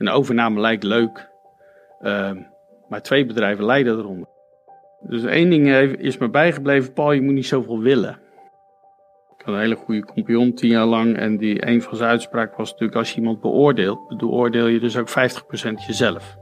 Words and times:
Een 0.00 0.08
overname 0.08 0.60
lijkt 0.60 0.82
leuk, 0.82 1.28
ehm, 2.00 2.36
maar 2.88 3.02
twee 3.02 3.26
bedrijven 3.26 3.64
lijden 3.64 3.98
eronder. 3.98 4.28
Dus 5.00 5.24
één 5.24 5.50
ding 5.50 5.68
is 5.98 6.18
me 6.18 6.28
bijgebleven, 6.28 6.92
Paul, 6.92 7.12
je 7.12 7.22
moet 7.22 7.34
niet 7.34 7.46
zoveel 7.46 7.78
willen. 7.78 8.18
Ik 9.36 9.44
had 9.44 9.54
een 9.54 9.60
hele 9.60 9.74
goede 9.74 10.04
compagnon 10.04 10.54
tien 10.54 10.70
jaar 10.70 10.86
lang 10.86 11.16
en 11.16 11.36
die, 11.36 11.66
een 11.66 11.82
van 11.82 11.96
zijn 11.96 12.10
uitspraken 12.10 12.56
was 12.56 12.70
natuurlijk 12.70 12.98
als 12.98 13.10
je 13.10 13.16
iemand 13.16 13.40
beoordeelt, 13.40 14.16
beoordeel 14.18 14.66
je 14.66 14.80
dus 14.80 14.96
ook 14.96 15.08
50% 15.08 15.86
jezelf. 15.86 16.36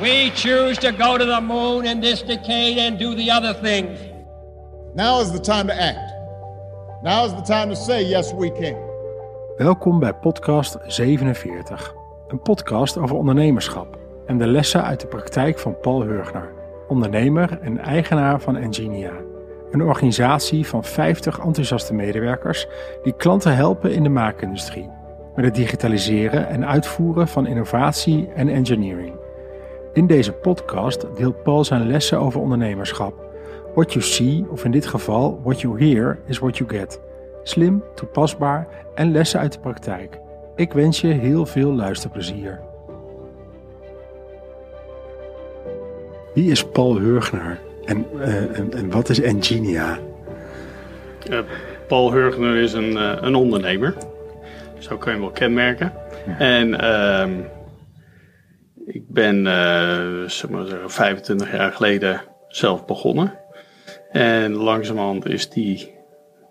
We 0.00 0.30
choose 0.34 0.80
to 0.80 0.90
go 1.04 1.16
to 1.16 1.24
the 1.24 1.40
moon 1.40 1.84
in 1.84 2.00
this 2.00 2.24
decade 2.24 2.88
and 2.88 2.98
do 2.98 3.14
the 3.14 3.32
other 3.36 3.60
things. 3.62 3.98
Now 4.94 5.20
is 5.20 5.30
the 5.30 5.40
time 5.40 5.66
to 5.66 5.74
act. 5.74 6.14
Now 7.02 7.24
is 7.24 7.34
the 7.34 7.52
time 7.52 7.68
to 7.68 7.74
say 7.74 8.04
yes 8.04 8.34
we 8.34 8.52
can. 8.52 8.76
Welkom 9.56 9.98
bij 9.98 10.14
podcast 10.14 10.78
47. 10.86 12.01
Een 12.32 12.42
podcast 12.42 12.98
over 12.98 13.16
ondernemerschap 13.16 13.98
en 14.26 14.38
de 14.38 14.46
lessen 14.46 14.84
uit 14.84 15.00
de 15.00 15.06
praktijk 15.06 15.58
van 15.58 15.80
Paul 15.80 16.02
Hurgner, 16.02 16.52
ondernemer 16.88 17.58
en 17.60 17.78
eigenaar 17.78 18.40
van 18.40 18.56
Engenia. 18.56 19.12
Een 19.70 19.82
organisatie 19.82 20.66
van 20.66 20.84
50 20.84 21.38
enthousiaste 21.38 21.94
medewerkers 21.94 22.66
die 23.02 23.12
klanten 23.12 23.54
helpen 23.54 23.92
in 23.92 24.02
de 24.02 24.08
maakindustrie 24.08 24.90
met 25.34 25.44
het 25.44 25.54
digitaliseren 25.54 26.48
en 26.48 26.66
uitvoeren 26.66 27.28
van 27.28 27.46
innovatie 27.46 28.28
en 28.34 28.48
engineering. 28.48 29.14
In 29.92 30.06
deze 30.06 30.32
podcast 30.32 31.06
deelt 31.16 31.42
Paul 31.42 31.64
zijn 31.64 31.86
lessen 31.86 32.18
over 32.18 32.40
ondernemerschap. 32.40 33.14
What 33.74 33.92
you 33.92 34.04
see, 34.04 34.46
of 34.50 34.64
in 34.64 34.70
dit 34.70 34.86
geval 34.86 35.40
what 35.42 35.60
you 35.60 35.84
hear, 35.84 36.18
is 36.26 36.38
what 36.38 36.56
you 36.56 36.70
get. 36.70 37.00
Slim, 37.42 37.82
toepasbaar 37.94 38.68
en 38.94 39.12
lessen 39.12 39.40
uit 39.40 39.52
de 39.52 39.60
praktijk. 39.60 40.21
Ik 40.56 40.72
wens 40.72 41.00
je 41.00 41.06
heel 41.06 41.46
veel 41.46 41.72
luisterplezier. 41.72 42.60
Wie 46.34 46.50
is 46.50 46.64
Paul 46.64 46.98
Hurgner 46.98 47.60
en, 47.84 48.06
uh, 48.14 48.58
en, 48.58 48.72
en, 48.72 48.90
wat 48.90 49.08
is 49.08 49.20
Engenia? 49.20 49.98
Uh, 51.30 51.38
Paul 51.88 52.12
Hurgner 52.12 52.56
is 52.56 52.72
een, 52.72 52.92
uh, 52.92 53.16
een 53.20 53.34
ondernemer. 53.34 53.94
Zo 54.78 54.96
kun 54.96 55.06
je 55.06 55.16
hem 55.16 55.26
wel 55.26 55.30
kenmerken. 55.34 55.92
Ja. 56.26 56.38
En 56.38 56.80
ehm, 56.80 57.40
ik 58.86 59.08
ben, 59.08 59.44
zeg 60.30 60.50
maar 60.50 60.66
zeggen, 60.66 60.90
25 60.90 61.52
jaar 61.52 61.72
geleden 61.72 62.20
zelf 62.48 62.84
begonnen. 62.84 63.38
En 64.10 64.52
langzamerhand 64.52 65.26
is 65.26 65.50
die, 65.50 65.94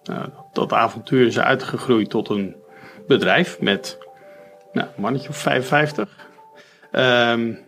nou, 0.03 0.29
dat 0.53 0.73
avontuur 0.73 1.25
is 1.25 1.39
uitgegroeid 1.39 2.09
tot 2.09 2.29
een 2.29 2.55
bedrijf 3.17 3.59
met 3.59 3.97
nou, 4.73 4.87
mannetje 4.97 5.29
of 5.29 5.37
55. 5.37 6.09
Um, 6.91 7.59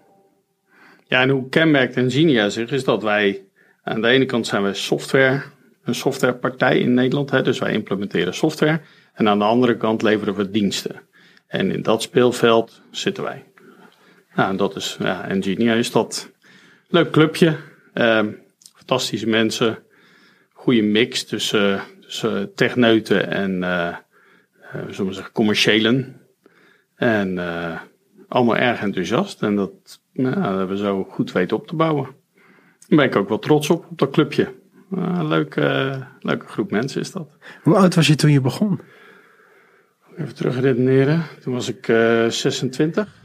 ja, 1.07 1.21
en 1.21 1.29
hoe 1.29 1.49
kenmerkt 1.49 1.97
Enginia 1.97 2.49
zich 2.49 2.71
is 2.71 2.83
dat 2.83 3.03
wij 3.03 3.43
aan 3.83 4.01
de 4.01 4.07
ene 4.07 4.25
kant 4.25 4.47
zijn 4.47 4.63
wij 4.63 4.73
software, 4.73 5.41
een 5.83 5.95
softwarepartij 5.95 6.79
in 6.79 6.93
Nederland, 6.93 7.31
hè, 7.31 7.41
dus 7.41 7.59
wij 7.59 7.73
implementeren 7.73 8.33
software. 8.33 8.81
En 9.13 9.27
aan 9.27 9.39
de 9.39 9.45
andere 9.45 9.77
kant 9.77 10.01
leveren 10.01 10.35
we 10.35 10.49
diensten. 10.49 11.01
En 11.47 11.71
in 11.71 11.81
dat 11.81 12.01
speelveld 12.01 12.81
zitten 12.91 13.23
wij. 13.23 13.43
Nou, 14.35 14.49
en 14.49 14.57
dat 14.57 14.75
is, 14.75 14.97
ja, 14.99 15.27
Enginia 15.27 15.73
is 15.73 15.91
dat 15.91 16.31
leuk 16.87 17.11
clubje. 17.11 17.57
Um, 17.93 18.39
fantastische 18.75 19.27
mensen. 19.27 19.83
Goede 20.53 20.81
mix 20.81 21.23
tussen, 21.25 21.81
tussen 22.01 22.53
techneuten 22.55 23.31
en 23.31 23.61
uh, 23.61 23.95
zullen 24.73 25.07
we 25.07 25.13
zeggen, 25.13 25.33
commerciëlen. 25.33 26.21
En 26.95 27.35
uh, 27.35 27.81
allemaal 28.27 28.57
erg 28.57 28.81
enthousiast. 28.81 29.41
En 29.41 29.55
dat, 29.55 30.01
nou, 30.13 30.35
dat 30.35 30.43
hebben 30.43 30.67
we 30.67 30.77
zo 30.77 31.03
goed 31.03 31.31
weten 31.31 31.57
op 31.57 31.67
te 31.67 31.75
bouwen. 31.75 32.05
Daar 32.87 32.97
ben 32.97 33.05
ik 33.05 33.15
ook 33.15 33.29
wel 33.29 33.39
trots 33.39 33.69
op, 33.69 33.85
op 33.89 33.97
dat 33.97 34.09
clubje. 34.09 34.53
Uh, 34.91 35.19
leuke, 35.23 35.97
leuke 36.19 36.47
groep 36.47 36.71
mensen 36.71 37.01
is 37.01 37.11
dat. 37.11 37.37
Hoe 37.63 37.75
oud 37.75 37.95
was 37.95 38.07
je 38.07 38.15
toen 38.15 38.31
je 38.31 38.41
begon? 38.41 38.79
Even 40.17 40.35
terug 40.35 40.59
redeneren. 40.59 41.23
Toen 41.41 41.53
was 41.53 41.67
ik 41.67 41.87
uh, 41.87 42.27
26. 42.27 43.21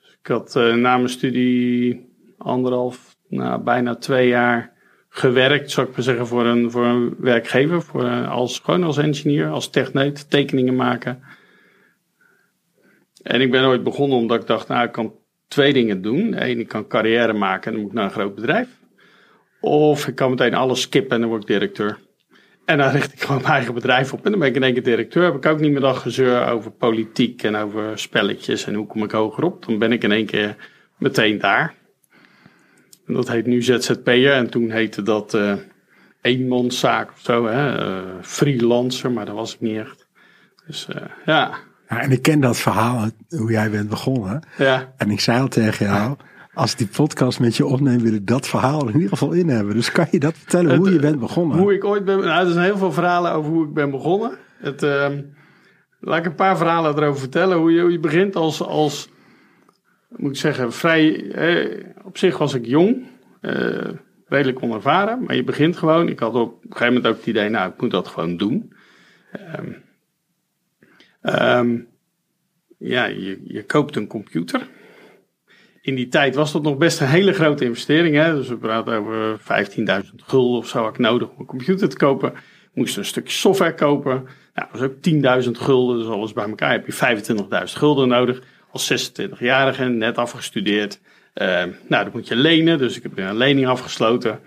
Dus 0.00 0.18
ik 0.22 0.26
had 0.26 0.54
na 0.54 0.96
mijn 0.96 1.08
studie 1.08 2.08
anderhalf, 2.38 3.16
nou, 3.28 3.62
bijna 3.62 3.94
twee 3.94 4.28
jaar 4.28 4.69
gewerkt, 5.10 5.70
zou 5.70 5.86
ik 5.86 5.92
maar 5.92 6.02
zeggen, 6.02 6.26
voor 6.26 6.46
een, 6.46 6.70
voor 6.70 6.84
een 6.84 7.14
werkgever. 7.18 7.82
Voor, 7.82 8.26
als, 8.26 8.58
gewoon 8.58 8.84
als 8.84 8.98
engineer, 8.98 9.48
als 9.48 9.70
techneut, 9.70 10.30
tekeningen 10.30 10.76
maken. 10.76 11.22
En 13.22 13.40
ik 13.40 13.50
ben 13.50 13.64
ooit 13.64 13.82
begonnen 13.82 14.18
omdat 14.18 14.40
ik 14.40 14.46
dacht, 14.46 14.68
nou, 14.68 14.84
ik 14.84 14.92
kan 14.92 15.14
twee 15.48 15.72
dingen 15.72 16.02
doen. 16.02 16.42
Eén, 16.42 16.60
ik 16.60 16.68
kan 16.68 16.86
carrière 16.86 17.32
maken 17.32 17.66
en 17.66 17.72
dan 17.72 17.80
moet 17.80 17.90
ik 17.90 17.96
naar 17.96 18.04
een 18.04 18.10
groot 18.10 18.34
bedrijf. 18.34 18.68
Of 19.60 20.06
ik 20.06 20.14
kan 20.14 20.30
meteen 20.30 20.54
alles 20.54 20.80
skippen 20.80 21.14
en 21.14 21.20
dan 21.20 21.28
word 21.28 21.42
ik 21.42 21.48
directeur. 21.48 21.98
En 22.64 22.78
dan 22.78 22.90
richt 22.90 23.12
ik 23.12 23.20
gewoon 23.20 23.42
mijn 23.42 23.54
eigen 23.54 23.74
bedrijf 23.74 24.12
op. 24.12 24.24
En 24.24 24.30
dan 24.30 24.40
ben 24.40 24.48
ik 24.48 24.54
in 24.54 24.62
één 24.62 24.72
keer 24.72 24.82
directeur. 24.82 25.24
Heb 25.24 25.34
ik 25.34 25.46
ook 25.46 25.60
niet 25.60 25.70
meer 25.70 25.80
dat 25.80 25.96
gezeur 25.96 26.48
over 26.48 26.70
politiek 26.70 27.42
en 27.42 27.56
over 27.56 27.98
spelletjes 27.98 28.66
en 28.66 28.74
hoe 28.74 28.86
kom 28.86 29.04
ik 29.04 29.10
hoger 29.10 29.44
op. 29.44 29.66
Dan 29.66 29.78
ben 29.78 29.92
ik 29.92 30.02
in 30.02 30.12
één 30.12 30.26
keer 30.26 30.56
meteen 30.98 31.38
daar. 31.38 31.74
En 33.10 33.16
dat 33.16 33.28
heet 33.28 33.46
nu 33.46 33.62
ZZP'er. 33.62 34.32
En 34.32 34.50
toen 34.50 34.70
heette 34.70 35.02
dat 35.02 35.34
uh, 35.34 35.52
eenmanszaak 36.20 37.10
of 37.10 37.18
zo. 37.18 37.46
Hè? 37.46 37.88
Uh, 37.88 38.02
freelancer, 38.22 39.10
maar 39.10 39.26
dat 39.26 39.34
was 39.34 39.54
ik 39.54 39.60
niet 39.60 39.76
echt. 39.76 40.06
Dus 40.66 40.86
uh, 40.94 41.02
ja, 41.26 41.54
ja, 41.88 42.00
en 42.00 42.10
ik 42.10 42.22
ken 42.22 42.40
dat 42.40 42.56
verhaal, 42.56 43.08
hoe 43.28 43.50
jij 43.50 43.70
bent 43.70 43.88
begonnen. 43.88 44.42
Ja. 44.58 44.92
En 44.96 45.10
ik 45.10 45.20
zei 45.20 45.40
al 45.40 45.48
tegen 45.48 45.86
jou, 45.86 46.16
als 46.54 46.72
ik 46.72 46.78
die 46.78 46.86
podcast 46.86 47.40
met 47.40 47.56
je 47.56 47.66
opneem, 47.66 48.00
wil 48.00 48.14
ik 48.14 48.26
dat 48.26 48.46
verhaal 48.46 48.88
in 48.88 48.94
ieder 48.94 49.08
geval 49.08 49.32
in 49.32 49.48
hebben. 49.48 49.74
Dus 49.74 49.92
kan 49.92 50.06
je 50.10 50.18
dat 50.18 50.34
vertellen, 50.36 50.76
hoe 50.76 50.92
je 50.92 50.98
bent 50.98 51.18
begonnen? 51.18 51.58
Hoe 51.58 51.74
ik 51.74 51.84
ooit 51.84 52.04
ben, 52.04 52.18
nou, 52.18 52.46
er 52.46 52.52
zijn 52.52 52.64
heel 52.64 52.78
veel 52.78 52.92
verhalen 52.92 53.32
over 53.32 53.50
hoe 53.50 53.66
ik 53.66 53.74
ben 53.74 53.90
begonnen. 53.90 54.38
Het, 54.58 54.82
uh, 54.82 55.08
laat 56.00 56.18
ik 56.18 56.24
een 56.24 56.34
paar 56.34 56.56
verhalen 56.56 56.96
erover 56.96 57.20
vertellen. 57.20 57.58
Hoe 57.58 57.72
je, 57.72 57.80
hoe 57.80 57.92
je 57.92 58.00
begint 58.00 58.36
als, 58.36 58.62
als, 58.62 59.09
moet 60.16 60.30
ik 60.30 60.36
zeggen, 60.36 60.72
vrij, 60.72 61.30
eh, 61.30 61.84
op 62.04 62.18
zich 62.18 62.38
was 62.38 62.54
ik 62.54 62.66
jong. 62.66 63.06
Uh, 63.40 63.88
redelijk 64.26 64.62
onervaren, 64.62 65.22
maar 65.22 65.36
je 65.36 65.44
begint 65.44 65.76
gewoon. 65.76 66.08
Ik 66.08 66.18
had 66.18 66.34
op 66.34 66.52
een 66.52 66.72
gegeven 66.72 66.94
moment 66.94 67.06
ook 67.06 67.16
het 67.16 67.26
idee, 67.26 67.48
nou, 67.48 67.70
ik 67.70 67.80
moet 67.80 67.90
dat 67.90 68.08
gewoon 68.08 68.36
doen. 68.36 68.72
Um, 69.56 69.76
Um, 71.22 71.88
ja, 72.78 73.04
je, 73.04 73.40
je 73.44 73.64
koopt 73.64 73.96
een 73.96 74.06
computer. 74.06 74.68
In 75.80 75.94
die 75.94 76.08
tijd 76.08 76.34
was 76.34 76.52
dat 76.52 76.62
nog 76.62 76.76
best 76.76 77.00
een 77.00 77.06
hele 77.06 77.32
grote 77.32 77.64
investering. 77.64 78.16
Hè? 78.16 78.34
Dus 78.34 78.48
we 78.48 78.56
praten 78.56 78.94
over 78.94 79.40
15.000 79.40 80.14
gulden 80.16 80.58
of 80.58 80.68
zo 80.68 80.82
had 80.82 80.92
ik 80.92 80.98
nodig 80.98 81.28
om 81.28 81.34
een 81.38 81.46
computer 81.46 81.88
te 81.88 81.96
kopen. 81.96 82.32
Ik 82.32 82.70
moest 82.74 82.96
een 82.96 83.04
stukje 83.04 83.32
software 83.32 83.74
kopen. 83.74 84.12
Nou, 84.54 84.68
dat 84.72 84.80
was 84.80 84.82
ook 84.82 85.44
10.000 85.44 85.50
gulden. 85.50 85.98
Dus 85.98 86.06
alles 86.06 86.32
bij 86.32 86.48
elkaar 86.48 86.72
heb 86.72 86.86
je 86.86 86.92
25.000 86.92 87.78
gulden 87.78 88.08
nodig. 88.08 88.42
Als 88.72 89.10
26-jarige, 89.10 89.84
net 89.84 90.18
afgestudeerd. 90.18 91.00
Uh, 91.34 91.46
nou, 91.88 92.04
dat 92.04 92.12
moet 92.12 92.28
je 92.28 92.36
lenen. 92.36 92.78
Dus 92.78 92.96
ik 92.96 93.02
heb 93.02 93.18
een 93.18 93.36
lening 93.36 93.66
afgesloten. 93.66 94.40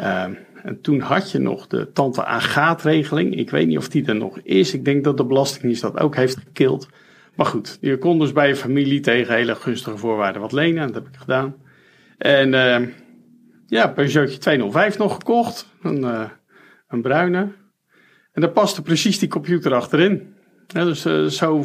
Uh, 0.00 0.24
en 0.62 0.80
toen 0.82 1.00
had 1.00 1.30
je 1.30 1.38
nog 1.38 1.66
de 1.66 1.92
tante 1.92 2.24
Agaat-regeling. 2.24 3.36
Ik 3.36 3.50
weet 3.50 3.66
niet 3.66 3.78
of 3.78 3.88
die 3.88 4.06
er 4.06 4.14
nog 4.14 4.38
is. 4.42 4.74
Ik 4.74 4.84
denk 4.84 5.04
dat 5.04 5.16
de 5.16 5.24
Belastingdienst 5.24 5.82
dat 5.82 6.00
ook 6.00 6.16
heeft 6.16 6.36
gekild. 6.36 6.88
Maar 7.34 7.46
goed, 7.46 7.78
je 7.80 7.98
kon 7.98 8.18
dus 8.18 8.32
bij 8.32 8.48
je 8.48 8.56
familie 8.56 9.00
tegen 9.00 9.34
hele 9.34 9.54
gunstige 9.54 9.96
voorwaarden 9.96 10.42
wat 10.42 10.52
lenen. 10.52 10.86
Dat 10.86 10.94
heb 10.94 11.06
ik 11.06 11.20
gedaan. 11.20 11.54
En 12.18 12.52
uh, 12.52 12.88
ja, 13.66 13.88
Peugeotje 13.88 14.38
205 14.38 14.98
nog 14.98 15.14
gekocht. 15.14 15.66
Een, 15.82 16.30
een 16.88 17.02
bruine. 17.02 17.52
En 18.32 18.40
daar 18.40 18.50
paste 18.50 18.82
precies 18.82 19.18
die 19.18 19.28
computer 19.28 19.74
achterin. 19.74 20.34
Ja, 20.66 20.84
dus 20.84 21.02
zo 21.36 21.64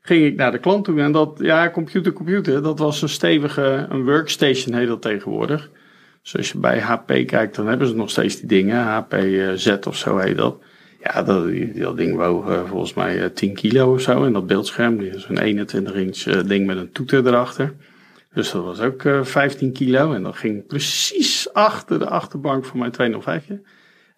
ging 0.00 0.24
ik 0.24 0.36
naar 0.36 0.52
de 0.52 0.58
klant 0.58 0.84
toe. 0.84 1.00
En 1.00 1.12
dat, 1.12 1.38
ja, 1.38 1.70
computer, 1.70 2.12
computer, 2.12 2.62
dat 2.62 2.78
was 2.78 3.02
een 3.02 3.08
stevige, 3.08 3.86
een 3.88 4.04
workstation 4.04 4.74
heet 4.74 4.88
dat 4.88 5.02
tegenwoordig. 5.02 5.70
Dus 6.22 6.36
als 6.36 6.52
je 6.52 6.58
bij 6.58 6.80
HP 6.80 7.26
kijkt, 7.26 7.56
dan 7.56 7.66
hebben 7.66 7.86
ze 7.86 7.94
nog 7.94 8.10
steeds 8.10 8.36
die 8.36 8.48
dingen. 8.48 8.84
HP 8.84 9.14
Z 9.54 9.76
of 9.86 9.96
zo 9.96 10.18
heet 10.18 10.36
dat. 10.36 10.58
Ja, 11.02 11.22
dat, 11.22 11.50
dat 11.74 11.96
ding 11.96 12.16
woog 12.16 12.48
uh, 12.48 12.64
volgens 12.68 12.94
mij 12.94 13.30
10 13.30 13.54
kilo 13.54 13.92
of 13.92 14.00
zo. 14.00 14.24
En 14.24 14.32
dat 14.32 14.46
beeldscherm, 14.46 15.00
is 15.00 15.26
een 15.28 15.38
21 15.38 15.94
inch 15.94 16.46
ding 16.46 16.66
met 16.66 16.76
een 16.76 16.92
toeter 16.92 17.26
erachter. 17.26 17.74
Dus 18.34 18.50
dat 18.50 18.64
was 18.64 18.80
ook 18.80 19.02
uh, 19.02 19.24
15 19.24 19.72
kilo. 19.72 20.12
En 20.12 20.22
dat 20.22 20.36
ging 20.36 20.66
precies 20.66 21.52
achter 21.52 21.98
de 21.98 22.08
achterbank 22.08 22.64
van 22.64 22.78
mijn 22.78 22.90
205. 22.90 23.44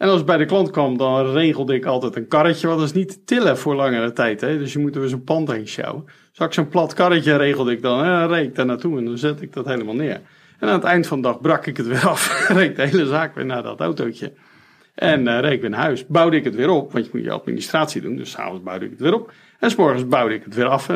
En 0.03 0.09
als 0.09 0.21
ik 0.21 0.27
bij 0.27 0.37
de 0.37 0.45
klant 0.45 0.71
kwam, 0.71 0.97
dan 0.97 1.33
regelde 1.33 1.75
ik 1.75 1.85
altijd 1.85 2.17
een 2.17 2.29
karretje. 2.29 2.67
Want 2.67 2.79
dat 2.79 2.89
is 2.89 2.95
niet 2.95 3.09
te 3.09 3.25
tillen 3.25 3.59
voor 3.59 3.75
langere 3.75 4.13
tijd. 4.13 4.41
Hè? 4.41 4.59
Dus 4.59 4.73
je 4.73 4.79
moet 4.79 4.95
er 4.95 5.01
weer 5.01 5.11
zo'n 5.11 5.25
pand 5.25 5.51
heen 5.51 5.69
sjouwen. 5.69 6.05
Dus 6.05 6.47
ik 6.47 6.53
zo'n 6.53 6.69
plat 6.69 6.95
karretje 6.95 7.37
regelde 7.37 7.73
ik 7.73 7.83
dan. 7.83 8.05
En 8.05 8.29
reed 8.29 8.55
daar 8.55 8.67
naartoe 8.67 8.99
en 8.99 9.05
dan 9.05 9.19
zet 9.19 9.43
ik 9.43 9.53
dat 9.53 9.67
helemaal 9.67 9.95
neer. 9.95 10.21
En 10.59 10.69
aan 10.69 10.75
het 10.75 10.85
eind 10.85 11.07
van 11.07 11.21
de 11.21 11.29
dag 11.29 11.41
brak 11.41 11.67
ik 11.67 11.77
het 11.77 11.87
weer 11.87 12.09
af. 12.09 12.49
reed 12.59 12.77
de 12.77 12.87
hele 12.87 13.07
zaak 13.07 13.35
weer 13.35 13.47
naar 13.47 13.63
dat 13.63 13.81
autootje. 13.81 14.33
En 14.95 15.27
uh, 15.27 15.41
reed 15.41 15.61
weer 15.61 15.71
naar 15.71 15.81
huis. 15.81 16.07
Bouwde 16.07 16.37
ik 16.37 16.45
het 16.45 16.55
weer 16.55 16.71
op, 16.71 16.93
want 16.93 17.05
je 17.05 17.11
moet 17.15 17.25
je 17.25 17.31
administratie 17.31 18.01
doen. 18.01 18.17
Dus 18.17 18.31
s'avonds 18.31 18.63
bouwde 18.63 18.85
ik 18.85 18.91
het 18.91 19.01
weer 19.01 19.15
op. 19.15 19.33
En 19.59 19.71
s 19.71 19.77
morgens 19.77 20.07
bouwde 20.07 20.35
ik 20.35 20.45
het 20.45 20.55
weer 20.55 20.69
af. 20.69 20.89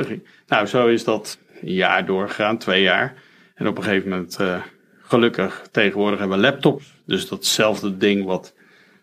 Nou, 0.46 0.66
zo 0.66 0.86
is 0.86 1.04
dat 1.04 1.38
een 1.60 1.72
jaar 1.72 2.06
doorgegaan, 2.06 2.58
twee 2.58 2.82
jaar. 2.82 3.14
En 3.54 3.66
op 3.66 3.76
een 3.76 3.82
gegeven 3.82 4.08
moment, 4.08 4.38
uh, 4.40 4.62
gelukkig, 5.02 5.68
tegenwoordig 5.70 6.18
hebben 6.18 6.36
we 6.36 6.42
laptops. 6.42 6.94
Dus 7.04 7.28
datzelfde 7.28 7.96
ding 7.96 8.24
wat 8.24 8.54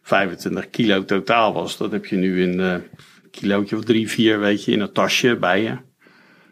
25 0.04 0.70
kilo 0.70 1.06
totaal 1.06 1.54
was, 1.54 1.78
dat 1.78 1.92
heb 1.92 2.06
je 2.06 2.16
nu 2.16 2.42
in 2.42 2.60
uh, 2.60 2.72
een 2.72 2.84
kilootje 3.32 3.78
of 3.78 3.84
drie, 3.84 4.10
vier, 4.10 4.40
weet 4.40 4.66
je, 4.66 4.72
in 4.72 4.80
een 4.80 4.92
tasje 4.92 5.36
bij 5.36 5.62
je. 5.62 5.78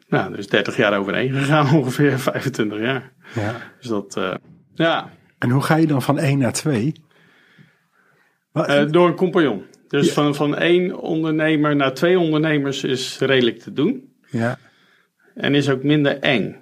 Nou, 0.07 0.37
is 0.37 0.47
30 0.47 0.77
jaar 0.77 0.97
overheen 0.97 1.33
gegaan, 1.33 1.73
ongeveer 1.77 2.19
25 2.19 2.79
jaar. 2.79 3.11
Ja. 3.35 3.55
Dus 3.79 3.87
dat, 3.87 4.15
uh, 4.17 4.33
ja. 4.73 5.09
En 5.39 5.49
hoe 5.49 5.61
ga 5.61 5.75
je 5.75 5.87
dan 5.87 6.01
van 6.01 6.19
1 6.19 6.37
naar 6.37 6.53
2? 6.53 6.93
Uh, 8.53 8.83
door 8.87 9.07
een 9.07 9.15
compagnon. 9.15 9.63
Dus 9.87 10.07
ja. 10.07 10.13
van, 10.13 10.35
van 10.35 10.57
één 10.57 10.99
ondernemer 10.99 11.75
naar 11.75 11.93
twee 11.93 12.19
ondernemers 12.19 12.83
is 12.83 13.19
redelijk 13.19 13.59
te 13.59 13.73
doen. 13.73 14.13
Ja. 14.29 14.57
En 15.35 15.55
is 15.55 15.69
ook 15.69 15.83
minder 15.83 16.19
eng, 16.19 16.55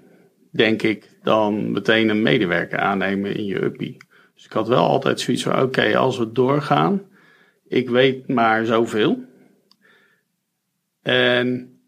denk 0.52 0.82
ik, 0.82 1.10
dan 1.24 1.72
meteen 1.72 2.10
een 2.10 2.22
medewerker 2.22 2.80
aannemen 2.80 3.36
in 3.36 3.46
je 3.46 3.64
uppie. 3.64 3.98
Dus 4.40 4.48
ik 4.48 4.54
had 4.54 4.68
wel 4.68 4.88
altijd 4.88 5.20
zoiets 5.20 5.44
van, 5.44 5.62
oké, 5.62 5.98
als 5.98 6.18
we 6.18 6.32
doorgaan, 6.32 7.02
ik 7.68 7.90
weet 7.90 8.28
maar 8.28 8.66
zoveel. 8.66 9.24
En 11.02 11.80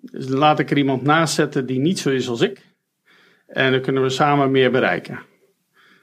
dus 0.00 0.28
laat 0.28 0.58
ik 0.58 0.70
er 0.70 0.76
iemand 0.76 1.02
naast 1.02 1.34
zetten 1.34 1.66
die 1.66 1.78
niet 1.78 1.98
zo 1.98 2.10
is 2.10 2.28
als 2.28 2.40
ik. 2.40 2.66
En 3.46 3.72
dan 3.72 3.80
kunnen 3.80 4.02
we 4.02 4.08
samen 4.08 4.50
meer 4.50 4.70
bereiken. 4.70 5.20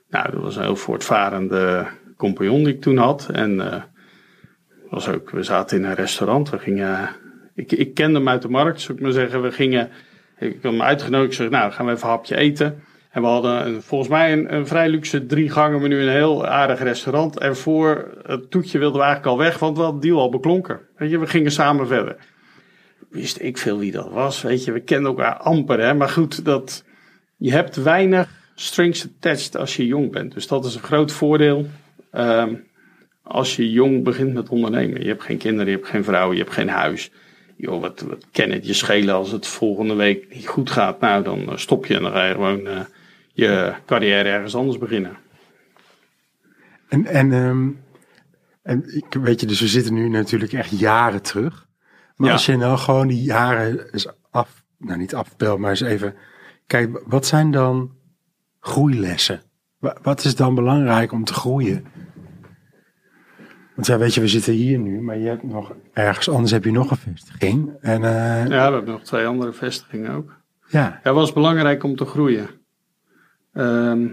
Nou, 0.09 0.31
dat 0.31 0.41
was 0.41 0.55
een 0.55 0.63
heel 0.63 0.75
voortvarende 0.75 1.87
compagnon 2.17 2.63
die 2.63 2.73
ik 2.73 2.81
toen 2.81 2.97
had. 2.97 3.29
En 3.31 3.55
uh, 3.55 3.83
was 4.89 5.07
ook, 5.07 5.29
we 5.29 5.43
zaten 5.43 5.77
in 5.77 5.83
een 5.83 5.95
restaurant. 5.95 6.49
We 6.49 6.59
gingen, 6.59 7.09
ik, 7.55 7.71
ik 7.71 7.93
kende 7.93 8.17
hem 8.17 8.29
uit 8.29 8.41
de 8.41 8.49
markt, 8.49 8.81
zou 8.81 8.97
ik 8.97 9.03
maar 9.03 9.11
zeggen. 9.11 9.41
We 9.41 9.51
gingen, 9.51 9.89
ik 10.39 10.53
had 10.61 10.71
hem 10.71 10.81
uitgenodigd. 10.81 11.31
Ik 11.31 11.37
zeg, 11.37 11.49
nou, 11.49 11.71
gaan 11.71 11.85
we 11.85 11.91
even 11.91 12.03
een 12.03 12.09
hapje 12.09 12.35
eten. 12.35 12.83
En 13.15 13.21
we 13.21 13.27
hadden 13.27 13.83
volgens 13.83 14.09
mij 14.09 14.33
een, 14.33 14.67
vrij 14.67 14.89
luxe 14.89 15.25
drie 15.25 15.49
gangen 15.49 15.81
menu 15.81 16.01
een 16.01 16.09
heel 16.09 16.45
aardig 16.45 16.81
restaurant. 16.81 17.39
En 17.39 17.55
voor 17.55 18.17
het 18.23 18.51
toetje 18.51 18.79
wilden 18.79 18.99
we 18.99 19.05
eigenlijk 19.05 19.35
al 19.35 19.43
weg, 19.43 19.59
want 19.59 19.77
we 19.77 19.83
hadden 19.83 20.01
deal 20.01 20.19
al 20.19 20.29
beklonken. 20.29 20.79
Weet 20.97 21.09
je, 21.09 21.19
we 21.19 21.27
gingen 21.27 21.51
samen 21.51 21.87
verder. 21.87 22.15
Wist 23.09 23.41
ik 23.41 23.57
veel 23.57 23.79
wie 23.79 23.91
dat 23.91 24.11
was, 24.11 24.41
weet 24.41 24.63
je. 24.63 24.71
We 24.71 24.79
kenden 24.79 25.07
elkaar 25.07 25.37
amper, 25.37 25.79
hè. 25.79 25.93
Maar 25.93 26.09
goed, 26.09 26.45
dat, 26.45 26.83
je 27.37 27.51
hebt 27.51 27.75
weinig 27.75 28.29
strings 28.55 29.05
attached 29.05 29.57
als 29.57 29.75
je 29.75 29.85
jong 29.85 30.11
bent. 30.11 30.33
Dus 30.33 30.47
dat 30.47 30.65
is 30.65 30.75
een 30.75 30.81
groot 30.81 31.11
voordeel. 31.11 31.65
Um, 32.13 32.63
als 33.23 33.55
je 33.55 33.71
jong 33.71 34.03
begint 34.03 34.33
met 34.33 34.49
ondernemen. 34.49 35.01
Je 35.01 35.07
hebt 35.07 35.23
geen 35.23 35.37
kinderen, 35.37 35.71
je 35.71 35.77
hebt 35.77 35.89
geen 35.89 36.03
vrouw, 36.03 36.31
je 36.31 36.39
hebt 36.39 36.53
geen 36.53 36.69
huis. 36.69 37.11
Joh, 37.57 37.81
wat, 37.81 38.01
wat 38.01 38.25
kan 38.31 38.49
het 38.49 38.67
je 38.67 38.73
schelen 38.73 39.15
als 39.15 39.31
het 39.31 39.47
volgende 39.47 39.93
week 39.93 40.33
niet 40.33 40.47
goed 40.47 40.69
gaat? 40.69 40.99
Nou, 40.99 41.23
dan 41.23 41.51
stop 41.55 41.85
je 41.85 41.95
en 41.95 42.01
dan 42.01 42.11
ga 42.11 42.25
je 42.25 42.33
gewoon 42.33 42.67
uh, 42.67 42.79
je 43.35 43.73
carrière 43.85 44.29
ergens 44.29 44.55
anders 44.55 44.77
beginnen. 44.77 45.17
En, 46.89 47.05
en, 47.05 47.31
um, 47.31 47.79
en 48.61 48.95
ik, 48.95 49.13
weet 49.21 49.39
je, 49.39 49.45
dus 49.47 49.59
we 49.59 49.67
zitten 49.67 49.93
nu 49.93 50.09
natuurlijk 50.09 50.53
echt 50.53 50.79
jaren 50.79 51.21
terug. 51.21 51.67
Maar 52.15 52.27
Ja. 52.27 52.33
als 52.33 52.45
je 52.45 52.57
nou 52.57 52.77
gewoon 52.77 53.07
die 53.07 53.23
jaren 53.23 53.91
eens 53.93 54.07
af, 54.31 54.63
nou 54.77 54.97
niet 54.99 55.15
afbelt, 55.15 55.59
maar 55.59 55.69
eens 55.69 55.81
even. 55.81 56.15
Kijk, 56.67 57.01
wat 57.05 57.25
zijn 57.25 57.51
dan 57.51 57.91
groeilessen? 58.59 59.41
Wa- 59.79 59.97
Wat 60.01 60.23
is 60.23 60.35
dan 60.35 60.55
belangrijk 60.55 61.11
om 61.11 61.23
te 61.23 61.33
groeien? 61.33 61.85
Want 63.75 63.87
ja, 63.87 63.97
weet 63.97 64.13
je, 64.13 64.21
we 64.21 64.27
zitten 64.27 64.53
hier 64.53 64.79
nu, 64.79 65.01
maar 65.01 65.17
je 65.17 65.27
hebt 65.27 65.43
nog 65.43 65.73
ergens 65.93 66.29
anders 66.29 66.51
heb 66.51 66.63
je 66.63 66.71
nog 66.71 66.91
een 66.91 66.97
vestiging. 66.97 67.71
En 67.81 68.03
eh, 68.03 68.09
ja. 68.11 68.43
Ja, 68.43 68.67
we 68.67 68.73
hebben 68.75 68.93
nog 68.93 69.03
twee 69.03 69.25
andere 69.25 69.53
vestigingen 69.53 70.11
ook. 70.11 70.33
Ja, 70.67 70.99
het 71.03 71.13
was 71.13 71.33
belangrijk 71.33 71.83
om 71.83 71.95
te 71.95 72.05
groeien. 72.05 72.47
Ehm, 73.55 74.07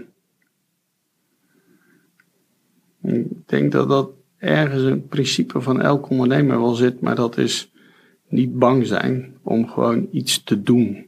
ik 3.01 3.47
denk 3.47 3.71
dat 3.71 3.89
dat 3.89 4.09
ergens 4.37 4.83
een 4.83 5.07
principe 5.07 5.61
van 5.61 5.81
elk 5.81 6.09
ondernemer 6.09 6.59
wel 6.59 6.73
zit, 6.73 7.01
maar 7.01 7.15
dat 7.15 7.37
is 7.37 7.71
niet 8.27 8.59
bang 8.59 8.87
zijn 8.87 9.37
om 9.41 9.67
gewoon 9.69 10.07
iets 10.11 10.43
te 10.43 10.61
doen. 10.61 11.07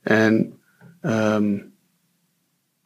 En 0.00 0.58
ehm, 1.00 1.58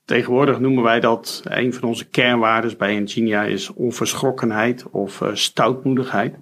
tegenwoordig 0.04 0.60
noemen 0.60 0.82
wij 0.82 1.00
dat 1.00 1.42
een 1.44 1.74
van 1.74 1.88
onze 1.88 2.08
kernwaarden 2.08 2.78
bij 2.78 2.94
Ingenia 2.94 3.44
is 3.44 3.72
onverschrokkenheid 3.72 4.90
of 4.90 5.20
uh, 5.20 5.34
stoutmoedigheid. 5.34 6.36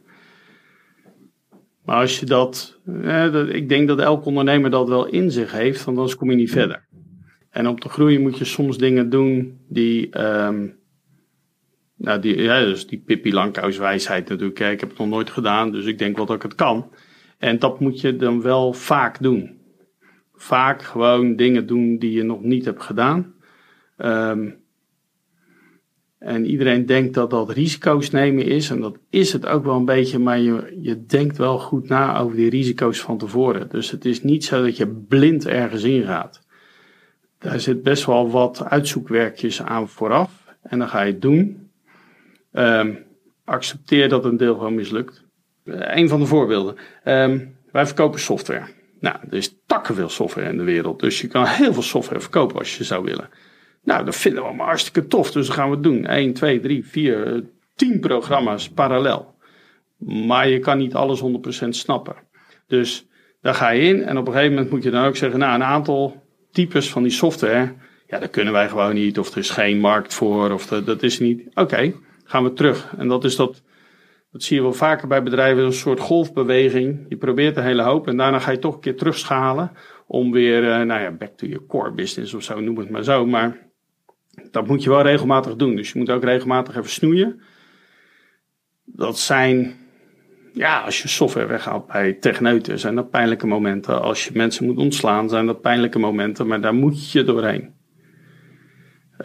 Maar 1.84 1.96
als 2.00 2.20
je 2.20 2.26
dat, 2.26 2.78
eh, 3.02 3.32
dat, 3.32 3.48
ik 3.48 3.68
denk 3.68 3.88
dat 3.88 3.98
elk 3.98 4.24
ondernemer 4.24 4.70
dat 4.70 4.88
wel 4.88 5.06
in 5.06 5.30
zich 5.30 5.52
heeft, 5.52 5.86
anders 5.86 6.16
kom 6.16 6.30
je 6.30 6.36
niet 6.36 6.50
verder. 6.50 6.88
En 7.50 7.66
om 7.66 7.78
te 7.78 7.88
groeien 7.88 8.20
moet 8.20 8.38
je 8.38 8.44
soms 8.44 8.78
dingen 8.78 9.10
doen 9.10 9.60
die, 9.68 10.10
ehm, 10.10 10.68
nou 11.96 12.20
die, 12.20 12.42
ja, 12.42 12.64
dus 12.64 12.86
die 12.86 13.02
Pippi 13.06 13.32
Langkous 13.32 13.78
wijsheid 13.78 14.28
natuurlijk. 14.28 14.58
Hè. 14.58 14.70
Ik 14.70 14.80
heb 14.80 14.88
het 14.88 14.98
nog 14.98 15.08
nooit 15.08 15.30
gedaan, 15.30 15.72
dus 15.72 15.84
ik 15.84 15.98
denk 15.98 16.16
wel 16.16 16.26
dat 16.26 16.36
ik 16.36 16.42
het 16.42 16.54
kan. 16.54 16.90
En 17.38 17.58
dat 17.58 17.80
moet 17.80 18.00
je 18.00 18.16
dan 18.16 18.42
wel 18.42 18.72
vaak 18.72 19.22
doen. 19.22 19.58
Vaak 20.34 20.82
gewoon 20.82 21.36
dingen 21.36 21.66
doen 21.66 21.98
die 21.98 22.12
je 22.12 22.22
nog 22.22 22.42
niet 22.42 22.64
hebt 22.64 22.82
gedaan. 22.82 23.34
Um, 23.96 24.58
en 26.18 26.46
iedereen 26.46 26.86
denkt 26.86 27.14
dat 27.14 27.30
dat 27.30 27.50
risico's 27.50 28.10
nemen 28.10 28.46
is. 28.46 28.70
En 28.70 28.80
dat 28.80 28.98
is 29.10 29.32
het 29.32 29.46
ook 29.46 29.64
wel 29.64 29.76
een 29.76 29.84
beetje. 29.84 30.18
Maar 30.18 30.38
je, 30.38 30.78
je 30.80 31.06
denkt 31.06 31.36
wel 31.36 31.58
goed 31.58 31.88
na 31.88 32.18
over 32.18 32.36
die 32.36 32.50
risico's 32.50 33.00
van 33.00 33.18
tevoren. 33.18 33.68
Dus 33.68 33.90
het 33.90 34.04
is 34.04 34.22
niet 34.22 34.44
zo 34.44 34.62
dat 34.62 34.76
je 34.76 34.88
blind 34.88 35.46
ergens 35.46 35.82
ingaat. 35.82 36.48
Daar 37.40 37.60
zit 37.60 37.82
best 37.82 38.04
wel 38.04 38.30
wat 38.30 38.64
uitzoekwerkjes 38.64 39.62
aan 39.62 39.88
vooraf. 39.88 40.30
En 40.62 40.78
dan 40.78 40.88
ga 40.88 41.02
je 41.02 41.12
het 41.12 41.22
doen. 41.22 41.70
Um, 42.52 42.98
accepteer 43.44 44.08
dat 44.08 44.24
een 44.24 44.36
deel 44.36 44.54
gewoon 44.54 44.74
mislukt. 44.74 45.24
Uh, 45.64 45.96
een 45.96 46.08
van 46.08 46.20
de 46.20 46.26
voorbeelden. 46.26 46.76
Um, 47.04 47.56
wij 47.72 47.86
verkopen 47.86 48.20
software. 48.20 48.66
Nou, 49.00 49.16
er 49.30 49.36
is 49.36 49.56
takken 49.66 49.94
veel 49.94 50.08
software 50.08 50.48
in 50.48 50.56
de 50.56 50.64
wereld. 50.64 51.00
Dus 51.00 51.20
je 51.20 51.26
kan 51.26 51.46
heel 51.46 51.72
veel 51.72 51.82
software 51.82 52.20
verkopen 52.20 52.58
als 52.58 52.78
je 52.78 52.84
zou 52.84 53.04
willen. 53.04 53.28
Nou, 53.82 54.04
dat 54.04 54.16
vinden 54.16 54.42
we 54.42 54.48
allemaal 54.48 54.66
hartstikke 54.66 55.06
tof. 55.06 55.32
Dus 55.32 55.46
dat 55.46 55.56
gaan 55.56 55.68
we 55.68 55.74
het 55.74 55.84
doen. 55.84 56.06
1, 56.06 56.32
2, 56.32 56.60
3, 56.60 56.86
4, 56.86 57.44
10 57.74 58.00
programma's 58.00 58.70
parallel. 58.70 59.34
Maar 59.98 60.48
je 60.48 60.58
kan 60.58 60.78
niet 60.78 60.94
alles 60.94 61.22
100% 61.64 61.68
snappen. 61.68 62.16
Dus 62.66 63.06
daar 63.40 63.54
ga 63.54 63.70
je 63.70 63.82
in. 63.82 64.02
En 64.02 64.18
op 64.18 64.26
een 64.26 64.32
gegeven 64.32 64.54
moment 64.54 64.70
moet 64.70 64.82
je 64.82 64.90
dan 64.90 65.04
ook 65.04 65.16
zeggen: 65.16 65.38
Nou, 65.38 65.54
een 65.54 65.64
aantal 65.64 66.28
types 66.52 66.90
van 66.90 67.02
die 67.02 67.12
software. 67.12 67.74
Ja, 68.06 68.18
dat 68.18 68.30
kunnen 68.30 68.52
wij 68.52 68.68
gewoon 68.68 68.94
niet. 68.94 69.18
Of 69.18 69.30
er 69.30 69.38
is 69.38 69.50
geen 69.50 69.78
markt 69.78 70.14
voor. 70.14 70.50
Of 70.50 70.66
dat, 70.66 71.02
is 71.02 71.18
niet. 71.18 71.42
Oké, 71.54 71.92
gaan 72.24 72.44
we 72.44 72.52
terug. 72.52 72.94
En 72.98 73.08
dat 73.08 73.24
is 73.24 73.36
dat. 73.36 73.62
Dat 74.32 74.42
zie 74.42 74.56
je 74.56 74.62
wel 74.62 74.72
vaker 74.72 75.08
bij 75.08 75.22
bedrijven, 75.22 75.64
een 75.64 75.72
soort 75.72 76.00
golfbeweging. 76.00 77.06
Je 77.08 77.16
probeert 77.16 77.56
een 77.56 77.62
hele 77.62 77.82
hoop 77.82 78.08
en 78.08 78.16
daarna 78.16 78.38
ga 78.38 78.50
je 78.50 78.58
toch 78.58 78.74
een 78.74 78.80
keer 78.80 78.96
terugschalen. 78.96 79.72
Om 80.06 80.32
weer, 80.32 80.62
uh, 80.62 80.68
nou 80.68 81.00
ja, 81.00 81.10
back 81.10 81.36
to 81.36 81.46
your 81.46 81.66
core 81.66 81.92
business 81.92 82.34
of 82.34 82.42
zo, 82.42 82.60
noem 82.60 82.78
het 82.78 82.90
maar 82.90 83.04
zo. 83.04 83.26
Maar 83.26 83.70
dat 84.50 84.66
moet 84.66 84.82
je 84.82 84.90
wel 84.90 85.02
regelmatig 85.02 85.56
doen. 85.56 85.76
Dus 85.76 85.92
je 85.92 85.98
moet 85.98 86.10
ook 86.10 86.24
regelmatig 86.24 86.76
even 86.76 86.90
snoeien. 86.90 87.40
Dat 88.84 89.18
zijn, 89.18 89.76
ja, 90.52 90.80
als 90.80 91.02
je 91.02 91.08
software 91.08 91.46
weghaalt 91.46 91.86
bij 91.86 92.12
techneuten, 92.12 92.78
zijn 92.78 92.94
dat 92.94 93.10
pijnlijke 93.10 93.46
momenten. 93.46 94.02
Als 94.02 94.24
je 94.24 94.30
mensen 94.34 94.66
moet 94.66 94.78
ontslaan, 94.78 95.28
zijn 95.28 95.46
dat 95.46 95.60
pijnlijke 95.60 95.98
momenten. 95.98 96.46
Maar 96.46 96.60
daar 96.60 96.74
moet 96.74 97.10
je 97.10 97.24
doorheen. 97.24 97.74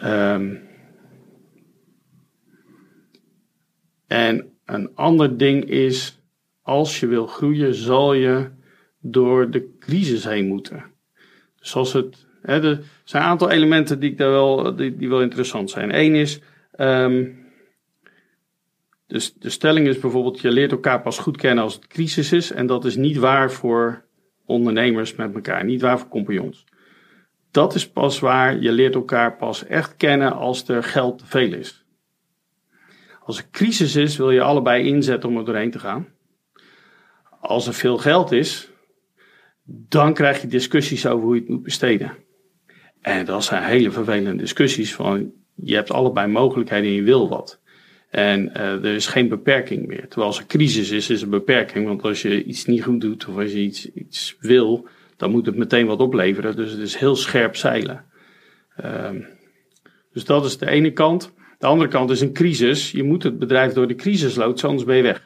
Um, 0.04 0.60
en 4.06 4.58
een 4.64 4.90
ander 4.94 5.36
ding 5.38 5.64
is, 5.64 6.22
als 6.62 7.00
je 7.00 7.06
wil 7.06 7.26
groeien, 7.26 7.74
zal 7.74 8.12
je 8.12 8.50
door 9.00 9.50
de 9.50 9.76
crisis 9.78 10.24
heen 10.24 10.46
moeten. 10.46 10.84
Dus 11.58 11.74
als 11.74 11.92
het 11.92 12.26
He, 12.46 12.62
er 12.62 12.80
zijn 13.04 13.22
een 13.22 13.28
aantal 13.28 13.50
elementen 13.50 14.00
die, 14.00 14.10
ik 14.10 14.18
daar 14.18 14.30
wel, 14.30 14.76
die, 14.76 14.96
die 14.96 15.08
wel 15.08 15.22
interessant 15.22 15.70
zijn. 15.70 15.98
Eén 15.98 16.14
is, 16.14 16.40
um, 16.76 17.45
dus 19.06 19.34
de 19.34 19.50
stelling 19.50 19.86
is 19.86 19.98
bijvoorbeeld, 19.98 20.40
je 20.40 20.50
leert 20.50 20.70
elkaar 20.70 21.02
pas 21.02 21.18
goed 21.18 21.36
kennen 21.36 21.64
als 21.64 21.74
het 21.74 21.86
crisis 21.86 22.32
is. 22.32 22.52
En 22.52 22.66
dat 22.66 22.84
is 22.84 22.96
niet 22.96 23.16
waar 23.16 23.50
voor 23.50 24.04
ondernemers 24.44 25.14
met 25.14 25.34
elkaar, 25.34 25.64
niet 25.64 25.80
waar 25.80 25.98
voor 25.98 26.08
compagnons. 26.08 26.64
Dat 27.50 27.74
is 27.74 27.90
pas 27.90 28.18
waar, 28.18 28.60
je 28.60 28.72
leert 28.72 28.94
elkaar 28.94 29.36
pas 29.36 29.66
echt 29.66 29.96
kennen 29.96 30.32
als 30.32 30.68
er 30.68 30.82
geld 30.82 31.18
te 31.18 31.26
veel 31.26 31.52
is. 31.52 31.84
Als 33.20 33.38
er 33.38 33.50
crisis 33.50 33.96
is, 33.96 34.16
wil 34.16 34.30
je 34.30 34.42
allebei 34.42 34.86
inzetten 34.86 35.28
om 35.28 35.36
er 35.36 35.44
doorheen 35.44 35.70
te 35.70 35.78
gaan. 35.78 36.08
Als 37.40 37.66
er 37.66 37.74
veel 37.74 37.98
geld 37.98 38.32
is, 38.32 38.70
dan 39.64 40.14
krijg 40.14 40.40
je 40.40 40.46
discussies 40.46 41.06
over 41.06 41.24
hoe 41.24 41.34
je 41.34 41.40
het 41.40 41.50
moet 41.50 41.62
besteden. 41.62 42.12
En 43.00 43.24
dat 43.24 43.44
zijn 43.44 43.62
hele 43.62 43.90
vervelende 43.90 44.42
discussies 44.42 44.94
van 44.94 45.32
je 45.54 45.74
hebt 45.74 45.90
allebei 45.90 46.32
mogelijkheden 46.32 46.90
en 46.90 46.94
je 46.94 47.02
wil 47.02 47.28
wat. 47.28 47.60
En 48.10 48.50
uh, 48.56 48.60
er 48.60 48.94
is 48.94 49.06
geen 49.06 49.28
beperking 49.28 49.86
meer. 49.86 50.08
Terwijl 50.08 50.26
als 50.26 50.38
er 50.38 50.46
crisis 50.46 50.90
is, 50.90 51.10
is 51.10 51.22
er 51.22 51.28
beperking. 51.28 51.86
Want 51.86 52.02
als 52.02 52.22
je 52.22 52.44
iets 52.44 52.64
niet 52.64 52.82
goed 52.82 53.00
doet 53.00 53.28
of 53.28 53.36
als 53.36 53.52
je 53.52 53.58
iets, 53.58 53.92
iets 53.92 54.36
wil, 54.40 54.88
dan 55.16 55.30
moet 55.30 55.46
het 55.46 55.56
meteen 55.56 55.86
wat 55.86 56.00
opleveren. 56.00 56.56
Dus 56.56 56.70
het 56.70 56.80
is 56.80 56.96
heel 56.96 57.16
scherp 57.16 57.56
zeilen. 57.56 58.04
Um, 58.84 59.26
dus 60.12 60.24
dat 60.24 60.44
is 60.44 60.58
de 60.58 60.70
ene 60.70 60.92
kant. 60.92 61.32
De 61.58 61.66
andere 61.66 61.90
kant 61.90 62.10
is 62.10 62.20
een 62.20 62.32
crisis. 62.32 62.90
Je 62.90 63.02
moet 63.02 63.22
het 63.22 63.38
bedrijf 63.38 63.72
door 63.72 63.88
de 63.88 63.94
crisis 63.94 64.34
loodsen, 64.34 64.68
anders 64.68 64.86
ben 64.86 64.96
je 64.96 65.02
weg. 65.02 65.22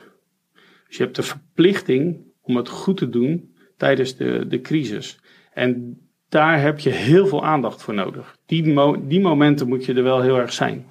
Dus 0.87 0.96
je 0.96 1.02
hebt 1.02 1.16
de 1.16 1.22
verplichting 1.22 2.16
om 2.42 2.56
het 2.56 2.68
goed 2.68 2.96
te 2.96 3.08
doen 3.08 3.54
tijdens 3.76 4.16
de, 4.16 4.46
de 4.49 4.60
crisis. 4.60 5.18
En 5.52 5.99
daar 6.28 6.60
heb 6.60 6.78
je 6.78 6.90
heel 6.90 7.26
veel 7.26 7.44
aandacht 7.44 7.82
voor 7.82 7.94
nodig. 7.94 8.37
Die, 8.46 8.72
mo 8.72 9.06
die 9.06 9.20
momenten 9.20 9.68
moet 9.68 9.84
je 9.84 9.94
er 9.94 10.02
wel 10.02 10.20
heel 10.20 10.38
erg 10.38 10.52
zijn. 10.52 10.87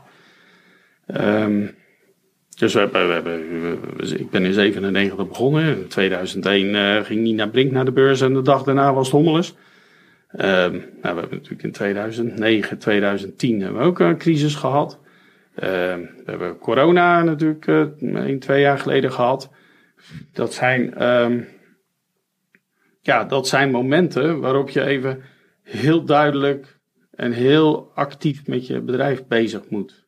Um, 1.17 1.77
dus 2.57 2.73
we 2.73 2.79
hebben, 2.79 3.07
we 3.07 3.13
hebben, 3.13 4.19
ik 4.19 4.29
ben 4.29 4.45
in 4.45 4.53
97 4.53 5.27
begonnen. 5.27 5.77
In 5.77 5.87
2001 5.87 6.65
uh, 6.65 7.03
ging 7.03 7.21
Nina 7.21 7.47
Brink 7.47 7.71
naar 7.71 7.85
de 7.85 7.91
beurs 7.91 8.21
en 8.21 8.33
de 8.33 8.41
dag 8.41 8.63
daarna 8.63 8.93
was 8.93 9.05
het 9.05 9.15
hommeles. 9.15 9.55
Um, 10.33 10.39
nou, 10.41 10.75
we 11.01 11.19
hebben 11.19 11.29
natuurlijk 11.29 11.63
in 11.63 11.71
2009, 11.71 12.77
2010 12.77 13.61
hebben 13.61 13.81
we 13.81 13.87
ook 13.87 13.99
een 13.99 14.17
crisis 14.17 14.55
gehad. 14.55 14.99
Um, 15.63 16.09
we 16.15 16.23
hebben 16.25 16.57
corona 16.57 17.23
natuurlijk 17.23 17.67
uh, 17.67 17.85
een, 17.99 18.39
twee 18.39 18.61
jaar 18.61 18.79
geleden 18.79 19.11
gehad. 19.11 19.51
Dat 20.33 20.53
zijn, 20.53 21.03
um, 21.07 21.47
ja, 23.01 23.23
dat 23.23 23.47
zijn 23.47 23.71
momenten 23.71 24.39
waarop 24.39 24.69
je 24.69 24.83
even 24.83 25.21
heel 25.63 26.03
duidelijk 26.03 26.79
en 27.11 27.31
heel 27.31 27.91
actief 27.95 28.47
met 28.47 28.67
je 28.67 28.81
bedrijf 28.81 29.27
bezig 29.27 29.69
moet. 29.69 29.98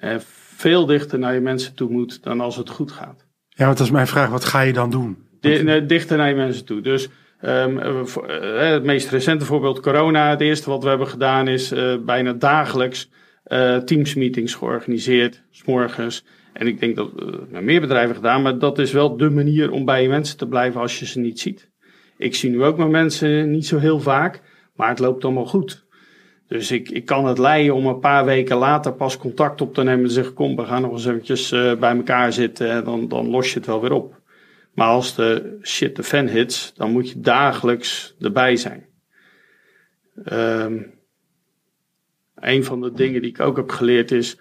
En 0.00 0.20
veel 0.54 0.86
dichter 0.86 1.18
naar 1.18 1.34
je 1.34 1.40
mensen 1.40 1.74
toe 1.74 1.90
moet 1.90 2.22
dan 2.22 2.40
als 2.40 2.56
het 2.56 2.68
goed 2.68 2.92
gaat. 2.92 3.26
Ja, 3.48 3.64
want 3.64 3.78
dat 3.78 3.86
is 3.86 3.92
mijn 3.92 4.06
vraag. 4.06 4.30
Wat 4.30 4.44
ga 4.44 4.60
je 4.60 4.72
dan 4.72 4.90
doen? 4.90 5.16
dichter 5.86 6.16
naar 6.16 6.28
je 6.28 6.34
mensen 6.34 6.64
toe. 6.64 6.80
Dus 6.80 7.08
um, 7.42 7.76
het 8.56 8.84
meest 8.84 9.10
recente 9.10 9.44
voorbeeld 9.44 9.80
corona. 9.80 10.30
Het 10.30 10.40
eerste 10.40 10.70
wat 10.70 10.82
we 10.82 10.88
hebben 10.88 11.06
gedaan 11.06 11.48
is 11.48 11.72
uh, 11.72 11.96
bijna 12.04 12.32
dagelijks 12.32 13.10
uh, 13.46 13.76
teamsmeetings 13.76 14.54
georganiseerd. 14.54 15.42
S 15.50 15.64
morgens. 15.64 16.24
En 16.52 16.66
ik 16.66 16.80
denk 16.80 16.96
dat 16.96 17.10
uh, 17.52 17.60
meer 17.60 17.80
bedrijven 17.80 18.14
gedaan. 18.14 18.42
Maar 18.42 18.58
dat 18.58 18.78
is 18.78 18.92
wel 18.92 19.16
de 19.16 19.30
manier 19.30 19.70
om 19.70 19.84
bij 19.84 20.02
je 20.02 20.08
mensen 20.08 20.36
te 20.36 20.48
blijven 20.48 20.80
als 20.80 20.98
je 20.98 21.06
ze 21.06 21.18
niet 21.18 21.40
ziet. 21.40 21.70
Ik 22.16 22.34
zie 22.34 22.50
nu 22.50 22.64
ook 22.64 22.76
mijn 22.76 22.90
mensen 22.90 23.50
niet 23.50 23.66
zo 23.66 23.78
heel 23.78 24.00
vaak. 24.00 24.42
Maar 24.74 24.88
het 24.88 24.98
loopt 24.98 25.24
allemaal 25.24 25.46
goed. 25.46 25.84
Dus 26.52 26.70
ik, 26.70 26.90
ik 26.90 27.04
kan 27.04 27.26
het 27.26 27.38
leiden 27.38 27.74
om 27.74 27.86
een 27.86 27.98
paar 27.98 28.24
weken 28.24 28.56
later 28.56 28.92
pas 28.92 29.16
contact 29.16 29.60
op 29.60 29.74
te 29.74 29.82
nemen 29.82 30.04
en 30.04 30.10
zeggen: 30.10 30.34
Kom, 30.34 30.56
we 30.56 30.64
gaan 30.64 30.82
nog 30.82 30.92
eens 30.92 31.06
eventjes 31.06 31.52
uh, 31.52 31.74
bij 31.74 31.96
elkaar 31.96 32.32
zitten 32.32 32.70
en 32.70 32.84
dan, 32.84 33.08
dan 33.08 33.28
los 33.28 33.52
je 33.52 33.58
het 33.58 33.66
wel 33.66 33.80
weer 33.80 33.92
op. 33.92 34.20
Maar 34.74 34.88
als 34.88 35.14
de 35.14 35.58
shit 35.62 35.96
de 35.96 36.02
fan 36.02 36.26
hits, 36.26 36.72
dan 36.74 36.90
moet 36.90 37.08
je 37.08 37.20
dagelijks 37.20 38.14
erbij 38.20 38.56
zijn. 38.56 38.86
Um, 40.32 40.94
een 42.34 42.64
van 42.64 42.80
de 42.80 42.92
dingen 42.92 43.22
die 43.22 43.30
ik 43.30 43.40
ook 43.40 43.56
heb 43.56 43.70
geleerd 43.70 44.10
is: 44.10 44.38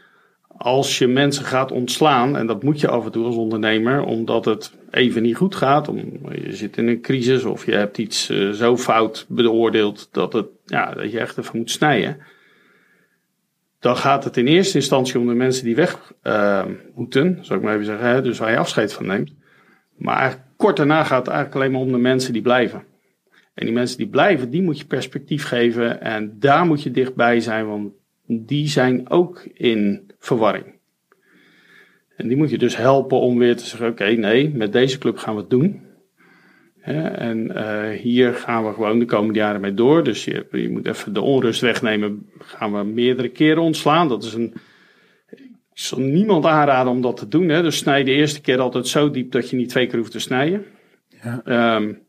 als 0.57 0.97
je 0.97 1.07
mensen 1.07 1.45
gaat 1.45 1.71
ontslaan, 1.71 2.37
en 2.37 2.47
dat 2.47 2.63
moet 2.63 2.79
je 2.79 2.87
af 2.87 3.05
en 3.05 3.11
toe 3.11 3.25
als 3.25 3.35
ondernemer, 3.35 4.03
omdat 4.03 4.45
het 4.45 4.73
even 4.91 5.21
niet 5.21 5.35
goed 5.35 5.55
gaat, 5.55 5.87
om, 5.87 5.97
je 6.31 6.55
zit 6.55 6.77
in 6.77 6.87
een 6.87 7.01
crisis 7.01 7.43
of 7.43 7.65
je 7.65 7.71
hebt 7.71 7.97
iets 7.97 8.29
uh, 8.29 8.49
zo 8.49 8.77
fout 8.77 9.25
beoordeeld 9.29 10.09
dat, 10.11 10.33
het, 10.33 10.47
ja, 10.65 10.93
dat 10.93 11.11
je 11.11 11.19
echt 11.19 11.37
even 11.37 11.57
moet 11.57 11.71
snijden. 11.71 12.17
Dan 13.79 13.97
gaat 13.97 14.23
het 14.23 14.37
in 14.37 14.47
eerste 14.47 14.77
instantie 14.77 15.19
om 15.19 15.27
de 15.27 15.33
mensen 15.33 15.65
die 15.65 15.75
weg 15.75 16.13
uh, 16.23 16.65
moeten, 16.95 17.37
zou 17.41 17.59
ik 17.59 17.65
maar 17.65 17.73
even 17.73 17.85
zeggen, 17.85 18.23
dus 18.23 18.39
waar 18.39 18.51
je 18.51 18.57
afscheid 18.57 18.93
van 18.93 19.05
neemt. 19.05 19.33
Maar 19.97 20.51
kort 20.57 20.77
daarna 20.77 21.03
gaat 21.03 21.25
het 21.25 21.35
eigenlijk 21.35 21.55
alleen 21.55 21.71
maar 21.71 21.81
om 21.81 21.91
de 21.91 22.07
mensen 22.09 22.33
die 22.33 22.41
blijven. 22.41 22.83
En 23.53 23.65
die 23.65 23.73
mensen 23.73 23.97
die 23.97 24.09
blijven, 24.09 24.49
die 24.49 24.61
moet 24.61 24.79
je 24.79 24.85
perspectief 24.85 25.45
geven 25.45 26.01
en 26.01 26.35
daar 26.39 26.65
moet 26.65 26.83
je 26.83 26.91
dichtbij 26.91 27.39
zijn, 27.39 27.67
want 27.67 27.93
die 28.39 28.67
zijn 28.67 29.09
ook 29.09 29.47
in 29.53 30.11
verwarring. 30.19 30.79
En 32.15 32.27
die 32.27 32.37
moet 32.37 32.49
je 32.49 32.57
dus 32.57 32.77
helpen 32.77 33.19
om 33.19 33.37
weer 33.37 33.55
te 33.55 33.65
zeggen: 33.65 33.87
oké, 33.87 34.05
nee, 34.05 34.49
met 34.49 34.71
deze 34.71 34.97
club 34.97 35.17
gaan 35.17 35.35
we 35.35 35.41
het 35.41 35.49
doen. 35.49 35.81
en 36.81 37.51
uh, 37.51 37.89
hier 37.89 38.33
gaan 38.33 38.65
we 38.65 38.73
gewoon 38.73 38.99
de 38.99 39.05
komende 39.05 39.39
jaren 39.39 39.61
mee 39.61 39.73
door. 39.73 40.03
Dus 40.03 40.25
je, 40.25 40.47
je, 40.51 40.69
moet 40.69 40.87
even 40.87 41.13
de 41.13 41.21
onrust 41.21 41.61
wegnemen. 41.61 42.29
Gaan 42.39 42.73
we 42.73 42.83
meerdere 42.83 43.29
keren 43.29 43.63
ontslaan. 43.63 44.07
Dat 44.07 44.23
is 44.23 44.33
een. 44.33 44.53
Ik 45.73 45.87
zal 45.87 45.99
niemand 45.99 46.45
aanraden 46.45 46.91
om 46.91 47.01
dat 47.01 47.17
te 47.17 47.27
doen. 47.27 47.49
Hè. 47.49 47.61
Dus 47.61 47.77
snij 47.77 48.03
de 48.03 48.11
eerste 48.11 48.41
keer 48.41 48.59
altijd 48.59 48.87
zo 48.87 49.11
diep 49.11 49.31
dat 49.31 49.49
je 49.49 49.55
niet 49.55 49.69
twee 49.69 49.87
keer 49.87 49.99
hoeft 49.99 50.11
te 50.11 50.19
snijden. 50.19 50.65
Ja. 51.23 51.75
Um, 51.75 52.01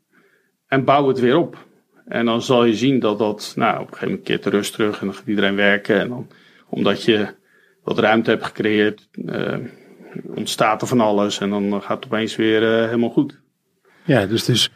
en 0.67 0.85
bouw 0.85 1.09
het 1.09 1.21
weer 1.21 1.37
op. 1.37 1.67
En 2.07 2.27
dan 2.27 2.43
zal 2.43 2.65
je 2.65 2.75
zien 2.75 2.99
dat 2.99 3.19
dat, 3.19 3.53
nou, 3.57 3.75
op 3.75 3.81
een 3.81 3.87
gegeven 3.87 4.09
moment 4.09 4.27
keert 4.27 4.43
de 4.43 4.51
rust 4.51 4.73
terug 4.73 5.01
en 5.01 5.07
dan 5.07 5.15
gaat 5.15 5.27
iedereen 5.27 5.57
werken. 5.57 6.01
En 6.01 6.09
dan, 6.09 6.29
omdat 6.69 7.05
je 7.05 7.35
wat 7.83 7.99
ruimte 7.99 8.31
hebt 8.31 8.45
gecreëerd, 8.45 9.09
uh, 9.15 9.57
ontstaat 10.35 10.83
er 10.83 10.89
van 10.89 11.01
alles 11.01 11.41
en 11.41 11.51
dan 11.51 11.83
gaat 11.83 12.05
het 12.05 12.05
opeens 12.05 12.37
weer 12.37 12.63
uh, 12.63 12.85
helemaal 12.85 13.11
goed. 13.11 13.41
Ja, 14.05 14.27
dus, 14.27 14.45
dus 14.45 14.71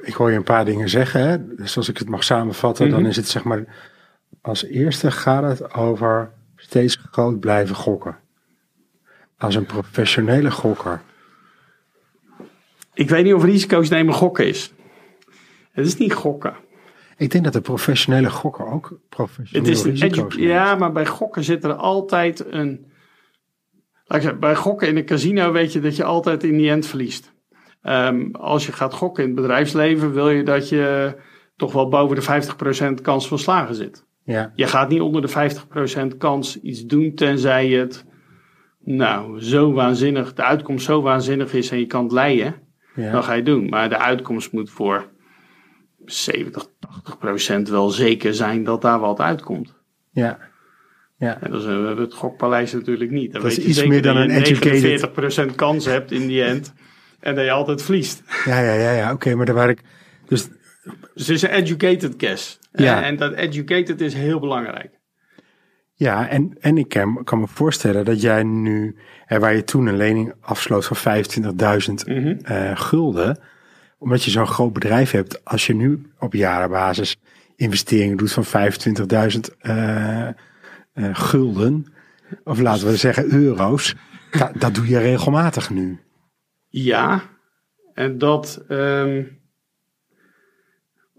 ik 0.00 0.14
hoor 0.14 0.30
je 0.30 0.36
een 0.36 0.42
paar 0.42 0.64
dingen 0.64 0.88
zeggen. 0.88 1.28
Hè? 1.28 1.54
Dus 1.56 1.76
als 1.76 1.88
ik 1.88 1.98
het 1.98 2.08
mag 2.08 2.24
samenvatten, 2.24 2.84
mm 2.84 2.92
-hmm. 2.92 3.00
dan 3.00 3.08
mhm. 3.08 3.18
is 3.18 3.24
het 3.24 3.32
zeg 3.32 3.44
maar, 3.44 3.64
als 4.40 4.64
eerste 4.64 5.10
gaat 5.10 5.42
het 5.42 5.74
over 5.74 6.32
steeds 6.56 6.98
groot 7.10 7.40
blijven 7.40 7.74
gokken. 7.74 8.18
Als 9.38 9.54
een 9.54 9.66
professionele 9.66 10.50
gokker. 10.50 11.00
Ik 12.94 13.08
weet 13.08 13.24
niet 13.24 13.34
of 13.34 13.44
risico's 13.44 13.88
nemen 13.88 14.14
gokken 14.14 14.46
is. 14.46 14.72
Het 15.72 15.86
is 15.86 15.96
niet 15.96 16.12
gokken. 16.12 16.54
Ik 17.18 17.30
denk 17.30 17.44
dat 17.44 17.52
de 17.52 17.60
professionele 17.60 18.30
gokker 18.30 18.66
ook 18.66 19.00
professionele 19.08 19.68
het 19.68 19.78
is 19.78 19.84
risico's 19.84 20.34
Ja, 20.34 20.74
maar 20.74 20.92
bij 20.92 21.06
gokken 21.06 21.44
zit 21.44 21.64
er 21.64 21.74
altijd 21.74 22.52
een... 22.52 22.86
Zeggen, 24.04 24.40
bij 24.40 24.56
gokken 24.56 24.88
in 24.88 24.96
een 24.96 25.04
casino 25.04 25.52
weet 25.52 25.72
je 25.72 25.80
dat 25.80 25.96
je 25.96 26.04
altijd 26.04 26.44
in 26.44 26.56
die 26.56 26.70
end 26.70 26.86
verliest. 26.86 27.32
Um, 27.82 28.34
als 28.34 28.66
je 28.66 28.72
gaat 28.72 28.94
gokken 28.94 29.22
in 29.22 29.30
het 29.30 29.40
bedrijfsleven 29.40 30.12
wil 30.12 30.30
je 30.30 30.42
dat 30.42 30.68
je 30.68 31.16
toch 31.56 31.72
wel 31.72 31.88
boven 31.88 32.16
de 32.16 32.42
50% 32.98 33.02
kans 33.02 33.28
van 33.28 33.38
slagen 33.38 33.74
zit. 33.74 34.06
Ja. 34.24 34.52
Je 34.54 34.66
gaat 34.66 34.88
niet 34.88 35.00
onder 35.00 35.22
de 35.22 35.52
50% 36.12 36.16
kans 36.18 36.60
iets 36.60 36.84
doen 36.84 37.14
tenzij 37.14 37.68
het 37.68 38.04
nou 38.80 39.40
zo 39.40 39.72
waanzinnig, 39.72 40.34
de 40.34 40.42
uitkomst 40.42 40.84
zo 40.84 41.02
waanzinnig 41.02 41.52
is 41.52 41.70
en 41.70 41.78
je 41.78 41.86
kan 41.86 42.02
het 42.02 42.12
leiden. 42.12 42.54
Ja. 42.94 43.12
Dan 43.12 43.22
ga 43.22 43.30
je 43.32 43.36
het 43.36 43.46
doen. 43.46 43.68
Maar 43.68 43.88
de 43.88 43.98
uitkomst 43.98 44.52
moet 44.52 44.70
voor 44.70 45.10
70, 46.04 46.66
80 47.18 47.30
procent 47.30 47.68
wel 47.68 47.90
zeker 47.90 48.34
zijn 48.34 48.64
dat 48.64 48.82
daar 48.82 49.00
wat 49.00 49.20
uitkomt. 49.20 49.74
Ja. 50.10 50.38
Ja. 51.16 51.40
En 51.40 51.50
dat 51.50 51.60
is 51.60 51.66
het 51.98 52.14
gokpaleis 52.14 52.72
natuurlijk 52.72 53.10
niet. 53.10 53.32
Dan 53.32 53.42
dat 53.42 53.50
weet 53.50 53.66
is 53.66 53.66
iets 53.66 53.86
meer 53.86 54.02
dan 54.02 54.16
een 54.16 54.30
educated... 54.30 55.50
49% 55.52 55.54
kans 55.54 55.84
hebt 55.84 56.12
in 56.12 56.26
die 56.26 56.42
end. 56.42 56.72
En 57.20 57.34
dat 57.34 57.44
je 57.44 57.50
altijd 57.50 57.82
verliest. 57.82 58.22
Ja, 58.44 58.60
ja, 58.60 58.72
ja, 58.72 58.90
ja. 58.90 59.12
oké, 59.12 59.34
maar 59.34 59.46
daar 59.46 59.54
waar 59.54 59.70
ik. 59.70 59.82
Dus... 60.26 60.48
dus 61.14 61.26
het 61.26 61.28
is 61.28 61.42
een 61.42 61.50
educated 61.50 62.14
guess. 62.16 62.58
Ja. 62.72 63.02
En 63.02 63.16
dat 63.16 63.32
educated 63.32 64.00
is 64.00 64.14
heel 64.14 64.40
belangrijk. 64.40 64.90
Ja, 65.94 66.28
en, 66.28 66.56
en 66.60 66.78
ik 66.78 66.88
kan, 66.88 67.24
kan 67.24 67.40
me 67.40 67.46
voorstellen 67.46 68.04
dat 68.04 68.20
jij 68.20 68.42
nu, 68.42 68.96
waar 69.28 69.54
je 69.54 69.64
toen 69.64 69.86
een 69.86 69.96
lening 69.96 70.34
afsloot 70.40 70.86
van 70.86 71.24
25.000 71.24 71.44
mm 72.06 72.22
-hmm. 72.22 72.38
uh, 72.50 72.76
gulden, 72.76 73.38
omdat 73.98 74.24
je 74.24 74.30
zo'n 74.30 74.46
groot 74.46 74.72
bedrijf 74.72 75.10
hebt, 75.10 75.44
als 75.44 75.66
je 75.66 75.74
nu 75.74 76.10
op 76.18 76.32
jarenbasis 76.32 77.16
investeringen 77.56 78.16
doet 78.16 78.32
van 78.32 78.44
25.000 78.44 79.38
uh, 79.62 80.28
uh, 80.94 81.08
gulden, 81.12 81.86
of 82.44 82.60
laten 82.60 82.86
we 82.86 82.96
zeggen 82.96 83.32
euro's, 83.32 83.94
dat, 84.30 84.50
dat 84.54 84.74
doe 84.74 84.88
je 84.88 84.98
regelmatig 84.98 85.70
nu. 85.70 85.98
Ja, 86.68 87.22
en 87.94 88.18
dat 88.18 88.64
um, 88.68 89.38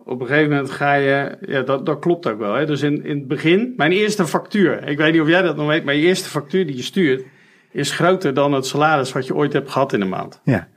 op 0.10 0.22
een 0.22 0.28
gegeven 0.28 0.50
moment 0.50 0.72
ga 0.72 0.94
je, 0.94 1.38
ja, 1.42 1.62
dat, 1.62 1.86
dat 1.86 2.00
klopt 2.00 2.28
ook 2.28 2.40
wel. 2.40 2.54
Hè? 2.54 2.66
Dus 2.66 2.82
in, 2.82 3.04
in 3.04 3.18
het 3.18 3.28
begin, 3.28 3.74
mijn 3.78 3.92
eerste 3.92 4.28
factuur, 4.28 4.88
ik 4.88 4.98
weet 4.98 5.12
niet 5.12 5.22
of 5.22 5.28
jij 5.28 5.42
dat 5.42 5.56
nog 5.56 5.68
weet, 5.68 5.84
maar 5.84 5.96
je 5.96 6.02
eerste 6.02 6.30
factuur 6.30 6.66
die 6.66 6.76
je 6.76 6.84
stuurt, 6.84 7.24
is 7.72 7.92
groter 7.92 8.34
dan 8.34 8.54
het 8.54 8.66
salaris 8.66 9.12
wat 9.12 9.28
je 9.28 9.36
ooit 9.36 9.54
hebt 9.54 9.72
gehad 9.72 9.94
in 9.94 10.02
een 10.02 10.10
maand. 10.10 10.42
Ja. 10.44 10.68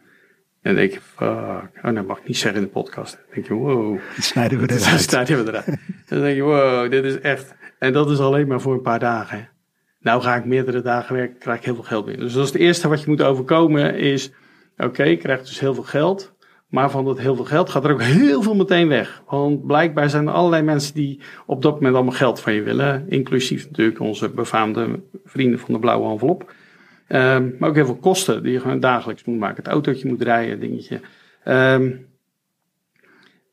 En 0.62 0.74
dan 0.74 0.74
denk 0.74 0.92
je, 0.92 1.00
fuck, 1.00 1.84
oh, 1.84 1.94
dat 1.94 2.06
mag 2.06 2.18
ik 2.18 2.26
niet 2.26 2.36
zeggen 2.36 2.60
in 2.60 2.66
de 2.66 2.72
podcast. 2.72 3.12
Dan 3.12 3.34
denk 3.34 3.46
je, 3.46 3.54
wow. 3.54 3.98
Dat 4.16 4.24
snijden 4.24 4.58
we 4.58 4.64
eruit. 4.72 4.90
Dat 4.90 5.00
snijden 5.00 5.44
we 5.44 5.50
eruit. 5.50 5.78
dan 6.06 6.20
denk 6.20 6.36
je, 6.36 6.42
wow, 6.42 6.90
dit 6.90 7.04
is 7.04 7.20
echt. 7.20 7.54
En 7.78 7.92
dat 7.92 8.10
is 8.10 8.18
alleen 8.18 8.46
maar 8.46 8.60
voor 8.60 8.72
een 8.72 8.82
paar 8.82 8.98
dagen. 8.98 9.48
Nou 10.00 10.22
ga 10.22 10.36
ik 10.36 10.44
meerdere 10.44 10.82
dagen 10.82 11.14
werken, 11.14 11.38
krijg 11.38 11.58
ik 11.58 11.64
heel 11.64 11.74
veel 11.74 11.84
geld 11.84 12.04
binnen. 12.04 12.24
Dus 12.24 12.34
dat 12.34 12.44
is 12.44 12.52
het 12.52 12.60
eerste 12.60 12.88
wat 12.88 13.00
je 13.00 13.10
moet 13.10 13.22
overkomen 13.22 13.98
is, 13.98 14.30
oké, 14.76 14.84
okay, 14.84 15.10
je 15.10 15.16
krijgt 15.16 15.46
dus 15.46 15.60
heel 15.60 15.74
veel 15.74 15.82
geld. 15.82 16.32
Maar 16.68 16.90
van 16.90 17.04
dat 17.04 17.18
heel 17.18 17.36
veel 17.36 17.44
geld 17.44 17.70
gaat 17.70 17.84
er 17.84 17.92
ook 17.92 18.02
heel 18.02 18.42
veel 18.42 18.54
meteen 18.54 18.88
weg. 18.88 19.22
Want 19.26 19.66
blijkbaar 19.66 20.10
zijn 20.10 20.26
er 20.26 20.32
allerlei 20.32 20.62
mensen 20.62 20.94
die 20.94 21.20
op 21.46 21.62
dat 21.62 21.74
moment 21.74 21.94
allemaal 21.94 22.12
geld 22.12 22.40
van 22.40 22.52
je 22.52 22.62
willen. 22.62 23.04
Inclusief 23.08 23.66
natuurlijk 23.66 24.00
onze 24.00 24.28
befaamde 24.28 25.00
vrienden 25.24 25.58
van 25.58 25.74
de 25.74 25.80
blauwe 25.80 26.12
envelop. 26.12 26.52
Ehm, 27.08 27.50
maar 27.58 27.68
ook 27.68 27.74
heel 27.74 27.84
veel 27.84 27.96
kosten 27.96 28.42
die 28.42 28.52
je 28.52 28.60
gewoon 28.60 28.80
dagelijks 28.80 29.24
moet 29.24 29.38
maken. 29.38 29.56
Het 29.56 29.72
autootje 29.72 30.08
moet 30.08 30.22
rijden, 30.22 30.60
dingetje. 30.60 31.00
Ehm, 31.44 31.90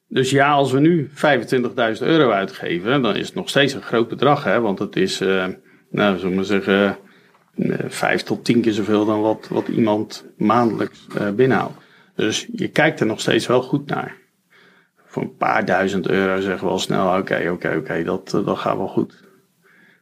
dus 0.08 0.29
ja, 0.29 0.51
als 0.51 0.72
we 0.72 0.79
nu 0.79 1.10
25.000 1.13 2.08
euro 2.08 2.32
uitgeven, 2.32 3.01
dan 3.01 3.15
is 3.15 3.25
het 3.25 3.36
nog 3.36 3.50
steeds 3.50 3.74
een 3.74 3.82
groot 3.82 4.08
bedrag. 4.08 4.44
Hè? 4.44 4.60
Want 4.62 4.79
het 4.79 4.96
is, 4.96 5.22
uh, 5.22 5.46
nou, 5.89 6.18
zullen 6.18 6.38
we 6.38 6.44
zeggen, 6.44 6.98
uh, 7.56 7.75
vijf 7.88 8.22
tot 8.22 8.46
tien 8.46 8.62
keer 8.62 8.72
zoveel 8.72 9.06
dan 9.06 9.22
wat, 9.22 9.48
wat 9.50 9.68
iemand 9.68 10.25
maandelijks 10.38 11.08
uh, 11.18 11.29
binnenhaalt. 11.29 11.77
Dus 12.15 12.48
je 12.51 12.68
kijkt 12.68 13.00
er 13.00 13.06
nog 13.06 13.20
steeds 13.20 13.48
wel 13.48 13.62
goed 13.62 13.89
naar. 13.89 14.18
Voor 15.06 15.24
een 15.24 15.36
paar 15.36 15.65
duizend 15.65 16.08
euro 16.08 16.41
zeggen 16.41 16.68
we 16.68 16.74
al 16.74 16.79
snel, 16.79 17.18
oké, 17.18 17.50
oké, 17.51 17.75
oké, 17.77 18.03
dat, 18.03 18.29
dat 18.29 18.58
gaat 18.58 18.77
wel 18.77 18.88
goed. 18.88 19.24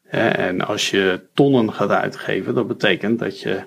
En 0.09 0.61
als 0.61 0.89
je 0.89 1.21
tonnen 1.33 1.73
gaat 1.73 1.89
uitgeven, 1.89 2.53
dat 2.53 2.67
betekent 2.67 3.19
dat 3.19 3.41
je. 3.41 3.63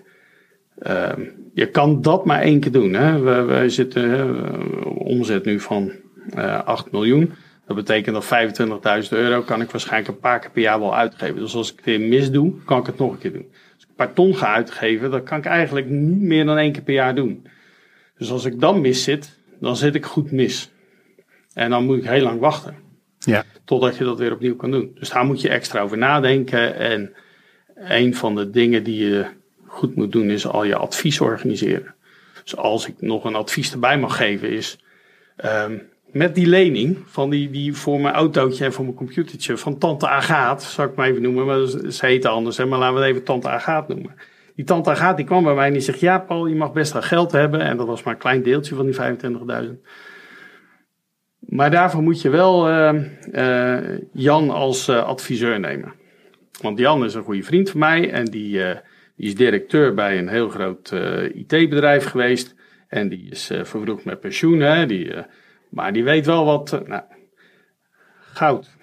Uh, 0.86 1.12
je 1.54 1.66
kan 1.66 2.02
dat 2.02 2.24
maar 2.24 2.40
één 2.40 2.60
keer 2.60 2.72
doen. 2.72 2.92
Hè? 2.92 3.18
We, 3.44 3.68
zitten 3.68 4.36
omzet 4.98 5.44
nu 5.44 5.60
van 5.60 5.92
uh, 6.36 6.64
8 6.64 6.92
miljoen. 6.92 7.32
Dat 7.66 7.76
betekent 7.76 8.28
dat 8.28 9.04
25.000 9.04 9.08
euro 9.08 9.42
kan 9.42 9.60
ik 9.60 9.70
waarschijnlijk 9.70 10.08
een 10.08 10.20
paar 10.20 10.38
keer 10.38 10.50
per 10.50 10.62
jaar 10.62 10.80
wel 10.80 10.96
uitgeven. 10.96 11.36
Dus 11.36 11.54
als 11.54 11.70
ik 11.70 11.76
het 11.76 11.84
weer 11.84 12.00
mis 12.00 12.30
doe, 12.30 12.54
kan 12.64 12.80
ik 12.80 12.86
het 12.86 12.98
nog 12.98 13.12
een 13.12 13.18
keer 13.18 13.32
doen. 13.32 13.46
Als 13.74 13.82
ik 13.82 13.88
een 13.88 13.94
paar 13.94 14.12
ton 14.12 14.36
ga 14.36 14.54
uitgeven, 14.54 15.10
dan 15.10 15.22
kan 15.22 15.38
ik 15.38 15.44
eigenlijk 15.44 15.88
niet 15.88 16.20
meer 16.20 16.44
dan 16.44 16.56
één 16.56 16.72
keer 16.72 16.82
per 16.82 16.94
jaar 16.94 17.14
doen. 17.14 17.46
Dus 18.18 18.30
als 18.30 18.44
ik 18.44 18.60
dan 18.60 18.80
mis 18.80 19.04
zit, 19.04 19.38
dan 19.60 19.76
zit 19.76 19.94
ik 19.94 20.04
goed 20.04 20.32
mis. 20.32 20.70
En 21.54 21.70
dan 21.70 21.84
moet 21.84 21.96
ik 21.96 22.04
heel 22.04 22.22
lang 22.22 22.40
wachten. 22.40 22.74
Ja. 23.24 23.44
Totdat 23.64 23.96
je 23.96 24.04
dat 24.04 24.18
weer 24.18 24.32
opnieuw 24.32 24.56
kan 24.56 24.70
doen. 24.70 24.90
Dus 24.94 25.10
daar 25.10 25.24
moet 25.24 25.40
je 25.40 25.48
extra 25.48 25.80
over 25.80 25.98
nadenken. 25.98 26.74
En 26.74 27.14
een 27.74 28.14
van 28.14 28.34
de 28.34 28.50
dingen 28.50 28.82
die 28.82 29.08
je 29.08 29.26
goed 29.66 29.94
moet 29.94 30.12
doen 30.12 30.30
is 30.30 30.46
al 30.46 30.64
je 30.64 30.76
advies 30.76 31.20
organiseren. 31.20 31.94
Dus 32.42 32.56
als 32.56 32.88
ik 32.88 32.94
nog 32.98 33.24
een 33.24 33.34
advies 33.34 33.72
erbij 33.72 33.98
mag 33.98 34.16
geven 34.16 34.50
is... 34.50 34.78
Um, 35.44 35.88
met 36.12 36.34
die 36.34 36.46
lening 36.46 36.98
van 37.06 37.30
die, 37.30 37.50
die 37.50 37.74
voor 37.74 38.00
mijn 38.00 38.14
autootje 38.14 38.64
en 38.64 38.72
voor 38.72 38.84
mijn 38.84 38.96
computertje 38.96 39.56
van 39.56 39.78
tante 39.78 40.08
Agaat, 40.08 40.62
zal 40.62 40.84
ik 40.84 40.94
maar 40.94 41.08
even 41.08 41.22
noemen, 41.22 41.46
maar 41.46 41.66
ze 41.92 42.06
heet 42.06 42.26
anders, 42.26 42.56
hè, 42.56 42.66
maar 42.66 42.78
laten 42.78 42.94
we 42.94 43.00
het 43.00 43.10
even 43.10 43.24
tante 43.24 43.48
Agaat 43.48 43.88
noemen. 43.88 44.14
Die 44.54 44.64
tante 44.64 44.90
Agaat 44.90 45.16
die 45.16 45.26
kwam 45.26 45.44
bij 45.44 45.54
mij 45.54 45.66
en 45.66 45.72
die 45.72 45.82
zegt, 45.82 46.00
ja 46.00 46.18
Paul, 46.18 46.46
je 46.46 46.54
mag 46.54 46.72
best 46.72 46.92
wel 46.92 47.02
geld 47.02 47.32
hebben. 47.32 47.60
En 47.60 47.76
dat 47.76 47.86
was 47.86 48.02
maar 48.02 48.14
een 48.14 48.20
klein 48.20 48.42
deeltje 48.42 48.74
van 48.74 48.84
die 48.84 48.94
25.000. 48.94 49.00
Maar 51.50 51.70
daarvoor 51.70 52.02
moet 52.02 52.22
je 52.22 52.30
wel 52.30 52.70
uh, 52.70 53.02
uh, 53.32 53.98
Jan 54.12 54.50
als 54.50 54.88
uh, 54.88 55.04
adviseur 55.04 55.60
nemen. 55.60 55.94
Want 56.60 56.78
Jan 56.78 57.04
is 57.04 57.14
een 57.14 57.22
goede 57.22 57.42
vriend 57.42 57.70
van 57.70 57.80
mij 57.80 58.10
en 58.10 58.24
die, 58.24 58.58
die 59.16 59.26
is 59.26 59.34
directeur 59.34 59.94
bij 59.94 60.18
een 60.18 60.28
heel 60.28 60.48
groot 60.48 60.92
IT-bedrijf 61.34 62.04
geweest. 62.04 62.54
En 62.88 63.08
die 63.08 63.30
is 63.30 63.46
vervroegd 63.46 64.04
met 64.04 64.20
pensioen. 64.20 64.60
Hè? 64.60 64.86
Die, 64.86 65.12
maar 65.70 65.92
die 65.92 66.04
weet 66.04 66.26
wel 66.26 66.44
wat. 66.44 66.82
nou, 66.86 67.02
goud. 68.32 68.76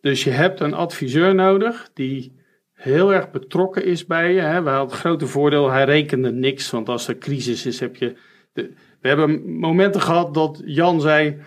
Dus 0.00 0.24
je 0.24 0.30
hebt 0.30 0.60
een 0.60 0.74
adviseur 0.74 1.34
nodig 1.34 1.90
die 1.94 2.38
heel 2.72 3.12
erg 3.12 3.30
betrokken 3.30 3.84
is 3.84 4.06
bij 4.06 4.32
je. 4.32 4.40
Hè? 4.40 4.62
We 4.62 4.70
hadden 4.70 4.90
het 4.90 5.00
grote 5.00 5.26
voordeel, 5.26 5.70
hij 5.70 5.84
rekende 5.84 6.32
niks. 6.32 6.70
Want 6.70 6.88
als 6.88 7.08
er 7.08 7.18
crisis 7.18 7.66
is, 7.66 7.80
heb 7.80 7.96
je. 7.96 8.16
De, 8.52 8.72
we 9.00 9.08
hebben 9.08 9.58
momenten 9.58 10.00
gehad 10.00 10.34
dat 10.34 10.62
Jan 10.64 11.00
zei. 11.00 11.40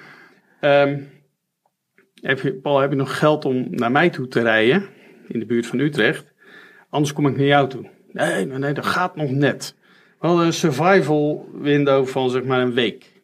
Je, 0.64 2.60
Paul, 2.62 2.80
heb 2.80 2.90
je 2.90 2.96
nog 2.96 3.18
geld 3.18 3.46
om 3.46 3.68
naar 3.70 3.92
mij 3.92 4.10
toe 4.10 4.28
te 4.28 4.42
rijden? 4.42 4.86
In 5.28 5.40
de 5.40 5.46
buurt 5.46 5.66
van 5.66 5.80
Utrecht. 5.80 6.34
Anders 6.90 7.14
kom 7.14 7.28
ik 7.28 7.38
naar 7.38 7.46
jou 7.46 7.70
toe. 7.70 7.90
Nee, 8.12 8.46
nee, 8.46 8.74
dat 8.74 8.86
gaat 8.86 9.16
nog 9.16 9.30
net. 9.30 9.76
We 10.20 10.28
hadden 10.28 10.46
een 10.46 10.54
survival 10.54 11.50
window 11.54 12.08
van 12.08 12.30
zeg 12.30 12.44
maar 12.44 12.62
een 12.62 12.74
week. 12.74 13.22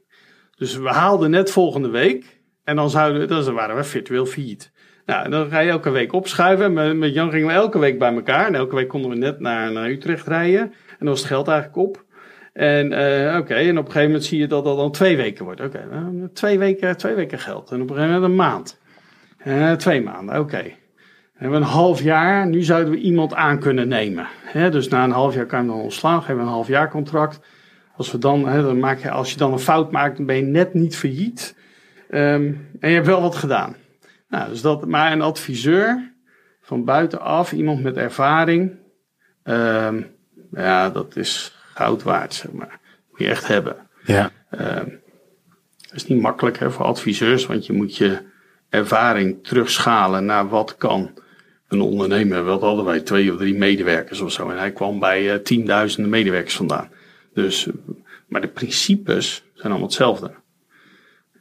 Dus 0.55 0.77
we 0.77 0.89
haalden 0.89 1.29
net 1.29 1.51
volgende 1.51 1.89
week. 1.89 2.41
En 2.63 2.75
dan, 2.75 2.89
zouden, 2.89 3.53
waren 3.53 3.75
we 3.75 3.84
virtueel 3.84 4.25
failliet. 4.25 4.72
Nou, 5.05 5.29
dan 5.29 5.50
ga 5.50 5.60
je 5.60 5.69
elke 5.69 5.89
week 5.89 6.13
opschuiven. 6.13 6.73
Met, 6.73 6.97
met 6.97 7.13
Jan 7.13 7.32
gingen 7.32 7.47
we 7.47 7.54
elke 7.54 7.80
week 7.80 7.99
bij 7.99 8.13
elkaar. 8.13 8.47
En 8.47 8.56
elke 8.56 8.75
week 8.75 8.88
konden 8.88 9.10
we 9.10 9.17
net 9.17 9.39
naar, 9.39 9.71
naar 9.71 9.89
Utrecht 9.89 10.28
rijden. 10.28 10.62
En 10.62 10.97
dan 10.99 11.08
was 11.08 11.19
het 11.19 11.28
geld 11.28 11.47
eigenlijk 11.47 11.78
op. 11.78 12.06
En 12.53 12.91
uh, 12.91 13.38
oké, 13.38 13.53
en 13.53 13.77
op 13.77 13.85
een 13.85 13.91
gegeven 13.91 14.01
moment 14.01 14.23
zie 14.23 14.39
je 14.39 14.47
dat 14.47 14.63
dat 14.63 14.77
dan 14.77 14.91
twee 14.91 15.17
weken 15.17 15.45
wordt. 15.45 15.62
Oké, 15.62 15.85
okay, 15.85 16.29
twee, 16.33 16.59
weken, 16.59 16.97
twee 16.97 17.15
weken 17.15 17.39
geld. 17.39 17.71
En 17.71 17.81
op 17.81 17.89
een 17.89 17.95
gegeven 17.95 18.13
moment 18.13 18.31
een 18.31 18.38
maand. 18.38 18.79
Uh, 19.45 19.71
twee 19.71 20.01
maanden, 20.01 20.39
oké. 20.39 20.63
We 20.63 21.45
hebben 21.45 21.62
een 21.62 21.67
half 21.67 22.01
jaar, 22.01 22.47
nu 22.47 22.63
zouden 22.63 22.91
we 22.91 22.97
iemand 22.97 23.33
aan 23.33 23.59
kunnen 23.59 23.88
nemen. 23.88 24.27
Dus 24.53 24.88
na 24.88 25.03
een 25.03 25.12
half 25.12 25.35
jaar 25.35 25.45
kan 25.45 25.62
je 25.62 25.67
dan 25.67 25.81
ontslaan, 25.81 26.19
geven 26.19 26.35
we 26.35 26.41
een 26.41 26.47
half 26.47 26.67
jaar 26.67 26.89
contract. 26.89 27.39
Als, 27.95 28.12
we 28.12 28.17
dan, 28.17 28.43
dan 28.43 28.79
maak 28.79 28.99
je, 28.99 29.09
als 29.09 29.31
je 29.31 29.38
dan 29.38 29.51
een 29.51 29.59
fout 29.59 29.91
maakt, 29.91 30.17
dan 30.17 30.25
ben 30.25 30.35
je 30.35 30.41
net 30.41 30.73
niet 30.73 30.97
failliet. 30.97 31.57
Um, 32.12 32.67
en 32.79 32.89
je 32.89 32.95
hebt 32.95 33.05
wel 33.05 33.21
wat 33.21 33.35
gedaan. 33.35 33.75
Nou, 34.29 34.49
dus 34.49 34.62
dat, 34.62 34.85
maar 34.85 35.12
een 35.12 35.21
adviseur 35.21 36.13
van 36.62 36.85
buitenaf, 36.85 37.51
iemand 37.51 37.83
met 37.83 37.97
ervaring, 37.97 38.77
um, 39.43 40.07
ja, 40.51 40.89
dat 40.89 41.15
is 41.15 41.59
goud 41.80 42.04
waard, 42.04 42.34
zeg 42.34 42.52
maar. 42.52 42.80
Moet 43.10 43.20
je 43.20 43.28
echt 43.28 43.48
hebben. 43.48 43.76
Ja. 44.04 44.32
Um, 44.52 45.00
dat 45.82 45.96
is 45.96 46.08
niet 46.08 46.22
makkelijk 46.22 46.60
hè, 46.60 46.72
voor 46.72 46.86
adviseurs, 46.86 47.46
want 47.46 47.65
je 47.65 47.74
moet 47.74 47.98
je 47.98 48.18
ervaring 48.70 49.44
terugschalen 49.44 50.26
naar 50.26 50.50
wat 50.50 50.78
kan 50.78 51.12
een 51.68 51.82
ondernemer. 51.82 52.46
We 52.46 52.52
hadden 52.52 52.86
wij 52.86 53.00
twee 53.00 53.32
of 53.32 53.38
drie 53.38 53.56
medewerkers 53.56 54.20
of 54.20 54.32
zo. 54.32 54.50
En 54.50 54.58
hij 54.58 54.72
kwam 54.72 55.00
bij 55.00 55.34
uh, 55.34 55.36
tienduizenden 55.36 56.12
medewerkers 56.12 56.56
vandaan. 56.56 56.89
Dus, 57.34 57.68
maar 58.28 58.42
de 58.42 58.48
principes 58.48 59.44
zijn 59.54 59.70
allemaal 59.70 59.88
hetzelfde. 59.88 60.32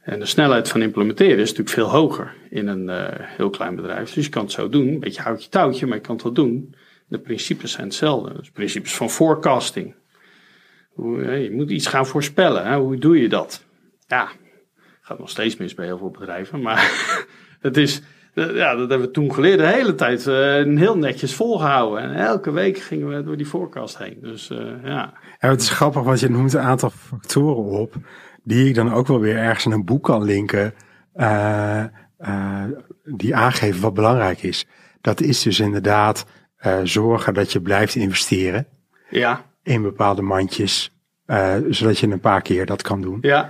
En 0.01 0.19
de 0.19 0.25
snelheid 0.25 0.69
van 0.69 0.81
implementeren 0.81 1.37
is 1.37 1.49
natuurlijk 1.49 1.69
veel 1.69 1.89
hoger 1.89 2.35
in 2.49 2.67
een 2.67 2.87
uh, 2.87 3.07
heel 3.37 3.49
klein 3.49 3.75
bedrijf. 3.75 4.13
Dus 4.13 4.25
je 4.25 4.31
kan 4.31 4.43
het 4.43 4.51
zo 4.51 4.69
doen, 4.69 4.87
een 4.87 4.99
beetje 4.99 5.21
houtje 5.21 5.49
touwtje, 5.49 5.85
maar 5.85 5.97
je 5.97 6.03
kan 6.03 6.15
het 6.15 6.23
wel 6.23 6.33
doen. 6.33 6.75
De 7.07 7.19
principes 7.19 7.71
zijn 7.71 7.87
hetzelfde. 7.87 8.33
Dus 8.33 8.49
principes 8.49 8.95
van 8.95 9.09
forecasting. 9.09 9.95
Je 11.41 11.49
moet 11.51 11.69
iets 11.69 11.87
gaan 11.87 12.07
voorspellen. 12.07 12.65
Hè? 12.65 12.77
Hoe 12.77 12.97
doe 12.97 13.21
je 13.21 13.29
dat? 13.29 13.65
Ja, 14.07 14.29
gaat 15.01 15.19
nog 15.19 15.29
steeds 15.29 15.57
mis 15.57 15.73
bij 15.73 15.85
heel 15.85 15.97
veel 15.97 16.11
bedrijven. 16.11 16.61
Maar 16.61 16.91
het 17.61 17.77
is, 17.77 18.01
ja, 18.33 18.75
dat 18.75 18.89
hebben 18.89 19.07
we 19.07 19.11
toen 19.11 19.33
geleerd. 19.33 19.59
De 19.59 19.67
hele 19.67 19.95
tijd 19.95 20.27
uh, 20.27 20.77
heel 20.77 20.97
netjes 20.97 21.35
volgehouden. 21.35 22.03
En 22.03 22.15
elke 22.15 22.51
week 22.51 22.77
gingen 22.77 23.07
we 23.07 23.23
door 23.23 23.37
die 23.37 23.45
forecast 23.45 23.97
heen. 23.97 24.17
Dus 24.21 24.49
uh, 24.49 24.83
ja. 24.83 25.13
Het 25.37 25.61
is 25.61 25.69
grappig, 25.69 26.03
want 26.03 26.19
je 26.19 26.29
noemt 26.29 26.53
een 26.53 26.61
aantal 26.61 26.89
factoren 26.89 27.79
op. 27.79 27.93
Die 28.43 28.67
ik 28.67 28.75
dan 28.75 28.93
ook 28.93 29.07
wel 29.07 29.19
weer 29.19 29.37
ergens 29.37 29.65
in 29.65 29.71
een 29.71 29.85
boek 29.85 30.03
kan 30.03 30.23
linken. 30.23 30.73
Uh, 31.15 31.83
die 33.03 33.35
aangeven 33.35 33.81
wat 33.81 33.93
belangrijk 33.93 34.43
is. 34.43 34.67
Dat 35.01 35.21
is 35.21 35.41
dus 35.41 35.59
inderdaad 35.59 36.25
zorgen 36.83 37.33
dat 37.33 37.51
je 37.51 37.61
blijft 37.61 37.95
investeren. 37.95 38.67
Ja 39.09 39.48
in 39.69 39.81
bepaalde 39.81 40.21
mandjes, 40.21 40.91
uh, 41.27 41.55
zodat 41.69 41.99
je 41.99 42.07
een 42.07 42.19
paar 42.19 42.41
keer 42.41 42.65
dat 42.65 42.81
kan 42.81 43.01
doen. 43.01 43.17
Ja. 43.21 43.49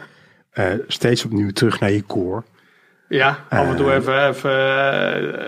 Uh, 0.53 0.65
steeds 0.87 1.25
opnieuw 1.25 1.51
terug 1.51 1.79
naar 1.79 1.91
je 1.91 2.05
core. 2.05 2.43
Ja, 3.09 3.45
af 3.49 3.67
en 3.67 3.75
toe 3.75 3.93
even, 3.93 4.27
even 4.27 4.51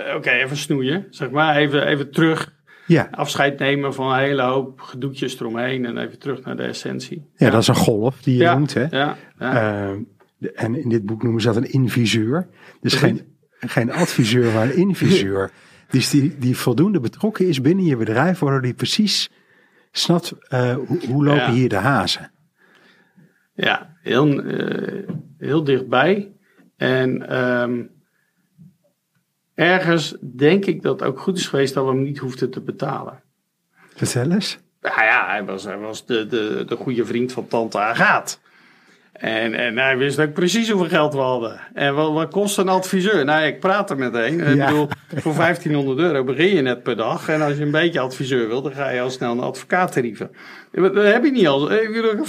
oké, 0.08 0.16
okay, 0.16 0.42
even 0.42 0.58
snoeien, 0.58 1.08
zeg 1.10 1.30
maar. 1.30 1.56
Even, 1.56 1.88
even 1.88 2.12
terug. 2.12 2.54
Ja. 2.86 3.08
Afscheid 3.12 3.60
nemen 3.60 3.94
van 3.94 4.12
een 4.12 4.20
hele 4.20 4.42
hoop 4.42 4.82
gedoetjes 4.82 5.40
eromheen 5.40 5.86
en 5.86 5.98
even 5.98 6.20
terug 6.20 6.44
naar 6.44 6.56
de 6.56 6.64
essentie. 6.64 7.18
Ja, 7.36 7.46
ja. 7.46 7.52
dat 7.52 7.62
is 7.62 7.68
een 7.68 7.76
golf 7.76 8.22
die 8.22 8.38
je 8.38 8.44
ja. 8.44 8.54
noemt, 8.54 8.74
hè? 8.74 8.86
Ja. 8.90 9.18
ja. 9.40 9.90
Uh, 9.92 10.50
en 10.56 10.76
in 10.76 10.90
dit 10.90 11.06
boek 11.06 11.24
noemen 11.24 11.42
ze 11.42 11.48
dat 11.48 11.56
een 11.56 11.72
inviseur. 11.72 12.48
Dus 12.82 12.94
geen, 12.94 13.22
geen 13.60 13.92
adviseur, 13.92 14.54
maar 14.54 14.64
een 14.64 14.76
inviseur. 14.78 15.52
dus 15.90 16.10
die, 16.10 16.38
die 16.38 16.58
voldoende 16.58 17.00
betrokken 17.00 17.48
is 17.48 17.62
binnen 17.62 17.86
je 17.86 17.98
bedrijf, 17.98 18.40
waardoor 18.40 18.62
die 18.62 18.74
precies 18.74 19.30
snapt 19.92 20.34
uh, 20.50 20.74
hoe, 20.74 21.06
hoe, 21.08 21.24
lopen 21.24 21.42
ja. 21.42 21.52
hier 21.52 21.70
de 21.70 21.76
hazen? 21.76 22.32
Ja, 23.54 23.98
heel, 24.02 24.44
uh, 24.44 25.10
heel 25.38 25.64
dichtbij. 25.64 26.32
En 26.78 27.42
um, 27.42 27.92
ergens 29.54 30.16
denk 30.36 30.66
ik 30.66 30.82
dat 30.82 31.00
het 31.00 31.10
ook 31.10 31.20
goed 31.20 31.38
is 31.38 31.48
geweest 31.48 31.74
dat 31.74 31.86
we 31.86 31.90
hem 31.90 32.04
niet 32.04 32.18
hoefden 32.18 32.52
te 32.52 32.62
betalen. 32.62 33.24
Vertel 33.96 34.32
eens. 34.32 34.58
Nou 34.82 35.02
ja, 35.02 35.28
hij 35.28 35.46
was, 35.46 35.64
hij 35.64 35.78
was 35.78 36.06
de, 36.06 36.28
de, 36.28 36.64
de 36.68 36.76
goede 36.76 37.06
vriend 37.06 37.32
van 37.32 37.48
tante 37.48 37.80
Agaat. 37.80 38.40
En, 39.22 39.54
en 39.54 39.78
hij 39.78 39.98
wist 39.98 40.20
ook 40.20 40.34
precies 40.34 40.70
hoeveel 40.70 40.90
geld 40.90 41.14
we 41.14 41.20
hadden. 41.20 41.60
En 41.74 41.96
wat, 41.96 42.14
wat 42.14 42.32
kost 42.32 42.58
een 42.58 42.70
adviseur? 42.70 43.26
Nou, 43.26 43.46
ik 43.46 43.60
praat 43.60 43.90
er 43.90 43.98
met 43.98 44.14
een. 44.14 44.38
Ja. 44.38 44.46
Ik 44.46 44.66
bedoel, 44.66 44.88
voor 45.16 45.34
1500 45.34 46.00
euro 46.00 46.24
begin 46.24 46.56
je 46.56 46.62
net 46.62 46.84
per 46.84 46.96
dag. 46.96 47.30
En 47.30 47.42
als 47.42 47.58
je 47.58 47.64
een 47.64 47.72
beetje 47.72 48.00
adviseur 48.00 48.48
wilt, 48.48 48.64
dan 48.64 48.74
ga 48.74 48.90
je 48.90 49.02
al 49.02 49.10
snel 49.10 49.36
naar 49.36 49.46
advocaattarieven. 49.46 50.32
Dat 50.72 50.96
heb 50.96 51.24
je 51.24 51.32
niet 51.32 51.48
al. 51.48 51.72
Ik 51.72 51.94
bedoel, 51.94 52.26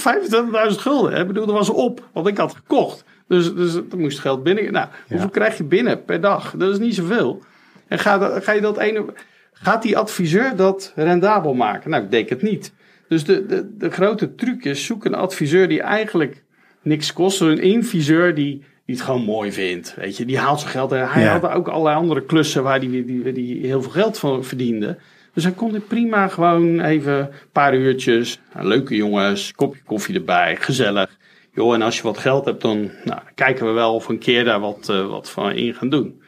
25.000 0.70 0.78
gulden. 0.78 1.20
Ik 1.20 1.26
bedoel, 1.26 1.46
dat 1.46 1.54
was 1.54 1.70
op, 1.70 2.08
wat 2.12 2.26
ik 2.26 2.36
had 2.36 2.54
gekocht. 2.54 3.04
Dus, 3.28 3.54
dus 3.54 3.74
er 3.74 3.98
moest 3.98 4.18
geld 4.18 4.42
binnen. 4.42 4.72
Nou, 4.72 4.86
hoeveel 5.08 5.26
ja. 5.26 5.32
krijg 5.32 5.56
je 5.56 5.64
binnen 5.64 6.04
per 6.04 6.20
dag? 6.20 6.54
Dat 6.56 6.72
is 6.72 6.78
niet 6.78 6.94
zoveel. 6.94 7.42
En 7.88 7.98
ga, 7.98 8.40
ga 8.40 8.52
je 8.52 8.60
dat 8.60 8.78
ene... 8.78 9.04
Gaat 9.52 9.82
die 9.82 9.98
adviseur 9.98 10.56
dat 10.56 10.92
rendabel 10.94 11.54
maken? 11.54 11.90
Nou, 11.90 12.02
ik 12.02 12.10
denk 12.10 12.28
het 12.28 12.42
niet. 12.42 12.72
Dus 13.08 13.24
de, 13.24 13.46
de, 13.46 13.76
de 13.78 13.90
grote 13.90 14.34
truc 14.34 14.64
is, 14.64 14.84
zoek 14.84 15.04
een 15.04 15.14
adviseur 15.14 15.68
die 15.68 15.82
eigenlijk 15.82 16.41
niks 16.82 17.12
kost. 17.12 17.40
Een 17.40 17.58
inviseur 17.62 18.34
die, 18.34 18.64
die 18.86 18.94
het 18.94 19.04
gewoon 19.04 19.22
mooi 19.24 19.52
vindt. 19.52 19.94
Weet 19.96 20.16
je, 20.16 20.24
die 20.24 20.38
haalt 20.38 20.60
zijn 20.60 20.72
geld. 20.72 20.92
En 20.92 21.08
hij 21.10 21.22
Ja. 21.22 21.38
had 21.40 21.50
ook 21.52 21.68
allerlei 21.68 21.96
andere 21.96 22.22
klussen 22.24 22.62
waar 22.62 22.78
hij 22.78 22.88
die, 22.88 23.04
die, 23.04 23.32
die 23.32 23.66
heel 23.66 23.82
veel 23.82 23.90
geld 23.90 24.18
van 24.18 24.44
verdiende. 24.44 24.98
Dus 25.34 25.44
hij 25.44 25.52
kon 25.52 25.72
dit 25.72 25.88
prima 25.88 26.28
gewoon 26.28 26.80
even 26.80 27.18
een 27.18 27.28
paar 27.52 27.74
uurtjes. 27.74 28.40
nou, 28.54 28.66
leuke 28.66 28.96
jongens, 28.96 29.52
kopje 29.52 29.82
koffie 29.84 30.14
erbij, 30.14 30.56
gezellig. 30.56 31.16
Joh, 31.54 31.74
en 31.74 31.82
als 31.82 31.96
je 31.96 32.02
wat 32.02 32.18
geld 32.18 32.44
hebt, 32.44 32.60
dan 32.62 32.90
nou, 33.04 33.20
kijken 33.34 33.66
we 33.66 33.72
wel 33.72 33.94
of 33.94 34.06
we 34.06 34.12
een 34.12 34.18
keer 34.18 34.44
daar 34.44 34.60
wat, 34.60 34.88
eh, 34.88 35.06
wat 35.06 35.30
van 35.30 35.52
in 35.52 35.74
gaan 35.74 35.88
doen. 35.88 36.21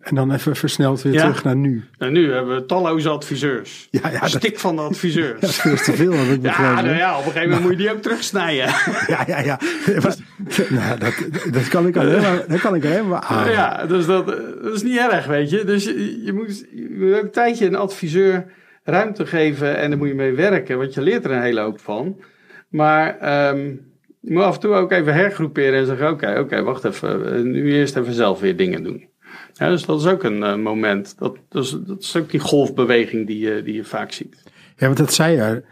En 0.00 0.14
dan 0.14 0.32
even 0.32 0.56
versneld 0.56 1.02
weer 1.02 1.12
Ja. 1.12 1.20
terug 1.20 1.44
naar 1.44 1.56
nu. 1.56 1.84
En 1.98 2.12
nu 2.12 2.32
hebben 2.32 2.54
we 2.54 2.64
talloze 2.66 3.08
adviseurs. 3.08 3.88
Ja, 3.90 4.00
ja, 4.10 4.20
dat- 4.20 4.30
Stik 4.30 4.58
van 4.58 4.76
de 4.76 4.82
adviseurs. 4.82 5.40
Dat 5.40 5.50
is 5.50 5.56
veel 5.60 5.76
te 5.76 5.92
veel, 5.92 6.12
heb 6.12 6.26
ik 6.26 6.42
Ja, 6.42 6.48
begrepen. 6.48 6.84
nou 6.84 6.96
ja, 6.96 7.12
op 7.18 7.24
een 7.26 7.32
gegeven 7.32 7.48
moment 7.48 7.62
moet 7.62 7.70
je 7.78 7.84
die 7.84 7.92
ook 7.92 8.02
terugsnijden. 8.02 8.64
Ja, 9.06 9.24
ja, 9.26 9.40
ja. 9.40 9.58
Maar- 10.02 10.16
nou, 10.78 10.98
dat, 10.98 11.14
dat 11.52 11.68
kan 11.68 11.86
ik 11.86 11.96
alleen 11.96 12.20
maar, 12.20 12.44
dat 12.48 12.60
kan 12.60 12.74
ik 12.74 12.84
alleen 12.84 13.08
maar 13.08 13.20
aan. 13.20 13.50
Ja, 13.50 13.86
dus 13.86 14.06
dat, 14.06 14.26
dat 14.62 14.74
is 14.74 14.82
niet 14.82 14.98
erg, 14.98 15.26
weet 15.26 15.50
je. 15.50 15.64
Dus 15.64 15.84
je, 15.84 16.22
je 16.24 16.32
moet, 16.32 16.64
je 16.74 16.96
moet 16.98 17.14
ook 17.14 17.22
een 17.22 17.30
tijdje 17.30 17.66
een 17.66 17.76
adviseur 17.76 18.44
ruimte 18.84 19.26
geven 19.26 19.76
en 19.76 19.88
daar 19.90 19.98
moet 19.98 20.08
je 20.08 20.14
mee 20.14 20.32
werken, 20.34 20.78
want 20.78 20.94
je 20.94 21.02
leert 21.02 21.24
er 21.24 21.30
een 21.30 21.42
hele 21.42 21.60
hoop 21.60 21.80
van. 21.80 22.20
Maar 22.68 23.16
je 24.20 24.32
moet 24.32 24.42
af 24.42 24.54
en 24.54 24.60
toe 24.60 24.74
ook 24.74 24.92
even 24.92 25.14
hergroeperen 25.14 25.78
en 25.78 25.86
zeggen: 25.86 26.08
Oké, 26.10 26.38
oké, 26.38 26.62
wacht 26.62 26.84
even, 26.84 27.50
nu 27.50 27.72
eerst 27.72 27.96
even 27.96 28.12
zelf 28.12 28.40
weer 28.40 28.56
dingen 28.56 28.82
doen. 28.82 29.10
Ja, 29.62 29.68
dus 29.68 29.84
dat 29.84 30.00
is 30.00 30.06
ook 30.06 30.22
een 30.22 30.42
eh, 30.42 30.56
moment. 30.56 31.18
Dat, 31.18 31.36
is, 31.50 31.76
dat 31.86 32.02
is 32.02 32.16
ook 32.16 32.30
die 32.30 32.40
golfbeweging 32.40 33.26
die 33.26 33.38
je, 33.38 33.62
die 33.62 33.74
je 33.74 33.84
vaak 33.84 34.12
ziet. 34.12 34.42
Ja, 34.76 34.86
want 34.86 34.96
dat 34.96 35.12
zei 35.12 35.36
je 35.36 35.64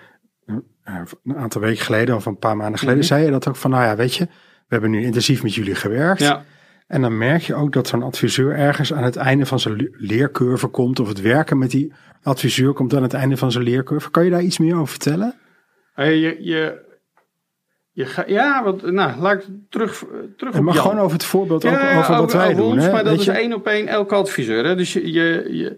eh, 0.85 1.01
een 1.25 1.37
aantal 1.37 1.61
weken 1.61 1.85
geleden 1.85 2.17
of 2.17 2.27
een 2.27 2.39
paar 2.39 2.57
maanden 2.57 2.79
geleden, 2.79 3.05
zei 3.05 3.25
je 3.25 3.31
dat 3.31 3.49
ook 3.49 3.57
van, 3.57 3.71
nou 3.71 3.85
ja, 3.85 3.97
weet 3.97 4.15
je, 4.15 4.25
we 4.25 4.31
hebben 4.69 4.91
nu 4.91 5.03
intensief 5.03 5.43
met 5.43 5.55
jullie 5.55 5.75
gewerkt. 5.75 6.21
Ja. 6.21 6.45
En 6.87 7.01
dan 7.03 7.19
merk 7.19 7.43
je 7.43 7.55
ook 7.55 7.73
dat 7.73 7.89
zo'n 7.89 8.03
adviseur 8.03 8.55
ergens 8.57 8.93
aan 8.93 9.05
het 9.05 9.17
einde 9.17 9.47
van 9.47 9.61
zijn 9.61 9.77
le- 9.77 9.91
leercurve 9.93 10.67
komt, 10.67 11.01
of 11.01 11.09
het 11.09 11.21
werken 11.21 11.59
met 11.59 11.71
die 11.71 11.93
adviseur 12.23 12.73
komt 12.73 12.95
aan 12.95 13.03
het 13.03 13.15
einde 13.15 13.37
van 13.37 13.53
zijn 13.53 13.65
leercurve. 13.65 14.11
Kan 14.11 14.25
je 14.25 14.31
daar 14.31 14.43
iets 14.43 14.59
meer 14.59 14.75
over 14.75 14.89
vertellen? 14.89 15.35
Eh, 15.95 16.21
Je, 16.23 16.37
je, 16.41 16.89
je 17.93 18.07
ga, 18.07 18.25
ja, 18.27 18.65
want, 18.65 18.91
nou, 18.91 19.21
laat 19.21 19.35
ik 19.43 19.47
terug, 19.69 20.05
terug 20.37 20.55
En 20.55 20.67
op 20.69 20.75
Jan. 20.75 20.83
gewoon 20.83 20.99
over 20.99 21.13
het 21.13 21.25
voorbeeld 21.25 21.65
ook 21.65 21.73
Ja, 21.73 21.99
over 21.99 22.17
wat 22.17 22.33
wij 22.33 22.45
over 22.45 22.57
doen. 22.57 22.73
ons, 22.73 22.85
hè? 22.85 22.91
maar 22.93 23.03
dat 23.05 23.11
Weet 23.11 23.21
is 23.21 23.25
je? 23.27 23.33
één 23.33 23.53
op 23.53 23.67
één 23.67 23.87
elke 23.87 24.15
adviseur. 24.15 24.65
Hè? 24.65 24.77
Dus 24.77 24.93
je, 24.93 25.13
je, 25.13 25.47
je, 25.51 25.77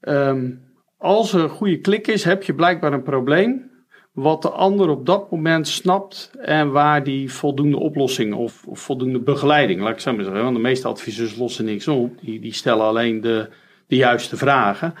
ehm, 0.00 0.50
als 0.98 1.32
er 1.32 1.40
een 1.42 1.48
goede 1.48 1.78
klik 1.78 2.06
is, 2.06 2.24
heb 2.24 2.42
je 2.42 2.54
blijkbaar 2.54 2.92
een 2.92 3.02
probleem. 3.02 3.70
Wat 4.12 4.42
de 4.42 4.50
ander 4.50 4.88
op 4.88 5.06
dat 5.06 5.30
moment 5.30 5.68
snapt 5.68 6.30
en 6.38 6.70
waar 6.70 7.02
die 7.04 7.32
voldoende 7.32 7.78
oplossing 7.78 8.34
of, 8.34 8.64
of 8.66 8.80
voldoende 8.80 9.18
begeleiding, 9.20 9.80
laat 9.80 9.92
ik 9.92 10.00
zo 10.00 10.12
maar 10.14 10.24
zeggen. 10.24 10.42
Want 10.42 10.56
de 10.56 10.62
meeste 10.62 10.88
adviseurs 10.88 11.36
lossen 11.36 11.64
niks 11.64 11.88
op. 11.88 12.20
Die, 12.20 12.40
die 12.40 12.54
stellen 12.54 12.84
alleen 12.86 13.20
de, 13.20 13.48
de 13.86 13.96
juiste 13.96 14.36
vragen. 14.36 14.94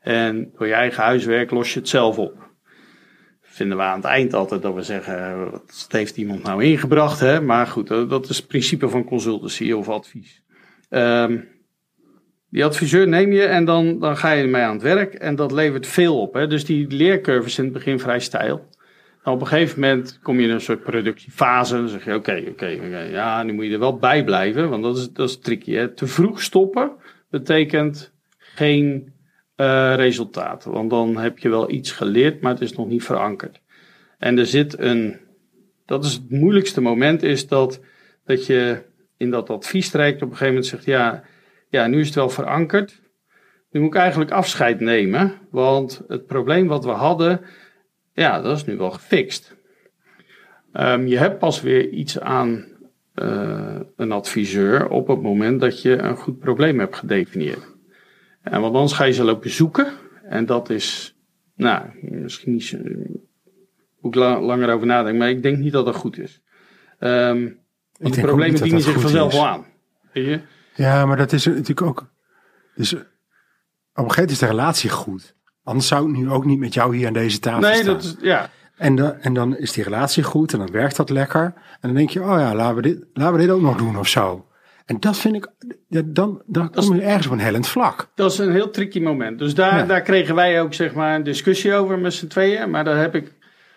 En 0.00 0.50
door 0.58 0.66
je 0.66 0.72
eigen 0.72 1.02
huiswerk 1.02 1.50
los 1.50 1.72
je 1.72 1.78
het 1.78 1.88
zelf 1.88 2.18
op 2.18 2.45
vinden 3.56 3.76
we 3.76 3.82
aan 3.82 3.96
het 3.96 4.04
eind 4.04 4.34
altijd 4.34 4.62
dat 4.62 4.74
we 4.74 4.82
zeggen, 4.82 5.50
wat 5.50 5.86
heeft 5.88 6.16
iemand 6.16 6.42
nou 6.42 6.64
ingebracht? 6.64 7.20
Hè? 7.20 7.40
Maar 7.40 7.66
goed, 7.66 7.88
dat 7.88 8.28
is 8.28 8.36
het 8.36 8.46
principe 8.46 8.88
van 8.88 9.04
consultancy 9.04 9.72
of 9.72 9.88
advies. 9.88 10.42
Ehm, 10.88 11.38
die 12.50 12.64
adviseur 12.64 13.08
neem 13.08 13.32
je 13.32 13.44
en 13.44 13.64
dan, 13.64 13.98
dan 13.98 14.16
ga 14.16 14.32
je 14.32 14.42
ermee 14.42 14.62
aan 14.62 14.72
het 14.72 14.82
werk 14.82 15.14
en 15.14 15.34
dat 15.34 15.52
levert 15.52 15.86
veel 15.86 16.20
op. 16.20 16.34
Hè? 16.34 16.46
Dus 16.46 16.64
die 16.64 16.86
leercurve 16.88 17.48
is 17.48 17.58
in 17.58 17.64
het 17.64 17.72
begin 17.72 18.00
vrij 18.00 18.20
stijl. 18.20 18.68
En 19.22 19.32
op 19.32 19.40
een 19.40 19.46
gegeven 19.46 19.80
moment 19.80 20.18
kom 20.22 20.40
je 20.40 20.46
in 20.46 20.54
een 20.54 20.60
soort 20.60 20.82
productiefase. 20.82 21.74
Dan 21.74 21.88
zeg 21.88 22.04
je, 22.04 22.14
oké, 22.14 22.44
oké, 22.48 22.78
oké, 22.84 22.98
ja, 22.98 23.42
nu 23.42 23.52
moet 23.52 23.64
je 23.64 23.72
er 23.72 23.78
wel 23.78 23.96
bij 23.96 24.24
blijven, 24.24 24.68
want 24.68 24.82
dat 24.82 24.96
is, 24.96 25.12
dat 25.12 25.28
is 25.28 25.38
tricky. 25.38 25.72
Hè? 25.72 25.94
Te 25.94 26.06
vroeg 26.06 26.42
stoppen 26.42 26.92
betekent 27.30 28.12
geen 28.38 29.14
eh 29.56 29.92
resultaat. 29.96 30.64
Want 30.64 30.90
dan 30.90 31.16
heb 31.16 31.38
je 31.38 31.48
wel 31.48 31.70
iets 31.70 31.92
geleerd, 31.92 32.40
maar 32.40 32.52
het 32.52 32.60
is 32.60 32.72
nog 32.72 32.88
niet 32.88 33.04
verankerd. 33.04 33.60
En 34.18 34.38
er 34.38 34.46
zit 34.46 34.78
een, 34.78 35.20
dat 35.86 36.04
is 36.04 36.12
het 36.12 36.30
moeilijkste 36.30 36.80
moment, 36.80 37.22
is 37.22 37.48
dat, 37.48 37.80
dat 38.24 38.46
je 38.46 38.82
in 39.16 39.30
dat 39.30 39.50
adviestraject 39.50 40.22
op 40.22 40.30
een 40.30 40.36
gegeven 40.36 40.54
moment 40.54 40.66
zegt, 40.66 40.84
ja, 40.84 41.22
ja, 41.68 41.86
nu 41.86 42.00
is 42.00 42.06
het 42.06 42.14
wel 42.14 42.28
verankerd. 42.28 43.00
Nu 43.70 43.80
moet 43.80 43.94
ik 43.94 44.00
eigenlijk 44.00 44.30
afscheid 44.30 44.80
nemen, 44.80 45.32
want 45.50 46.02
het 46.08 46.26
probleem 46.26 46.66
wat 46.66 46.84
we 46.84 46.90
hadden, 46.90 47.40
ja, 48.12 48.40
dat 48.40 48.56
is 48.56 48.64
nu 48.64 48.76
wel 48.76 48.90
gefixt. 48.90 49.56
Ehm, 50.72 51.06
je 51.06 51.18
hebt 51.18 51.38
pas 51.38 51.60
weer 51.60 51.88
iets 51.88 52.20
aan 52.20 52.74
eh, 53.14 53.80
een 53.96 54.12
adviseur 54.12 54.88
op 54.88 55.08
het 55.08 55.22
moment 55.22 55.60
dat 55.60 55.82
je 55.82 55.98
een 55.98 56.16
goed 56.16 56.38
probleem 56.38 56.78
hebt 56.78 56.96
gedefinieerd. 56.96 57.75
En 58.50 58.60
want 58.60 58.74
anders 58.74 58.92
ga 58.92 59.04
je 59.04 59.12
ze 59.12 59.24
lopen 59.24 59.50
zoeken. 59.50 59.92
En 60.22 60.46
dat 60.46 60.70
is, 60.70 61.16
nou, 61.54 61.82
misschien 62.00 62.52
niet 62.52 62.64
zo, 62.64 62.76
moet 64.00 64.14
ik 64.14 64.20
la- 64.20 64.40
langer 64.40 64.72
over 64.74 64.86
nadenken, 64.86 65.18
maar 65.18 65.30
ik 65.30 65.42
denk 65.42 65.58
niet 65.58 65.72
dat 65.72 65.84
dat 65.86 65.94
goed 65.96 66.18
is. 66.18 66.42
Ehm 66.98 67.48
want 67.98 68.14
de 68.14 68.20
problemen 68.20 68.62
dienen 68.62 68.80
zich 68.80 69.00
vanzelf 69.00 69.32
wel 69.32 69.46
aan. 69.46 69.64
Weet 70.12 70.24
je? 70.26 70.40
Ja, 70.74 71.06
maar 71.06 71.16
dat 71.16 71.32
is 71.32 71.44
natuurlijk 71.46 71.82
ook. 71.82 72.10
Dus 72.74 72.92
op 72.92 72.98
een 73.00 73.06
gegeven 73.94 74.14
moment 74.14 74.30
is 74.30 74.38
de 74.38 74.46
relatie 74.46 74.90
goed. 74.90 75.34
Anders 75.62 75.86
zou 75.86 76.10
ik 76.10 76.16
nu 76.16 76.30
ook 76.30 76.44
niet 76.44 76.58
met 76.58 76.74
jou 76.74 76.96
hier 76.96 77.06
aan 77.06 77.12
deze 77.12 77.38
tafel 77.38 77.60
Nee, 77.60 77.74
staan. 77.74 77.86
dat 77.94 78.02
is, 78.04 78.16
ja. 78.20 78.50
En, 78.76 78.96
de, 78.96 79.04
en 79.06 79.34
dan 79.34 79.56
is 79.56 79.72
die 79.72 79.84
relatie 79.84 80.22
goed 80.22 80.52
en 80.52 80.58
dan 80.58 80.70
werkt 80.70 80.96
dat 80.96 81.10
lekker. 81.10 81.42
En 81.54 81.78
dan 81.80 81.94
denk 81.94 82.10
je, 82.10 82.20
oh 82.20 82.26
ja, 82.38 82.54
laten 82.54 82.76
we 82.76 82.82
dit, 82.82 83.04
laten 83.12 83.34
we 83.34 83.40
dit 83.40 83.50
ook 83.50 83.60
nog 83.60 83.76
doen 83.76 83.98
of 83.98 84.08
zo. 84.08 84.46
En 84.86 84.96
dat 85.00 85.18
vind 85.18 85.34
ik, 85.34 85.48
dan, 86.04 86.42
dan 86.46 86.70
kom 86.70 86.94
je 86.94 87.02
ergens 87.02 87.26
op 87.26 87.32
een 87.32 87.40
hellend 87.40 87.68
vlak. 87.68 88.08
Dat 88.14 88.32
is 88.32 88.38
een 88.38 88.52
heel 88.52 88.70
tricky 88.70 89.00
moment. 89.00 89.38
Dus 89.38 89.54
daar, 89.54 89.76
Ja. 89.76 89.84
daar 89.84 90.02
kregen 90.02 90.34
wij 90.34 90.60
ook 90.60 90.74
zeg 90.74 90.94
maar 90.94 91.14
een 91.14 91.22
discussie 91.22 91.74
over 91.74 91.98
met 91.98 92.14
z'n 92.14 92.26
tweeën. 92.26 92.70
Maar 92.70 92.84
daar 92.84 92.98
heb 92.98 93.14
ik 93.14 93.32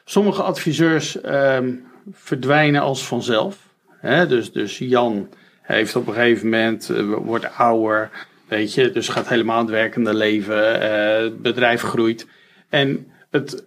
sommige 0.06 0.44
adviseurs 0.44 1.22
ehm, 1.22 1.74
verdwijnen 2.12 2.82
als 2.82 3.08
vanzelf. 3.08 3.58
Dus, 4.02 4.52
dus 4.52 4.78
Jan 4.78 5.30
heeft 5.62 5.96
op 5.96 6.08
een 6.08 6.14
gegeven 6.14 6.50
moment, 6.50 6.90
eh, 6.90 7.14
wordt 7.14 7.56
ouder, 7.58 8.10
weet 8.48 8.74
je, 8.74 8.92
dus 8.92 9.08
gaat 9.10 9.28
helemaal 9.28 9.56
aan 9.58 9.62
het 9.66 9.72
werkende 9.72 10.14
leven, 10.14 10.82
eh, 10.82 11.24
het 11.24 11.42
bedrijf 11.42 11.82
groeit. 11.82 12.28
En 12.70 13.08
het, 13.30 13.66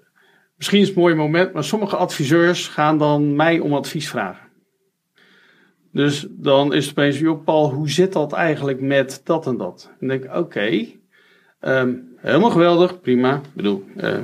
misschien 0.57 0.81
is 0.81 0.87
het 0.87 0.97
een 0.97 1.03
mooi 1.03 1.15
moment, 1.15 1.53
maar 1.53 1.65
sommige 1.65 1.97
adviseurs 1.97 2.69
gaan 2.69 2.99
dan 2.99 3.37
mij 3.37 3.59
om 3.59 3.75
advies 3.75 4.09
vragen. 4.09 4.42
Dus 5.93 6.27
dan 6.31 6.75
is 6.75 6.87
het 6.87 6.99
opeens, 6.99 7.19
joh 7.19 7.45
Paul, 7.45 7.73
hoe 7.73 7.91
zit 7.91 8.13
dat 8.13 8.33
eigenlijk 8.33 8.81
met 8.81 9.21
dat 9.25 9.47
en 9.47 9.57
dat? 9.57 9.91
En 10.01 10.09
denk 10.09 10.25
ik, 10.25 10.37
oké, 10.37 10.87
ehm, 11.61 11.95
helemaal 12.17 12.51
geweldig, 12.51 13.01
prima. 13.01 13.35
Ik 13.35 13.41
bedoel, 13.53 13.85
eh, 13.97 14.21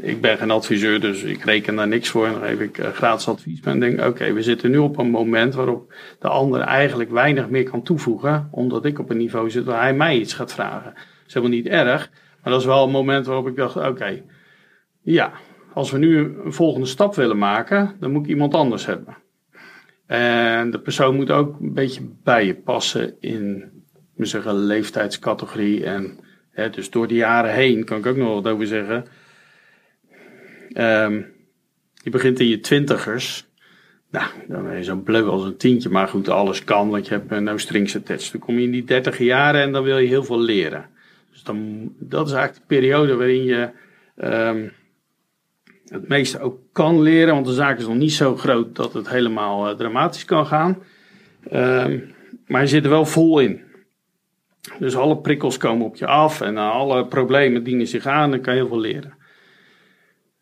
ik 0.00 0.20
ben 0.20 0.38
geen 0.38 0.50
adviseur, 0.50 1.00
dus 1.00 1.22
ik 1.22 1.44
reken 1.44 1.76
daar 1.76 1.88
niks 1.88 2.08
voor. 2.08 2.26
En 2.26 2.32
dan 2.32 2.42
geef 2.42 2.60
ik 2.60 2.78
eh, 2.78 2.90
gratis 2.90 3.28
advies. 3.28 3.60
Maar 3.60 3.80
denk 3.80 4.00
oké, 4.00 4.32
we 4.32 4.42
zitten 4.42 4.70
nu 4.70 4.78
op 4.78 4.98
een 4.98 5.10
moment 5.10 5.54
waarop 5.54 5.94
de 6.18 6.28
ander 6.28 6.60
eigenlijk 6.60 7.10
weinig 7.10 7.48
meer 7.48 7.70
kan 7.70 7.82
toevoegen. 7.82 8.48
Omdat 8.50 8.84
ik 8.84 8.98
op 8.98 9.10
een 9.10 9.16
niveau 9.16 9.50
zit 9.50 9.64
waar 9.64 9.80
hij 9.80 9.94
mij 9.94 10.18
iets 10.18 10.34
gaat 10.34 10.52
vragen. 10.52 10.92
Dat 10.94 11.26
is 11.26 11.34
helemaal 11.34 11.56
niet 11.56 11.66
erg. 11.66 12.10
Maar 12.42 12.52
dat 12.52 12.60
is 12.60 12.66
wel 12.66 12.84
een 12.84 12.90
moment 12.90 13.26
waarop 13.26 13.48
ik 13.48 13.56
dacht, 13.56 13.76
oké, 13.76 14.22
ja, 15.02 15.32
als 15.74 15.90
we 15.90 15.98
nu 15.98 16.18
een 16.44 16.52
volgende 16.52 16.86
stap 16.86 17.14
willen 17.14 17.38
maken, 17.38 17.96
dan 18.00 18.12
moet 18.12 18.22
ik 18.22 18.30
iemand 18.30 18.54
anders 18.54 18.86
hebben. 18.86 19.16
En 20.08 20.70
de 20.70 20.80
persoon 20.80 21.14
moet 21.14 21.30
ook 21.30 21.60
een 21.60 21.74
beetje 21.74 22.00
bij 22.22 22.46
je 22.46 22.54
passen 22.54 23.14
in 23.20 23.70
zeggen, 24.16 24.54
leeftijdscategorie. 24.54 25.84
En 25.84 26.18
hè, 26.50 26.70
dus 26.70 26.90
door 26.90 27.08
de 27.08 27.14
jaren 27.14 27.52
heen 27.52 27.84
kan 27.84 27.98
ik 27.98 28.06
ook 28.06 28.16
nog 28.16 28.42
wat 28.42 28.52
over 28.52 28.66
zeggen. 28.66 29.04
Ehm, 30.72 31.22
je 31.94 32.10
begint 32.10 32.40
in 32.40 32.46
je 32.46 32.60
twintigers. 32.60 33.46
Nou, 34.10 34.26
dan 34.46 34.62
ben 34.62 34.76
je 34.76 34.84
zo'n 34.84 35.02
bleu 35.02 35.26
als 35.26 35.44
een 35.44 35.56
tientje. 35.56 35.88
Maar 35.88 36.08
goed, 36.08 36.28
alles 36.28 36.64
kan, 36.64 36.88
want 36.88 37.08
je 37.08 37.14
hebt 37.14 37.40
no 37.40 37.56
strings 37.56 37.96
attached. 37.96 38.32
Dan 38.32 38.40
kom 38.40 38.58
je 38.58 38.64
in 38.64 38.70
die 38.70 38.84
dertig 38.84 39.18
jaren 39.18 39.62
en 39.62 39.72
dan 39.72 39.82
wil 39.82 39.98
je 39.98 40.08
heel 40.08 40.24
veel 40.24 40.40
leren. 40.40 40.86
Dus 41.30 41.42
dan, 41.42 41.88
dat 41.98 42.26
is 42.26 42.32
eigenlijk 42.32 42.68
de 42.68 42.74
periode 42.74 43.16
waarin 43.16 43.44
je 43.44 43.70
ehm, 44.16 44.68
het 45.88 46.08
meeste 46.08 46.40
ook 46.40 46.58
kan 46.72 47.00
leren. 47.00 47.34
Want 47.34 47.46
de 47.46 47.52
zaak 47.52 47.78
is 47.78 47.86
nog 47.86 47.96
niet 47.96 48.12
zo 48.12 48.36
groot 48.36 48.76
dat 48.76 48.92
het 48.92 49.08
helemaal 49.08 49.68
eh, 49.68 49.76
dramatisch 49.76 50.24
kan 50.24 50.46
gaan. 50.46 50.82
Ehm, 51.50 51.98
maar 52.46 52.60
je 52.60 52.66
zit 52.66 52.84
er 52.84 52.90
wel 52.90 53.06
vol 53.06 53.38
in. 53.38 53.66
Dus 54.78 54.96
alle 54.96 55.18
prikkels 55.18 55.56
komen 55.56 55.86
op 55.86 55.96
je 55.96 56.06
af 56.06 56.40
en 56.40 56.56
eh, 56.56 56.70
alle 56.70 57.06
problemen 57.06 57.64
dienen 57.64 57.86
zich 57.86 58.06
aan 58.06 58.32
en 58.32 58.40
kan 58.40 58.54
je 58.54 58.60
heel 58.60 58.68
veel 58.68 58.80
leren. 58.80 59.16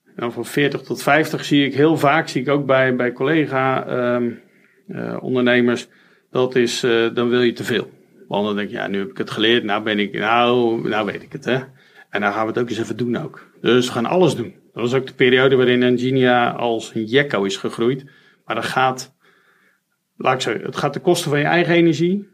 En 0.05 0.23
dan 0.23 0.33
van 0.33 0.45
40 0.45 0.81
tot 0.81 1.03
50 1.03 1.45
zie 1.45 1.67
ik 1.67 1.75
heel 1.75 1.97
vaak, 1.97 2.29
zie 2.29 2.41
ik 2.41 2.49
ook 2.49 2.67
bij, 2.67 2.97
bij 2.97 3.13
collega-ondernemers, 3.13 5.89
dat 6.31 6.55
is, 6.55 6.83
eh, 6.83 7.15
dan 7.15 7.29
wil 7.29 7.43
je 7.43 7.53
te 7.53 7.65
veel. 7.65 7.91
Want 8.29 8.47
dan 8.47 8.57
denk 8.57 8.69
je, 8.69 8.77
ja, 8.77 8.87
nu 8.87 8.99
heb 8.99 9.11
ik 9.11 9.19
het 9.19 9.31
geleerd, 9.31 9.65
nou 9.65 9.83
ben 9.83 9.99
ik, 9.99 10.19
nou, 10.19 10.89
nou 10.89 11.07
weet 11.07 11.23
ik 11.23 11.33
het, 11.33 11.45
hè. 11.45 11.59
En 12.11 12.21
dan 12.21 12.33
gaan 12.33 12.43
we 12.43 12.49
het 12.53 12.59
ook 12.59 12.69
eens 12.69 12.79
even 12.79 12.97
doen 12.97 13.17
ook. 13.17 13.47
Dus 13.61 13.87
we 13.87 13.93
gaan 13.93 14.07
alles 14.07 14.37
doen. 14.37 14.55
Dat 14.77 14.91
was 14.91 15.01
ook 15.01 15.07
de 15.07 15.15
periode 15.15 15.57
waarin 15.57 15.83
Enginia 15.83 16.51
als 16.51 16.95
een 16.95 17.05
jekko 17.05 17.45
is 17.45 17.57
gegroeid. 17.57 18.05
Maar 18.45 18.55
dat 18.55 18.65
gaat, 18.65 19.17
laat 20.17 20.35
ik 20.35 20.41
zeggen, 20.41 20.65
het 20.65 20.77
gaat 20.77 20.95
de 20.95 21.01
kosten 21.01 21.31
van 21.31 21.39
je 21.39 21.45
eigen 21.45 21.75
energie. 21.75 22.29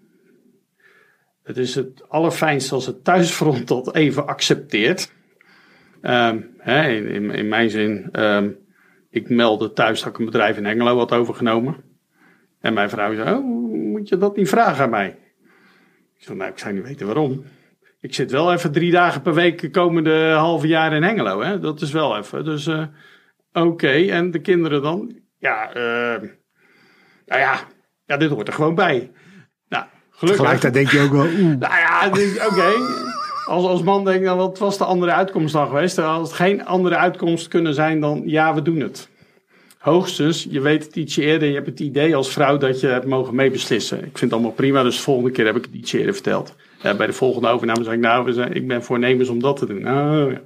Het 1.43 1.57
is 1.57 1.75
het 1.75 2.09
allerfijnst 2.09 2.73
als 2.73 2.87
het 2.87 3.05
thuisfront 3.05 3.69
dat 3.69 3.95
even 3.95 4.27
accepteert. 4.27 5.13
Ehm, 6.01 6.41
hè, 6.59 6.89
in, 6.89 7.07
in, 7.07 7.31
in 7.31 7.49
mijn 7.49 7.71
zin, 7.71 8.09
ehm, 8.13 8.51
ik 9.11 9.29
meldde 9.29 9.73
thuis 9.73 10.01
dat 10.03 10.13
ik 10.13 10.19
een 10.19 10.25
bedrijf 10.25 10.57
in 10.57 10.67
Engelo 10.67 10.99
had 10.99 11.13
overgenomen. 11.13 11.77
En 12.61 12.75
mijn 12.75 12.91
vrouw 12.91 13.15
zei, 13.15 13.35
oh, 13.35 13.45
moet 13.71 14.09
je 14.09 14.17
dat 14.17 14.37
niet 14.37 14.49
vragen 14.49 14.85
aan 14.85 14.91
mij? 14.91 15.19
Ik 16.17 16.25
zei, 16.25 16.37
nou, 16.37 16.51
ik 16.51 16.59
zou 16.59 16.75
niet 16.75 16.85
weten 16.85 17.07
waarom. 17.07 17.45
Ik 18.03 18.15
zit 18.15 18.31
wel 18.31 18.53
even 18.53 18.73
drie 18.73 18.91
dagen 18.91 19.23
per 19.23 19.35
week 19.35 19.61
de 19.61 19.71
komende 19.71 20.31
halve 20.31 20.67
jaar 20.67 20.93
in 20.93 21.03
Hengelo. 21.03 21.41
Hè? 21.41 21.59
Dat 21.59 21.81
is 21.81 21.93
wel 21.93 22.17
even. 22.17 22.45
Dus 22.45 22.67
uh, 22.67 22.85
oké, 23.53 23.93
en 23.93 24.31
de 24.31 24.39
kinderen 24.39 24.83
dan? 24.83 25.15
Ja, 25.39 25.69
uh, 25.69 26.29
nou 27.27 27.41
ja, 27.41 27.61
ja, 28.07 28.17
dit 28.17 28.31
hoort 28.31 28.49
er 28.49 28.55
gewoon 28.55 28.75
bij. 28.75 29.11
Nou, 29.69 29.85
gelukkig. 30.11 30.45
Tegelijkertijd 30.45 30.75
denk 30.75 30.91
je 30.91 31.01
ook 31.01 31.13
wel, 31.13 31.27
oeh. 31.27 31.59
Nou 31.59 31.75
ja, 31.75 32.07
oké. 32.47 32.73
Als, 33.47 33.65
als 33.65 33.83
man 33.83 34.05
denk 34.05 34.17
ik, 34.17 34.25
nou, 34.25 34.39
wat 34.39 34.59
was 34.59 34.79
de 34.79 34.85
andere 34.85 35.13
uitkomst 35.13 35.53
dan 35.53 35.67
geweest? 35.67 35.99
Als 35.99 36.29
het 36.29 36.37
geen 36.37 36.65
andere 36.65 36.97
uitkomst 36.97 37.49
kunnen 37.49 37.75
zijn 37.75 38.01
dan, 38.01 38.23
ja, 38.25 38.55
we 38.55 38.63
doen 38.63 38.81
het. 38.81 39.09
Hoogstens, 39.79 40.47
je 40.51 40.61
weet 40.61 40.85
het 40.85 40.97
ietsje 40.97 41.23
eerder, 41.23 41.49
je 41.49 41.55
hebt 41.55 41.67
het 41.67 41.81
idee 41.81 42.17
als 42.17 42.33
vrouw 42.33 42.57
dat 42.57 42.81
je 42.81 42.87
hebt 42.87 43.07
mogen 43.07 43.35
meebeslissen. 43.35 43.99
Ik 43.99 44.05
vind 44.05 44.21
het 44.21 44.33
allemaal 44.33 44.51
prima, 44.51 44.83
dus 44.83 44.97
de 44.97 45.03
volgende 45.03 45.31
keer 45.31 45.47
heb 45.47 45.57
ik 45.57 45.65
het 45.65 45.75
ietsje 45.75 45.99
eerder 45.99 46.15
verteld. 46.15 46.55
Ja, 46.83 46.95
bij 46.95 47.07
de 47.07 47.13
volgende 47.13 47.49
overname 47.49 47.85
zei 47.85 47.97
ik, 47.97 48.03
nou, 48.03 48.25
we 48.25 48.33
zijn, 48.33 48.53
ik 48.53 48.67
ben 48.67 48.83
voornemens 48.83 49.29
om 49.29 49.41
dat 49.41 49.57
te 49.57 49.67
doen. 49.67 49.89
Oh, 49.89 50.33
ja. 50.33 50.41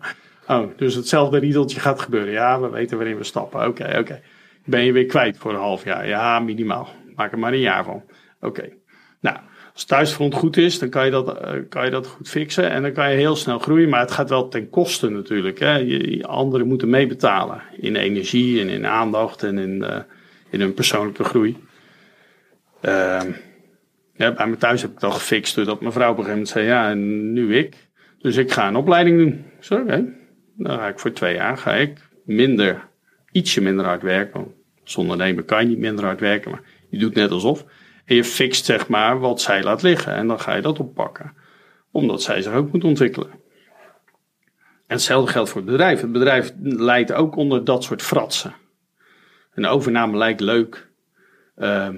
oh, 0.57 0.69
dus 0.77 0.95
hetzelfde 0.95 1.39
riedeltje 1.39 1.81
gaat 1.81 2.01
gebeuren. 2.01 2.33
Ja, 2.33 2.61
we 2.61 2.69
weten 2.69 2.97
waarin 2.97 3.17
we 3.17 3.25
stappen. 3.25 3.67
Oké, 3.67 3.99
oké. 3.99 4.21
Ben 4.65 4.85
je 4.85 4.93
weer 4.93 5.07
kwijt 5.07 5.39
voor 5.39 5.51
een 5.53 5.59
half 5.59 5.85
jaar? 5.85 6.09
Ja, 6.09 6.39
minimaal. 6.39 6.89
Maak 7.17 7.33
er 7.33 7.39
maar 7.39 7.53
een 7.53 7.61
jaar 7.61 7.85
van. 7.85 8.03
Oké. 8.41 8.69
Nou, 9.21 9.37
als 9.73 9.81
het 9.81 9.89
thuisfront 9.89 10.35
goed 10.35 10.57
is, 10.57 10.79
dan 10.79 10.89
kan 10.89 11.05
je, 11.05 11.11
dat, 11.11 11.29
uh, 11.29 11.53
kan 11.69 11.85
je 11.85 11.91
dat 11.91 12.07
goed 12.07 12.29
fixen. 12.29 12.71
En 12.71 12.83
dan 12.83 12.93
kan 12.93 13.11
je 13.11 13.17
heel 13.17 13.37
snel 13.37 13.59
groeien. 13.59 13.89
Maar 13.89 14.01
het 14.01 14.11
gaat 14.11 14.29
wel 14.29 14.49
ten 14.49 14.71
koste 14.71 15.11
natuurlijk. 15.11 15.59
Hè. 15.59 15.77
Je, 15.77 16.27
anderen 16.27 16.67
moeten 16.67 16.91
meebetalen. 16.91 17.63
In 17.81 17.97
energie 17.97 18.61
en 18.61 18.69
in 18.69 18.87
aandacht 18.87 19.43
en 19.43 19.59
in, 19.59 19.83
uh, 19.83 19.99
in 20.51 20.61
hun 20.61 20.75
persoonlijke 20.75 21.25
groei. 21.25 21.57
Uh, 22.83 23.23
ja, 24.17 24.33
bij 24.33 24.47
me 24.47 24.57
thuis 24.57 24.83
heb 24.83 24.91
ik 24.91 25.01
dat 25.01 25.13
gefixt 25.13 25.55
doordat 25.55 25.81
mijn 25.81 25.93
vrouw 25.93 26.11
op 26.11 26.19
een 26.19 26.25
gegeven 26.25 26.43
moment 26.45 26.49
zei, 26.49 26.67
ja, 26.67 26.91
en 26.91 27.33
nu 27.33 27.57
ik. 27.57 27.77
Dus 28.19 28.37
ik 28.37 28.53
ga 28.53 28.69
een 28.69 28.77
opleiding 28.77 29.19
doen. 29.19 29.45
Zo, 29.61 29.75
oké. 29.75 30.05
Dan 30.57 30.79
ga 30.79 30.89
ik 30.89 30.99
voor 30.99 31.13
twee 31.13 31.35
jaar 31.35 31.59
ga 31.59 31.75
ik 31.75 31.99
minder, 32.25 32.89
ietsje 33.33 33.61
minder 33.61 33.85
hard 33.85 34.03
werken. 34.03 34.41
Want 34.41 34.53
als 34.83 34.97
ondernemer 34.97 35.45
kan 35.45 35.61
je 35.61 35.69
niet 35.69 35.79
minder 35.79 36.05
hard 36.05 36.21
werken, 36.21 36.51
maar 36.51 36.63
je 36.91 36.99
doet 36.99 37.15
net 37.15 37.31
alsof. 37.31 37.65
En 38.05 38.15
je 38.15 38.25
fixt 38.25 38.65
zeg 38.65 38.89
maar 38.89 39.19
wat 39.19 39.41
zij 39.41 39.63
laat 39.63 39.83
liggen. 39.83 40.13
En 40.13 40.27
dan 40.27 40.41
ga 40.41 40.55
je 40.55 40.63
dat 40.63 40.81
oppakken. 40.81 41.33
Omdat 41.91 42.23
zij 42.23 42.43
zich 42.43 42.53
ook 42.53 42.73
moet 42.73 42.85
ontwikkelen. 42.85 43.31
En 44.87 44.95
hetzelfde 44.95 45.33
geldt 45.33 45.51
voor 45.51 45.61
het 45.61 45.71
bedrijf. 45.71 46.01
Het 46.01 46.13
bedrijf 46.13 46.53
leidt 46.63 47.13
ook 47.13 47.37
onder 47.37 47.65
dat 47.65 47.85
soort 47.85 48.03
fratsen. 48.03 48.55
Een 49.55 49.67
overname 49.67 50.17
lijkt 50.17 50.41
leuk. 50.41 50.89
Uh, 51.59 51.89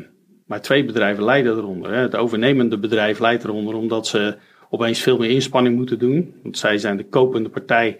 maar 0.48 0.60
twee 0.60 0.84
bedrijven 0.84 1.24
lijden 1.24 1.56
eronder. 1.56 1.92
Het 1.92 2.16
overnemende 2.16 2.78
bedrijf 2.78 3.18
leidt 3.18 3.44
eronder 3.44 3.74
omdat 3.74 4.06
ze 4.06 4.36
opeens 4.70 5.00
veel 5.00 5.18
meer 5.18 5.30
inspanning 5.30 5.76
moeten 5.76 5.98
doen. 5.98 6.34
Want 6.42 6.58
zij 6.58 6.78
zijn 6.78 6.96
de 6.96 7.08
kopende 7.08 7.48
partij. 7.48 7.98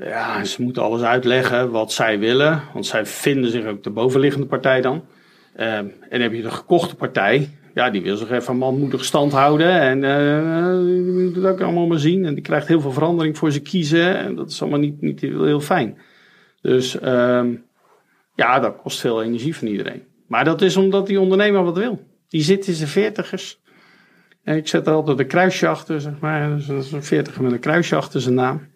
Ja, 0.00 0.44
ze 0.44 0.62
moeten 0.62 0.82
alles 0.82 1.02
uitleggen 1.02 1.70
wat 1.70 1.92
zij 1.92 2.18
willen. 2.18 2.62
Want 2.72 2.86
zij 2.86 3.06
vinden 3.06 3.50
zich 3.50 3.66
ook 3.66 3.82
de 3.82 3.90
bovenliggende 3.90 4.46
partij 4.46 4.80
dan. 4.80 5.04
Um, 5.60 5.92
en 6.08 6.20
heb 6.20 6.32
je 6.32 6.42
de 6.42 6.50
gekochte 6.50 6.94
partij. 6.94 7.48
Ja, 7.74 7.90
die 7.90 8.02
wil 8.02 8.16
zich 8.16 8.30
even 8.30 8.56
manmoedig 8.56 9.04
stand 9.04 9.32
houden. 9.32 9.80
En 9.80 10.02
uh, 10.02 10.86
die 10.86 11.12
moet 11.12 11.36
het 11.36 11.44
ook 11.44 11.60
allemaal 11.60 11.86
maar 11.86 11.98
zien. 11.98 12.24
En 12.24 12.34
die 12.34 12.42
krijgt 12.42 12.68
heel 12.68 12.80
veel 12.80 12.92
verandering 12.92 13.38
voor 13.38 13.52
ze 13.52 13.60
kiezen. 13.60 14.18
En 14.18 14.34
dat 14.34 14.50
is 14.50 14.62
allemaal 14.62 14.80
niet, 14.80 15.00
niet 15.00 15.20
heel, 15.20 15.60
fijn. 15.60 15.98
Dus 16.60 17.02
um, 17.02 17.64
ja, 18.34 18.60
dat 18.60 18.76
kost 18.76 19.00
veel 19.00 19.22
energie 19.22 19.56
van 19.56 19.68
iedereen. 19.68 20.02
Maar 20.26 20.44
dat 20.44 20.62
is 20.62 20.76
omdat 20.76 21.06
die 21.06 21.20
ondernemer 21.20 21.64
wat 21.64 21.76
wil. 21.76 22.06
Die 22.28 22.42
zit 22.42 22.66
in 22.66 22.74
zijn 22.74 22.88
veertigers. 22.88 23.62
En 24.42 24.56
ik 24.56 24.68
zet 24.68 24.86
er 24.86 24.92
altijd 24.92 25.18
een 25.18 25.26
kruisje 25.26 25.68
achter, 25.68 26.00
zeg 26.00 26.18
maar. 26.20 26.56
Dus 26.56 26.66
dat 26.66 26.84
is 26.84 26.92
een 26.92 27.04
veertiger 27.04 27.42
met 27.42 27.52
een 27.52 27.58
kruisje 27.58 27.96
achter 27.96 28.20
zijn 28.20 28.34
naam. 28.34 28.66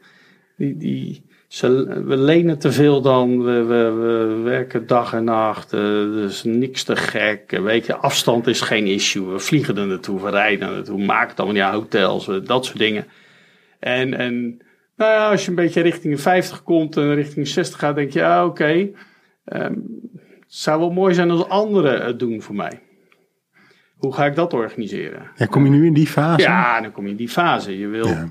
Die, 0.57 0.77
die, 0.77 1.29
ze, 1.49 2.03
we 2.05 2.17
lenen 2.17 2.59
te 2.59 2.73
veel 2.73 3.01
dan, 3.01 3.45
we, 3.45 3.63
we, 3.63 3.91
we 3.91 4.41
werken 4.43 4.87
dag 4.87 5.13
en 5.13 5.25
nacht, 5.25 5.73
uh, 5.73 5.81
dus 6.13 6.45
niks 6.45 6.83
te 6.83 6.97
gek. 6.97 7.51
Weet 7.51 7.87
je, 7.87 7.97
afstand 7.97 8.47
is 8.47 8.61
geen 8.61 8.87
issue. 8.87 9.27
We 9.27 9.39
vliegen 9.39 9.77
er 9.77 9.87
naartoe, 9.87 10.23
we 10.23 10.31
rijden 10.31 10.69
er 10.69 10.75
naartoe, 10.75 11.05
maken 11.05 11.37
dan 11.37 11.55
ja, 11.55 11.73
hotels, 11.73 12.31
dat 12.45 12.65
soort 12.65 12.79
dingen. 12.79 13.07
En, 13.79 14.15
en 14.15 14.63
nou 14.97 15.13
ja, 15.13 15.31
als 15.31 15.45
je 15.45 15.49
een 15.49 15.57
beetje 15.57 15.81
richting 15.81 16.15
de 16.15 16.21
50 16.21 16.63
komt 16.63 16.97
en 16.97 17.15
richting 17.15 17.45
de 17.45 17.53
60 17.53 17.79
gaat, 17.79 17.95
denk 17.95 18.13
je, 18.13 18.19
ja, 18.19 18.45
oké. 18.45 18.63
Okay. 18.63 18.93
Het 19.45 19.77
zou 20.49 20.81
wel 20.81 20.91
mooi 20.91 21.15
zijn 21.15 21.31
als 21.31 21.49
anderen 21.49 22.05
het 22.05 22.19
doen 22.19 22.43
voor 22.43 22.55
mij. 22.55 22.83
Hoe 23.97 24.15
ga 24.15 24.27
ik 24.27 24.35
dat 24.35 24.53
organiseren? 24.53 25.31
Ja, 25.37 25.47
kom 25.47 25.65
je 25.65 25.71
nu 25.71 25.87
in 25.87 25.95
die 25.95 26.07
fase? 26.07 26.43
Ja, 26.43 26.81
dan 26.81 26.93
kom 26.93 27.05
je 27.05 27.11
in 27.11 27.17
die 27.17 27.29
fase. 27.29 27.79
Je 27.79 27.87
wil, 27.87 28.07
ja. 28.07 28.29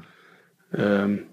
um, 0.71 1.25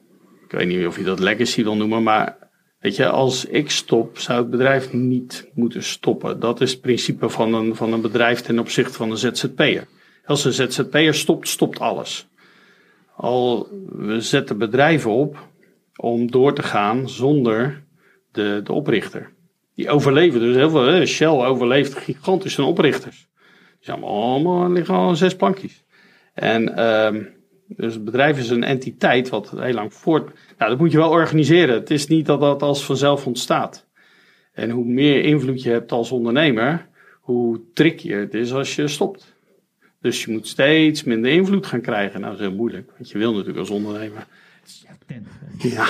ik 0.44 0.50
weet 0.50 0.66
niet 0.66 0.86
of 0.86 0.96
je 0.96 1.04
dat 1.04 1.18
legacy 1.18 1.62
wil 1.62 1.76
noemen, 1.76 2.02
maar 2.02 2.36
weet 2.78 2.96
je, 2.96 3.08
als 3.08 3.44
ik 3.44 3.70
stop, 3.70 4.18
zou 4.18 4.40
het 4.40 4.50
bedrijf 4.50 4.92
niet 4.92 5.50
moeten 5.54 5.82
stoppen. 5.82 6.40
Dat 6.40 6.60
is 6.60 6.70
het 6.70 6.80
principe 6.80 7.28
van 7.28 7.54
een, 7.54 7.76
van 7.76 7.92
een 7.92 8.00
bedrijf 8.00 8.40
ten 8.40 8.58
opzichte 8.58 8.92
van 8.92 9.10
een 9.10 9.16
ZZP'er. 9.16 9.86
Als 10.24 10.44
een 10.44 10.52
ZZP'er 10.52 11.14
stopt, 11.14 11.48
stopt 11.48 11.80
alles. 11.80 12.28
Al 13.16 13.68
we 13.88 14.20
zetten 14.20 14.58
bedrijven 14.58 15.10
op 15.10 15.48
om 15.96 16.30
door 16.30 16.54
te 16.54 16.62
gaan 16.62 17.08
zonder 17.08 17.82
de, 18.32 18.60
de 18.64 18.72
oprichter. 18.72 19.33
Die 19.74 19.90
overleven 19.90 20.40
dus 20.40 20.56
heel 20.56 20.70
veel. 20.70 20.86
Hè? 20.86 21.06
Shell 21.06 21.28
overleeft 21.28 21.94
gigantische 21.94 22.62
oprichters. 22.62 23.28
Die 23.36 23.78
zijn 23.80 24.02
allemaal, 24.02 24.70
liggen 24.70 24.94
al 24.94 25.16
zes 25.16 25.36
plankjes. 25.36 25.84
En 26.34 26.84
um, 26.84 27.34
dus 27.66 27.94
het 27.94 28.04
bedrijf 28.04 28.38
is 28.38 28.50
een 28.50 28.64
entiteit 28.64 29.28
wat 29.28 29.50
heel 29.50 29.74
lang 29.74 29.94
voort. 29.94 30.30
Nou, 30.58 30.70
dat 30.70 30.78
moet 30.78 30.92
je 30.92 30.98
wel 30.98 31.10
organiseren. 31.10 31.74
Het 31.74 31.90
is 31.90 32.06
niet 32.06 32.26
dat 32.26 32.40
dat 32.40 32.62
als 32.62 32.84
vanzelf 32.84 33.26
ontstaat. 33.26 33.86
En 34.52 34.70
hoe 34.70 34.84
meer 34.84 35.24
invloed 35.24 35.62
je 35.62 35.70
hebt 35.70 35.92
als 35.92 36.10
ondernemer, 36.10 36.86
hoe 37.20 37.60
trickier 37.72 38.18
het 38.18 38.34
is 38.34 38.52
als 38.52 38.76
je 38.76 38.88
stopt. 38.88 39.34
Dus 40.00 40.24
je 40.24 40.32
moet 40.32 40.48
steeds 40.48 41.04
minder 41.04 41.30
invloed 41.30 41.66
gaan 41.66 41.80
krijgen. 41.80 42.20
Nou, 42.20 42.32
dat 42.32 42.40
is 42.40 42.46
heel 42.46 42.56
moeilijk, 42.56 42.90
want 42.96 43.10
je 43.10 43.18
wil 43.18 43.30
natuurlijk 43.30 43.58
als 43.58 43.70
ondernemer. 43.70 44.26
Ja, 45.58 45.86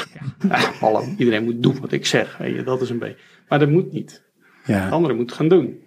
ja. 0.49 0.73
Alle, 0.81 1.14
iedereen 1.18 1.44
moet 1.44 1.62
doen 1.62 1.81
wat 1.81 1.92
ik 1.92 2.07
zeg. 2.07 2.40
Dat 2.64 2.81
is 2.83 2.90
een 2.90 2.99
beetje. 2.99 3.16
Maar 3.55 3.67
dat 3.67 3.75
moet 3.75 3.93
niet. 3.93 4.23
Ja. 4.64 4.88
Anderen 4.88 5.17
moeten 5.17 5.37
gaan 5.37 5.49
doen. 5.49 5.83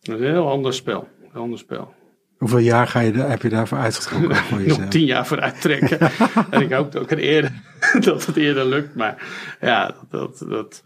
Dat 0.00 0.20
is 0.20 0.26
een 0.26 0.32
heel 0.32 0.48
ander 0.48 0.74
spel. 0.74 1.08
Een 1.22 1.40
ander 1.40 1.58
spel. 1.58 1.94
Hoeveel 2.38 2.58
jaar 2.58 2.86
ga 2.86 3.00
je, 3.00 3.12
heb 3.12 3.42
je 3.42 3.48
daarvoor 3.48 3.78
uitgetrokken? 3.78 4.36
Voor 4.48 4.60
Nog 4.60 4.88
tien 4.88 5.04
jaar 5.04 5.26
voor 5.26 5.40
uittrekken. 5.40 5.98
en 6.50 6.60
ik 6.60 6.72
hoop 6.72 6.94
ook 6.94 7.10
eerder, 7.10 7.52
dat 8.04 8.26
het 8.26 8.36
eerder 8.36 8.66
lukt. 8.66 8.94
Maar 8.94 9.22
ja, 9.60 9.86
dat, 9.86 10.10
dat, 10.10 10.48
dat, 10.48 10.84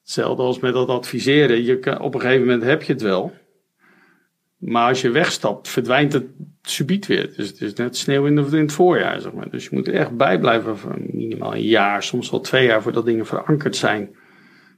hetzelfde 0.00 0.42
als 0.42 0.58
met 0.58 0.72
dat 0.72 0.88
adviseren. 0.88 1.64
Je 1.64 1.78
kan, 1.78 2.00
op 2.00 2.14
een 2.14 2.20
gegeven 2.20 2.46
moment 2.46 2.62
heb 2.62 2.82
je 2.82 2.92
het 2.92 3.02
wel. 3.02 3.32
Maar 4.58 4.88
als 4.88 5.00
je 5.00 5.10
wegstapt, 5.10 5.68
verdwijnt 5.68 6.12
het 6.12 6.26
subiet 6.62 7.06
weer. 7.06 7.32
Dus 7.36 7.48
het 7.48 7.60
is 7.60 7.74
net 7.74 7.96
sneeuw 7.96 8.26
in, 8.26 8.36
de, 8.36 8.42
in 8.42 8.56
het 8.56 8.72
voorjaar, 8.72 9.20
zeg 9.20 9.32
maar. 9.32 9.50
Dus 9.50 9.64
je 9.64 9.70
moet 9.72 9.88
er 9.88 9.94
echt 9.94 10.16
bij 10.16 10.38
blijven 10.38 10.78
voor 10.78 10.98
minimaal 11.12 11.54
een 11.54 11.62
jaar, 11.62 12.02
soms 12.02 12.30
wel 12.30 12.40
twee 12.40 12.66
jaar 12.66 12.82
voordat 12.82 13.04
dingen 13.04 13.26
verankerd 13.26 13.76
zijn. 13.76 14.16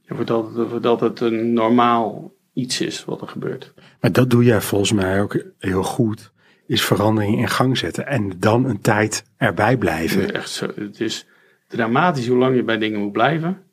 En 0.05 0.15
voordat, 0.15 0.51
voordat 0.53 0.99
het 0.99 1.19
een 1.19 1.53
normaal 1.53 2.33
iets 2.53 2.81
is 2.81 3.05
wat 3.05 3.21
er 3.21 3.27
gebeurt. 3.27 3.73
Maar 4.01 4.11
dat 4.11 4.29
doe 4.29 4.43
jij 4.43 4.61
volgens 4.61 4.91
mij 4.91 5.21
ook 5.21 5.43
heel 5.57 5.83
goed. 5.83 6.33
Is 6.67 6.85
verandering 6.85 7.37
in 7.37 7.47
gang 7.47 7.77
zetten 7.77 8.07
en 8.07 8.39
dan 8.39 8.65
een 8.65 8.81
tijd 8.81 9.23
erbij 9.37 9.77
blijven. 9.77 10.33
Echt 10.33 10.49
zo. 10.49 10.67
Het 10.75 10.99
is 10.99 11.27
dramatisch 11.67 12.27
hoe 12.27 12.37
lang 12.37 12.55
je 12.55 12.63
bij 12.63 12.77
dingen 12.77 12.99
moet 12.99 13.11
blijven. 13.11 13.63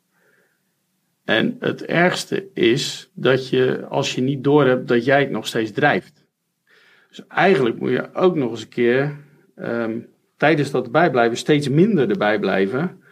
En 1.25 1.57
het 1.59 1.85
ergste 1.85 2.47
is 2.53 3.11
dat 3.13 3.49
je, 3.49 3.85
als 3.89 4.15
je 4.15 4.21
niet 4.21 4.43
doorhebt, 4.43 4.87
dat 4.87 5.05
jij 5.05 5.19
het 5.19 5.29
nog 5.29 5.47
steeds 5.47 5.71
drijft. 5.71 6.25
Dus 7.09 7.27
eigenlijk 7.27 7.79
moet 7.79 7.89
je 7.89 8.13
ook 8.13 8.35
nog 8.35 8.51
eens 8.51 8.61
een 8.61 8.67
keer 8.67 9.17
um, 9.55 10.07
tijdens 10.37 10.71
dat 10.71 10.85
erbij 10.85 11.11
blijven 11.11 11.37
steeds 11.37 11.69
minder 11.69 12.09
erbij 12.09 12.39
blijven 12.39 13.02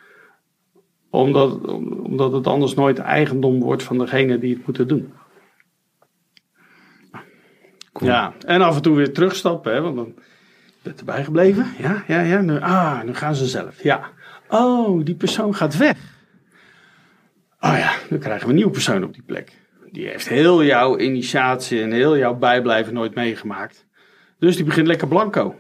omdat, 1.12 1.68
omdat 2.04 2.32
het 2.32 2.48
anders 2.48 2.74
nooit 2.74 3.00
eigendom 3.00 3.60
wordt 3.60 3.84
van 3.84 3.98
degene 3.98 4.40
die 4.40 4.54
het 4.54 4.66
moeten 4.66 4.88
doen. 4.88 5.14
Cool. 7.94 8.10
Ja, 8.10 8.34
en 8.46 8.62
af 8.62 8.76
en 8.76 8.82
toe 8.82 8.96
weer 8.96 9.14
terugstappen, 9.14 9.74
hè, 9.74 9.82
want 9.82 9.96
dan 9.96 10.14
ben 10.84 10.94
je 10.94 11.00
erbij 11.00 11.24
gebleven. 11.24 11.66
Ja, 11.78 12.04
ja, 12.08 12.22
ja. 12.22 12.42
Nu, 12.42 12.60
ah, 12.60 13.04
nu 13.04 13.14
gaan 13.14 13.36
ze 13.36 13.46
zelf. 13.46 13.84
Ja. 13.84 14.10
Oh, 14.50 15.06
die 15.06 15.16
persoon 15.16 15.56
gaat 15.56 15.78
weg. 15.78 15.98
Oh 17.60 17.78
ja, 17.78 17.94
dan 18.10 18.20
krijgen 18.20 18.44
we 18.44 18.50
een 18.50 18.56
nieuwe 18.56 18.72
persoon 18.72 19.04
op 19.04 19.14
die 19.14 19.24
plek. 19.24 19.60
Die 19.92 20.08
heeft 20.08 20.28
heel 20.28 20.64
jouw 20.64 20.98
initiatie 20.98 21.82
en 21.82 21.92
heel 21.92 22.18
jouw 22.18 22.36
bijblijven 22.36 22.94
nooit 22.94 23.16
meegemaakt. 23.16 23.88
Dus 24.40 24.56
die 24.56 24.66
begint 24.66 24.88
lekker 24.88 25.08
blanco. 25.08 25.56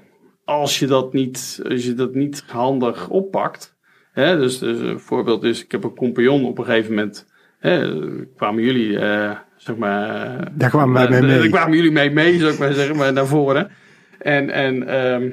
Als 0.46 0.80
je 0.80 0.88
dat 0.88 1.14
niet, 1.14 1.62
als 1.70 1.86
je 1.86 1.94
dat 1.94 2.14
niet 2.14 2.44
handig 2.48 3.10
oppakt. 3.10 3.76
Hè, 4.12 4.38
dus, 4.38 4.60
dus 4.60 4.80
een 4.80 5.00
voorbeeld 5.00 5.43
is, 5.43 5.63
ik 5.63 5.71
heb 5.71 5.84
een 5.84 5.95
compagnon 5.95 6.45
op 6.45 6.58
een 6.58 6.65
gegeven 6.65 6.93
moment. 6.93 7.28
Hè, 7.60 7.95
kwamen 8.36 8.63
jullie, 8.63 9.00
eh, 9.00 9.38
zeg 9.58 9.76
maar. 9.76 10.47
Daar 10.54 10.69
kwamen 10.69 10.93
wij 10.93 11.10
mee 11.10 11.21
mee. 11.21 11.39
Daar 11.39 11.47
kwamen 11.47 11.76
jullie 11.76 11.91
mee 11.91 12.12
mee, 12.12 12.39
zou 12.39 12.54
ik 12.54 12.60
maar 12.60 12.74
zeggen, 12.74 12.95
maar 12.95 13.13
naar 13.13 13.28
voren. 13.28 13.71
En, 14.19 14.50
en 14.50 14.88
ehm, 14.88 15.30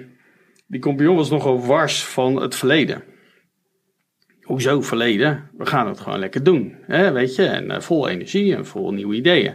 die 0.67 0.81
compagnon 0.81 1.17
was 1.17 1.31
nogal 1.31 1.67
wars 1.67 2.05
van 2.05 2.43
het 2.43 2.55
verleden. 2.55 3.03
Hoezo 4.43 4.83
verleden? 4.83 5.51
We 5.57 5.67
gaan 5.67 5.89
het 5.89 6.01
gewoon 6.01 6.19
lekker 6.19 6.43
doen. 6.43 6.77
Hè, 6.87 7.13
weet 7.13 7.35
je, 7.35 7.45
en 7.45 7.71
eh, 7.71 7.81
vol 7.81 8.09
energie 8.09 8.55
en 8.55 8.67
vol 8.67 8.93
nieuwe 8.93 9.15
ideeën. 9.15 9.55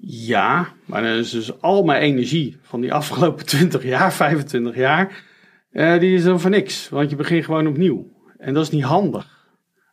Ja, 0.00 0.68
maar 0.84 1.02
dan 1.02 1.10
is 1.10 1.30
dus 1.30 1.60
al 1.60 1.82
mijn 1.84 2.02
energie 2.02 2.56
van 2.62 2.80
die 2.80 2.92
afgelopen 2.92 3.46
20 3.56 3.82
jaar, 3.82 4.12
25 4.12 4.76
jaar, 4.76 5.24
eh, 5.70 5.98
die 5.98 6.14
is 6.14 6.24
dan 6.24 6.40
voor 6.40 6.50
niks. 6.50 6.88
Want 6.88 7.10
je 7.10 7.16
begint 7.16 7.44
gewoon 7.44 7.66
opnieuw. 7.66 8.12
En 8.38 8.54
dat 8.54 8.62
is 8.62 8.70
niet 8.70 8.84
handig. 8.84 9.36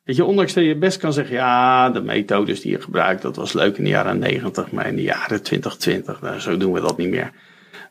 Weet 0.03 0.15
je, 0.15 0.25
ondanks 0.25 0.53
dat 0.53 0.63
je 0.63 0.77
best 0.77 0.97
kan 0.97 1.13
zeggen, 1.13 1.35
ja, 1.35 1.89
de 1.89 2.01
methodes 2.01 2.61
die 2.61 2.71
je 2.71 2.81
gebruikt, 2.81 3.21
dat 3.21 3.35
was 3.35 3.53
leuk 3.53 3.77
in 3.77 3.83
de 3.83 3.89
jaren 3.89 4.19
90, 4.19 4.71
maar 4.71 4.88
in 4.88 4.95
de 4.95 5.01
jaren 5.01 5.43
2020, 5.43 6.21
nou, 6.21 6.39
zo 6.39 6.57
doen 6.57 6.73
we 6.73 6.81
dat 6.81 6.97
niet 6.97 7.09
meer. 7.09 7.31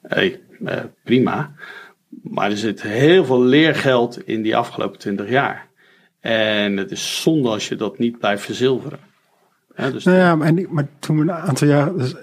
Hey, 0.03 0.41
eh, 0.65 0.81
prima. 1.05 1.53
Maar 2.23 2.51
er 2.51 2.57
zit 2.57 2.83
heel 2.83 3.25
veel 3.25 3.43
leergeld 3.43 4.27
in 4.27 4.43
die 4.43 4.57
afgelopen 4.57 4.99
20 4.99 5.29
jaar. 5.29 5.69
En 6.21 6.77
het 6.77 6.91
is 6.91 7.23
zonde 7.23 7.49
als 7.49 7.69
je 7.69 7.77
dat 7.77 7.99
niet 7.99 8.19
blijft 8.19 8.45
verzilveren. 8.45 8.99
Hè, 9.75 9.93
dus 9.93 10.05
Nou 10.05 10.19
ja, 10.19 10.37
maar, 10.37 10.47
en 10.47 10.67
maar 10.71 10.89
toen 10.99 11.17
we 11.17 11.23
een 11.23 11.33
aantal 11.33 11.69
jaar... 11.69 11.97
Dus 11.97 12.15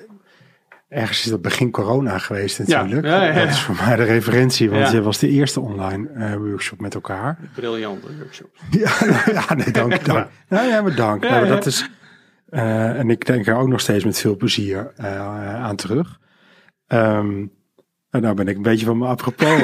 ergens 0.91 1.23
is 1.25 1.29
dat 1.31 1.41
begin 1.41 1.71
corona 1.71 2.17
geweest 2.17 2.59
natuurlijk. 2.59 3.05
Ja, 3.05 3.23
ja, 3.23 3.33
ja, 3.33 3.39
Dat 3.39 3.49
is 3.49 3.61
voor 3.61 3.75
mij 3.75 3.95
de 3.95 4.03
referentie, 4.03 4.69
want 4.69 4.87
Ja. 4.87 4.91
je 4.93 5.01
was 5.01 5.17
de 5.17 5.27
eerste 5.29 5.59
online 5.59 6.09
eh, 6.09 6.35
workshop 6.35 6.79
met 6.81 6.93
elkaar. 6.95 7.37
briljante 7.55 8.07
workshops. 8.17 8.61
Ja, 8.79 8.91
ja 9.33 9.53
nee, 9.53 9.71
dank. 9.71 10.05
dank. 10.05 10.27
Nou 10.49 10.67
ja, 10.67 10.81
maar 10.81 10.95
dank. 10.95 11.23
Ja, 11.23 11.29
Nou, 11.29 11.43
ja. 11.45 11.49
dat 11.51 11.65
is, 11.65 11.89
eh, 12.49 12.99
en 12.99 13.09
ik 13.09 13.25
denk 13.25 13.47
er 13.47 13.55
ook 13.55 13.67
nog 13.67 13.79
steeds 13.79 14.03
met 14.03 14.19
veel 14.19 14.35
plezier 14.35 14.91
eh, 14.95 15.55
aan 15.63 15.75
terug. 15.75 16.19
Ehm, 16.87 17.45
en 18.09 18.21
nou 18.21 18.35
ben 18.35 18.47
ik 18.47 18.55
een 18.55 18.61
beetje 18.61 18.85
van 18.85 18.97
me 18.97 19.05
apropos 19.07 19.61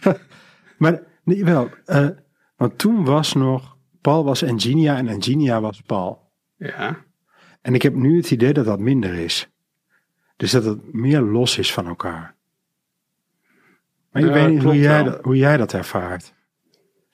maar 0.78 1.02
nee, 1.24 1.44
wel, 1.44 1.68
eh, 1.84 2.08
want 2.56 2.78
toen 2.78 3.04
was 3.04 3.32
nog, 3.32 3.76
Paul 4.00 4.24
was 4.24 4.42
Engenia 4.42 4.96
en 4.96 5.08
Engenia 5.08 5.60
was 5.60 5.80
Paul. 5.86 6.30
Ja. 6.56 6.96
En 7.62 7.74
ik 7.74 7.82
heb 7.82 7.94
nu 7.94 8.16
het 8.16 8.30
idee 8.30 8.52
dat 8.52 8.64
dat 8.64 8.78
minder 8.78 9.14
is. 9.14 9.49
Dus 10.40 10.50
dat 10.50 10.64
het 10.64 10.92
meer 10.92 11.20
los 11.20 11.58
is 11.58 11.72
van 11.72 11.86
elkaar. 11.86 12.34
Maar 14.10 14.22
ik 14.22 14.28
Ja, 14.28 14.34
weet 14.34 14.48
niet 14.48 14.62
hoe 14.62 14.78
jij, 14.78 15.02
dat, 15.02 15.24
hoe 15.24 15.36
jij 15.36 15.56
dat 15.56 15.72
ervaart. 15.72 16.32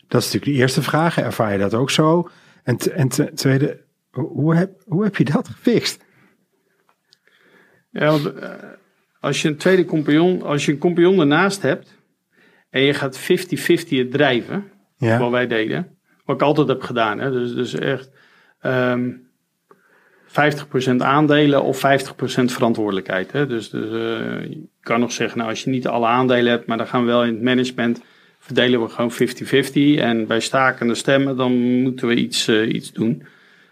Dat 0.08 0.20
is 0.20 0.26
natuurlijk 0.26 0.44
de 0.44 0.62
eerste 0.62 0.82
vraag. 0.82 1.18
Ervaar 1.18 1.52
je 1.52 1.58
dat 1.58 1.74
ook 1.74 1.90
zo? 1.90 2.28
En, 2.62 2.78
en 2.78 3.34
tweede, 3.34 3.84
hoe 4.10 4.54
heb, 4.54 4.82
hoe 4.84 5.04
heb 5.04 5.16
je 5.16 5.24
dat 5.24 5.48
gefixt? 5.48 6.04
Ja, 7.90 8.10
want, 8.10 8.34
eh, 8.34 8.50
als 9.20 9.42
je 9.42 9.48
een 9.48 9.56
tweede 9.56 9.84
compagnon, 9.84 10.42
als 10.42 10.64
je 10.64 10.72
een 10.72 10.78
compagnon 10.78 11.20
ernaast 11.20 11.62
hebt 11.62 11.98
en 12.70 12.82
je 12.82 12.94
gaat 12.94 13.18
50-50 13.18 13.22
het 13.88 14.10
drijven, 14.10 14.60
wat 14.96 15.08
Ja, 15.08 15.30
wij 15.30 15.46
deden, 15.46 15.98
wat 16.24 16.36
ik 16.36 16.42
altijd 16.42 16.68
heb 16.68 16.82
gedaan, 16.82 17.18
hè, 17.18 17.30
dus, 17.30 17.54
dus 17.54 17.74
echt 17.74 18.10
ehm 18.60 19.10
50% 20.40 20.96
aandelen 20.96 21.62
of 21.62 21.77
50% 21.77 21.81
verantwoordelijkheid. 22.44 23.33
Hè, 23.33 23.46
dus 23.46 23.70
dus 23.70 23.85
eh, 23.85 24.51
je 24.51 24.66
kan 24.81 25.01
nog 25.01 25.12
zeggen, 25.12 25.38
nou, 25.38 25.51
als 25.51 25.64
je 25.64 25.70
niet 25.70 25.87
alle 25.87 26.07
aandelen 26.07 26.53
hebt, 26.53 26.66
maar 26.66 26.77
dan 26.77 26.87
gaan 26.87 27.01
we 27.01 27.07
wel 27.07 27.25
in 27.25 27.35
het 27.35 27.42
management 27.42 28.03
verdelen 28.46 28.83
we 28.83 28.88
gewoon 28.88 29.12
50-50 29.99 30.03
en 30.03 30.27
bij 30.27 30.40
stakende 30.40 30.94
stemmen 30.94 31.37
dan 31.37 31.53
moeten 31.83 32.09
we 32.09 32.14
iets, 32.14 32.49
eh, 32.49 32.75
iets 32.75 32.92
doen. 32.92 33.27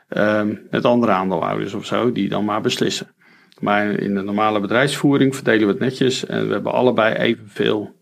Ehm, 0.09 0.55
met 0.70 0.85
andere 0.85 1.12
aandeelhouders 1.12 1.74
of 1.74 1.87
zo, 1.87 2.12
die 2.12 2.29
dan 2.29 2.44
maar 2.44 2.61
beslissen. 2.61 3.14
Maar 3.61 3.90
in 3.90 4.14
de 4.14 4.22
normale 4.22 4.61
bedrijfsvoering 4.61 5.35
verdelen 5.35 5.66
we 5.66 5.72
het 5.72 5.81
netjes 5.81 6.27
en 6.27 6.46
we 6.46 6.53
hebben 6.53 6.72
allebei 6.72 7.14
evenveel 7.14 7.94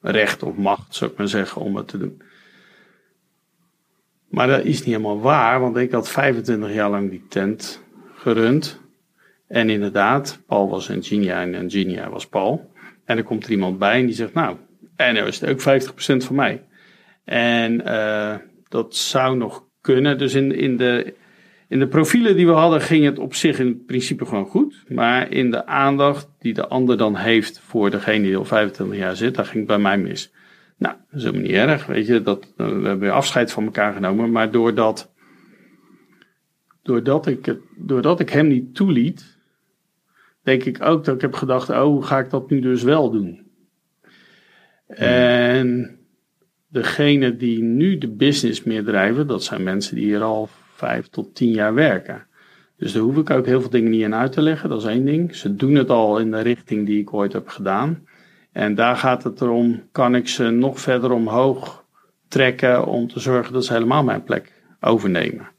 recht 0.00 0.42
of 0.42 0.56
macht, 0.56 0.94
zou 0.94 1.10
ik 1.10 1.16
maar 1.16 1.28
zeggen, 1.28 1.62
om 1.62 1.76
het 1.76 1.88
te 1.88 1.98
doen. 1.98 2.22
Maar 4.28 4.46
dat 4.46 4.64
is 4.64 4.78
niet 4.78 4.84
helemaal 4.84 5.20
waar, 5.20 5.60
want 5.60 5.76
ik 5.76 5.92
had 5.92 6.08
25 6.08 6.72
jaar 6.72 6.90
lang 6.90 7.10
die 7.10 7.26
tent 7.28 7.82
gerund. 8.24 8.80
En 9.48 9.70
inderdaad, 9.70 10.42
Paul 10.46 10.68
was 10.68 10.88
Engenia 10.88 11.42
en 11.42 11.54
Engenia 11.54 12.10
was 12.10 12.26
Paul. 12.28 12.72
En 13.04 13.16
er 13.16 13.22
komt 13.22 13.44
er 13.44 13.50
iemand 13.50 13.78
bij 13.78 14.00
en 14.00 14.06
die 14.06 14.14
zegt, 14.14 14.34
nou, 14.34 14.56
en 14.96 15.14
nou 15.14 15.26
is 15.26 15.44
ook 15.44 15.60
50% 15.60 16.26
van 16.26 16.34
mij. 16.34 16.62
En 17.24 17.84
eh, 17.86 18.34
dat 18.68 18.96
zou 18.96 19.36
nog 19.36 19.64
kunnen. 19.80 20.18
Dus 20.18 20.34
in, 20.34 20.56
in, 20.56 20.76
de, 20.76 21.14
in 21.68 21.78
de 21.78 21.86
profielen 21.86 22.36
die 22.36 22.46
we 22.46 22.52
hadden 22.52 22.80
ging 22.80 23.04
het 23.04 23.18
op 23.18 23.34
zich 23.34 23.58
in 23.58 23.84
principe 23.84 24.26
gewoon 24.26 24.46
goed. 24.46 24.84
Maar 24.88 25.30
in 25.30 25.50
de 25.50 25.66
aandacht 25.66 26.28
die 26.38 26.54
de 26.54 26.68
ander 26.68 26.96
dan 26.96 27.16
heeft 27.16 27.60
voor 27.60 27.90
degene 27.90 28.24
die 28.24 28.36
al 28.36 28.44
25 28.44 28.98
jaar 28.98 29.16
zit, 29.16 29.34
daar 29.34 29.44
ging 29.44 29.56
het 29.56 29.66
bij 29.66 29.78
mij 29.78 29.98
mis. 29.98 30.32
Nou, 30.76 30.94
dat 31.10 31.18
is 31.18 31.24
helemaal 31.24 31.46
niet 31.46 31.56
erg, 31.56 31.86
weet 31.86 32.06
je. 32.06 32.22
Dat, 32.22 32.52
eh, 32.56 32.66
we 32.66 32.88
hebben 32.88 33.12
afscheid 33.12 33.52
van 33.52 33.64
elkaar 33.64 33.92
genomen. 33.92 34.30
Maar 34.30 34.50
doordat, 34.50 35.12
doordat, 36.84 37.26
ik, 37.26 37.46
het, 37.46 37.58
doordat 37.76 38.20
ik 38.20 38.30
hem 38.30 38.46
niet 38.46 38.74
toeliet, 38.74 39.36
denk 40.42 40.64
ik 40.64 40.82
ook 40.82 41.04
dat 41.04 41.14
ik 41.14 41.20
heb 41.20 41.34
gedacht, 41.34 41.70
oh, 41.70 41.82
hoe 41.82 42.02
ga 42.02 42.18
ik 42.18 42.30
dat 42.30 42.50
nu 42.50 42.60
dus 42.60 42.82
wel 42.82 43.10
doen? 43.10 43.46
En 44.86 45.98
degene 46.68 47.36
die 47.36 47.62
nu 47.62 47.98
de 47.98 48.08
business 48.08 48.62
meer 48.62 48.84
drijven, 48.84 49.26
dat 49.26 49.44
zijn 49.44 49.62
mensen 49.62 49.94
die 49.94 50.04
hier 50.04 50.22
al 50.22 50.48
vijf 50.74 51.08
tot 51.08 51.34
tien 51.34 51.50
jaar 51.50 51.74
werken. 51.74 52.26
Dus 52.76 52.92
daar 52.92 53.02
hoef 53.02 53.16
ik 53.16 53.30
ook 53.30 53.46
heel 53.46 53.60
veel 53.60 53.70
dingen 53.70 53.90
niet 53.90 54.02
in 54.02 54.14
uit 54.14 54.32
te 54.32 54.42
leggen, 54.42 54.68
dat 54.68 54.80
is 54.80 54.88
één 54.88 55.04
ding. 55.04 55.34
Ze 55.34 55.56
doen 55.56 55.74
het 55.74 55.90
al 55.90 56.18
in 56.18 56.30
de 56.30 56.40
richting 56.40 56.86
die 56.86 57.00
ik 57.00 57.14
ooit 57.14 57.32
heb 57.32 57.48
gedaan. 57.48 58.06
En 58.52 58.74
daar 58.74 58.96
gaat 58.96 59.24
het 59.24 59.40
erom, 59.40 59.82
kan 59.92 60.14
ik 60.14 60.28
ze 60.28 60.50
nog 60.50 60.80
verder 60.80 61.10
omhoog 61.10 61.84
trekken 62.28 62.86
om 62.86 63.08
te 63.08 63.20
zorgen 63.20 63.52
dat 63.52 63.64
ze 63.64 63.72
helemaal 63.72 64.04
mijn 64.04 64.24
plek 64.24 64.52
overnemen. 64.80 65.53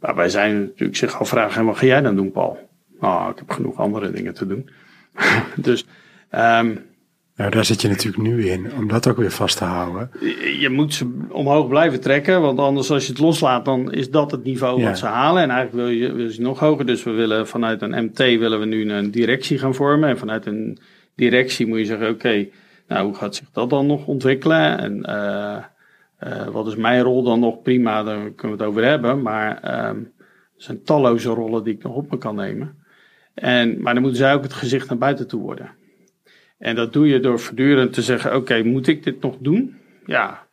Waarbij 0.00 0.28
zij 0.28 0.52
natuurlijk 0.52 0.98
zich 0.98 1.20
afvragen, 1.20 1.60
en 1.60 1.66
wat 1.66 1.76
ga 1.76 1.86
jij 1.86 2.00
dan 2.00 2.16
doen 2.16 2.30
Paul? 2.30 2.68
Nou, 3.00 3.30
ik 3.30 3.38
heb 3.38 3.50
genoeg 3.50 3.76
andere 3.76 4.10
dingen 4.10 4.34
te 4.34 4.46
doen. 4.46 4.68
dus 5.56 5.86
ehm, 6.30 6.74
nou 7.36 7.50
daar 7.50 7.64
zit 7.64 7.82
je 7.82 7.88
natuurlijk 7.88 8.22
nu 8.22 8.48
in, 8.48 8.72
om 8.76 8.88
dat 8.88 9.08
ook 9.08 9.16
weer 9.16 9.30
vast 9.30 9.56
te 9.56 9.64
houden. 9.64 10.10
je 10.60 10.68
moet 10.68 10.94
ze 10.94 11.26
omhoog 11.28 11.68
blijven 11.68 12.00
trekken, 12.00 12.40
want 12.40 12.58
anders 12.58 12.90
als 12.90 13.06
je 13.06 13.12
het 13.12 13.20
loslaat, 13.20 13.64
dan 13.64 13.92
is 13.92 14.10
dat 14.10 14.30
het 14.30 14.44
niveau 14.44 14.80
Ja. 14.80 14.86
wat 14.86 14.98
ze 14.98 15.06
halen. 15.06 15.42
En 15.42 15.50
eigenlijk 15.50 15.84
wil 15.84 15.94
je, 15.94 16.12
wil 16.12 16.30
je 16.30 16.40
nog 16.40 16.58
hoger. 16.58 16.86
Dus 16.86 17.02
we 17.02 17.10
willen 17.10 17.46
vanuit 17.48 17.82
een 17.82 18.04
MT 18.04 18.18
willen 18.18 18.60
we 18.60 18.66
nu 18.66 18.92
een 18.92 19.10
directie 19.10 19.58
gaan 19.58 19.74
vormen. 19.74 20.08
En 20.08 20.18
vanuit 20.18 20.46
een 20.46 20.78
directie 21.14 21.66
moet 21.66 21.78
je 21.78 21.84
zeggen, 21.84 22.08
oké, 22.08 22.46
nou 22.88 23.04
hoe 23.06 23.14
gaat 23.14 23.34
zich 23.34 23.50
dat 23.52 23.70
dan 23.70 23.86
nog 23.86 24.06
ontwikkelen? 24.06 24.78
En 24.78 25.02
eh, 25.02 25.56
wat 26.50 26.66
is 26.66 26.76
mijn 26.76 27.02
rol 27.02 27.22
dan 27.22 27.40
nog? 27.40 27.62
Prima, 27.62 28.02
daar 28.02 28.30
kunnen 28.30 28.56
we 28.56 28.62
het 28.62 28.72
over 28.72 28.84
hebben. 28.84 29.22
Maar 29.22 29.58
ehm, 29.62 29.96
er 29.96 30.04
zijn 30.56 30.82
talloze 30.82 31.28
rollen 31.28 31.64
die 31.64 31.74
ik 31.74 31.82
nog 31.82 31.94
op 31.94 32.10
me 32.10 32.18
kan 32.18 32.34
nemen. 32.34 32.76
En, 33.34 33.82
maar 33.82 33.92
dan 33.92 34.02
moeten 34.02 34.20
zij 34.20 34.34
ook 34.34 34.42
het 34.42 34.52
gezicht 34.52 34.88
naar 34.88 34.98
buiten 34.98 35.28
toe 35.28 35.40
worden. 35.40 35.70
En 36.58 36.74
dat 36.74 36.92
doe 36.92 37.08
je 37.08 37.20
door 37.20 37.40
voortdurend 37.40 37.92
te 37.92 38.02
zeggen: 38.02 38.36
Oké, 38.36 38.62
moet 38.62 38.86
ik 38.86 39.04
dit 39.04 39.20
nog 39.20 39.36
doen? 39.38 39.76
Ja. 40.06 40.46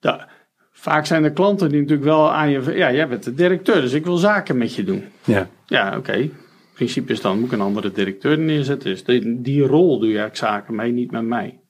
Da- 0.00 0.28
vaak 0.72 1.06
zijn 1.06 1.24
er 1.24 1.32
klanten 1.32 1.68
die 1.68 1.80
natuurlijk 1.80 2.08
wel 2.08 2.32
aan 2.32 2.50
je. 2.50 2.72
Ja, 2.74 2.92
jij 2.92 3.08
bent 3.08 3.22
de 3.24 3.34
directeur, 3.34 3.80
dus 3.80 3.92
ik 3.92 4.04
wil 4.04 4.16
zaken 4.16 4.58
met 4.58 4.74
je 4.74 4.84
doen. 4.84 5.04
Ja, 5.24 5.48
Ja, 5.66 5.96
oké. 5.96 6.12
Het 6.12 6.30
principe 6.74 7.12
is 7.12 7.20
dan: 7.20 7.36
moet 7.38 7.46
ik 7.46 7.52
een 7.52 7.60
andere 7.60 7.92
directeur 7.92 8.38
neerzetten? 8.38 8.90
Dus 8.90 9.04
die, 9.04 9.40
die 9.40 9.62
rol 9.62 9.98
doe 9.98 10.08
je 10.08 10.18
eigenlijk 10.18 10.36
zaken 10.36 10.74
mee, 10.74 10.92
niet 10.92 11.10
met 11.10 11.24
mij. 11.24 11.60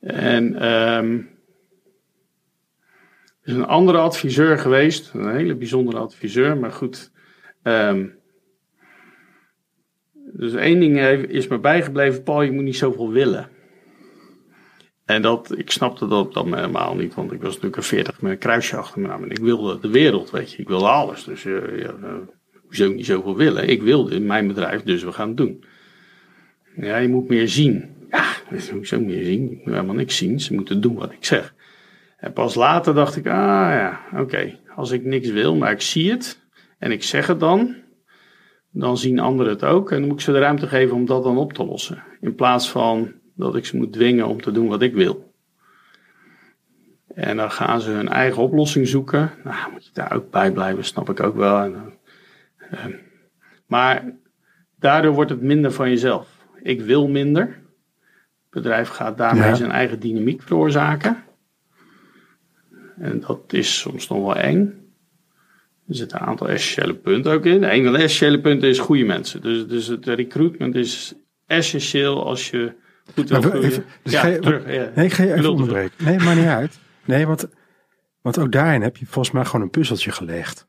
En. 0.00 0.60
er 0.60 1.32
is 3.44 3.52
een 3.52 3.66
andere 3.66 3.98
adviseur 3.98 4.58
geweest, 4.58 5.10
een 5.14 5.34
hele 5.34 5.54
bijzondere 5.54 5.98
adviseur, 5.98 6.56
maar 6.56 6.72
goed. 6.72 7.12
ehm, 7.62 8.06
dus 10.32 10.54
één 10.54 10.80
ding 10.80 11.00
is 11.28 11.46
me 11.46 11.58
bijgebleven, 11.58 12.22
Paul, 12.22 12.42
je 12.42 12.52
moet 12.52 12.64
niet 12.64 12.76
zoveel 12.76 13.10
willen. 13.10 13.48
En 15.04 15.22
dat, 15.22 15.58
ik 15.58 15.70
snapte 15.70 16.06
dat 16.06 16.32
dan 16.32 16.54
helemaal 16.54 16.94
niet, 16.94 17.14
want 17.14 17.32
ik 17.32 17.40
was 17.40 17.48
natuurlijk 17.48 17.76
een 17.76 17.82
40 17.82 18.20
met 18.20 18.32
een 18.32 18.38
kruisje 18.38 18.76
achter 18.76 19.00
me 19.00 19.08
aan. 19.08 19.30
Ik 19.30 19.38
wilde 19.38 19.78
de 19.80 19.90
wereld, 19.90 20.30
weet 20.30 20.52
je, 20.52 20.58
ik 20.58 20.68
wilde 20.68 20.88
alles. 20.88 21.24
Dus 21.24 21.44
eh, 21.44 21.78
ja, 21.78 21.94
eh, 22.02 22.14
hoezo 22.62 22.88
niet 22.88 23.06
zoveel 23.06 23.36
willen? 23.36 23.68
Ik 23.68 23.82
wilde 23.82 24.14
in 24.14 24.26
mijn 24.26 24.46
bedrijf, 24.46 24.82
dus 24.82 25.02
we 25.02 25.12
gaan 25.12 25.28
het 25.28 25.36
doen. 25.36 25.64
Ja, 26.76 26.96
je 26.96 27.08
moet 27.08 27.28
meer 27.28 27.48
zien. 27.48 27.90
Ja, 28.10 28.24
hoezo 28.72 29.00
meer 29.00 29.24
zien? 29.24 29.52
Ik 29.52 29.64
moet 29.64 29.74
helemaal 29.74 29.94
niks 29.94 30.16
zien, 30.16 30.40
ze 30.40 30.54
moeten 30.54 30.80
doen 30.80 30.94
wat 30.94 31.12
ik 31.12 31.24
zeg. 31.24 31.53
En 32.24 32.32
pas 32.32 32.54
later 32.54 32.94
dacht 32.94 33.16
ik, 33.16 33.26
ah 33.26 33.32
ja, 33.70 34.00
oké, 34.16 34.58
als 34.74 34.90
ik 34.90 35.04
niks 35.04 35.30
wil, 35.30 35.56
maar 35.56 35.70
ik 35.70 35.80
zie 35.80 36.10
het 36.10 36.40
en 36.78 36.90
ik 36.90 37.02
zeg 37.02 37.26
het 37.26 37.40
dan, 37.40 37.74
dan 38.70 38.98
zien 38.98 39.18
anderen 39.18 39.52
het 39.52 39.64
ook. 39.64 39.90
En 39.90 39.98
dan 39.98 40.08
moet 40.08 40.18
ik 40.18 40.24
ze 40.24 40.32
de 40.32 40.38
ruimte 40.38 40.66
geven 40.66 40.96
om 40.96 41.06
dat 41.06 41.22
dan 41.22 41.36
op 41.38 41.52
te 41.52 41.64
lossen. 41.64 42.02
In 42.20 42.34
plaats 42.34 42.70
van 42.70 43.12
dat 43.34 43.56
ik 43.56 43.66
ze 43.66 43.76
moet 43.76 43.92
dwingen 43.92 44.26
om 44.26 44.40
te 44.42 44.52
doen 44.52 44.68
wat 44.68 44.82
ik 44.82 44.94
wil. 44.94 45.32
En 47.14 47.36
dan 47.36 47.50
gaan 47.50 47.80
ze 47.80 47.90
hun 47.90 48.08
eigen 48.08 48.42
oplossing 48.42 48.88
zoeken. 48.88 49.30
Nou, 49.44 49.72
moet 49.72 49.84
je 49.84 49.90
daar 49.92 50.12
ook 50.12 50.30
bij 50.30 50.52
blijven, 50.52 50.84
snap 50.84 51.10
ik 51.10 51.20
ook 51.20 51.36
wel. 51.36 51.58
En, 51.58 51.72
dan, 51.72 51.92
eh, 52.70 52.94
maar 53.66 54.14
daardoor 54.78 55.12
wordt 55.12 55.30
het 55.30 55.42
minder 55.42 55.72
van 55.72 55.88
jezelf. 55.88 56.28
Ik 56.62 56.80
wil 56.80 57.08
minder. 57.08 57.46
Het 57.46 58.62
bedrijf 58.62 58.88
gaat 58.88 59.18
daarmee 59.18 59.48
Ja. 59.48 59.54
zijn 59.54 59.70
eigen 59.70 60.00
dynamiek 60.00 60.42
veroorzaken. 60.42 61.23
En 62.98 63.20
dat 63.20 63.40
is 63.52 63.78
soms 63.78 64.08
nog 64.08 64.18
wel 64.18 64.36
eng. 64.36 64.82
Er 65.88 65.94
zitten 65.94 66.20
een 66.20 66.26
aantal 66.26 66.48
essentiële 66.48 66.94
punten 66.94 67.32
ook 67.32 67.44
in. 67.44 67.62
Een 67.62 67.84
van 67.84 67.92
de 67.92 67.98
essentiële 67.98 68.40
punten 68.40 68.68
is 68.68 68.78
goede 68.78 69.04
mensen. 69.04 69.40
Dus, 69.42 69.66
dus 69.66 69.86
het 69.86 70.06
recruitment 70.06 70.74
is 70.74 71.14
essentieel 71.46 72.26
als 72.26 72.50
je 72.50 72.72
goed 73.14 73.28
wil 73.28 73.40
groeien. 73.42 73.62
even- 73.64 73.84
dus 74.02 74.12
ja, 74.12 74.20
ga 74.20 74.26
je- 74.26 74.38
terug. 74.38 74.72
Ja. 74.74 74.90
Nee, 74.94 75.10
ga 75.10 75.22
je 75.22 75.34
even 75.34 75.50
onderbreken. 75.50 76.04
Nee, 76.04 76.18
maar 76.18 76.36
niet 76.36 76.44
uit. 76.46 76.78
Nee, 77.04 77.26
want, 77.26 77.46
want 78.22 78.38
ook 78.38 78.52
daarin 78.52 78.82
heb 78.82 78.96
je 78.96 79.06
volgens 79.06 79.34
mij 79.34 79.44
gewoon 79.44 79.60
een 79.62 79.70
puzzeltje 79.70 80.12
gelegd. 80.12 80.66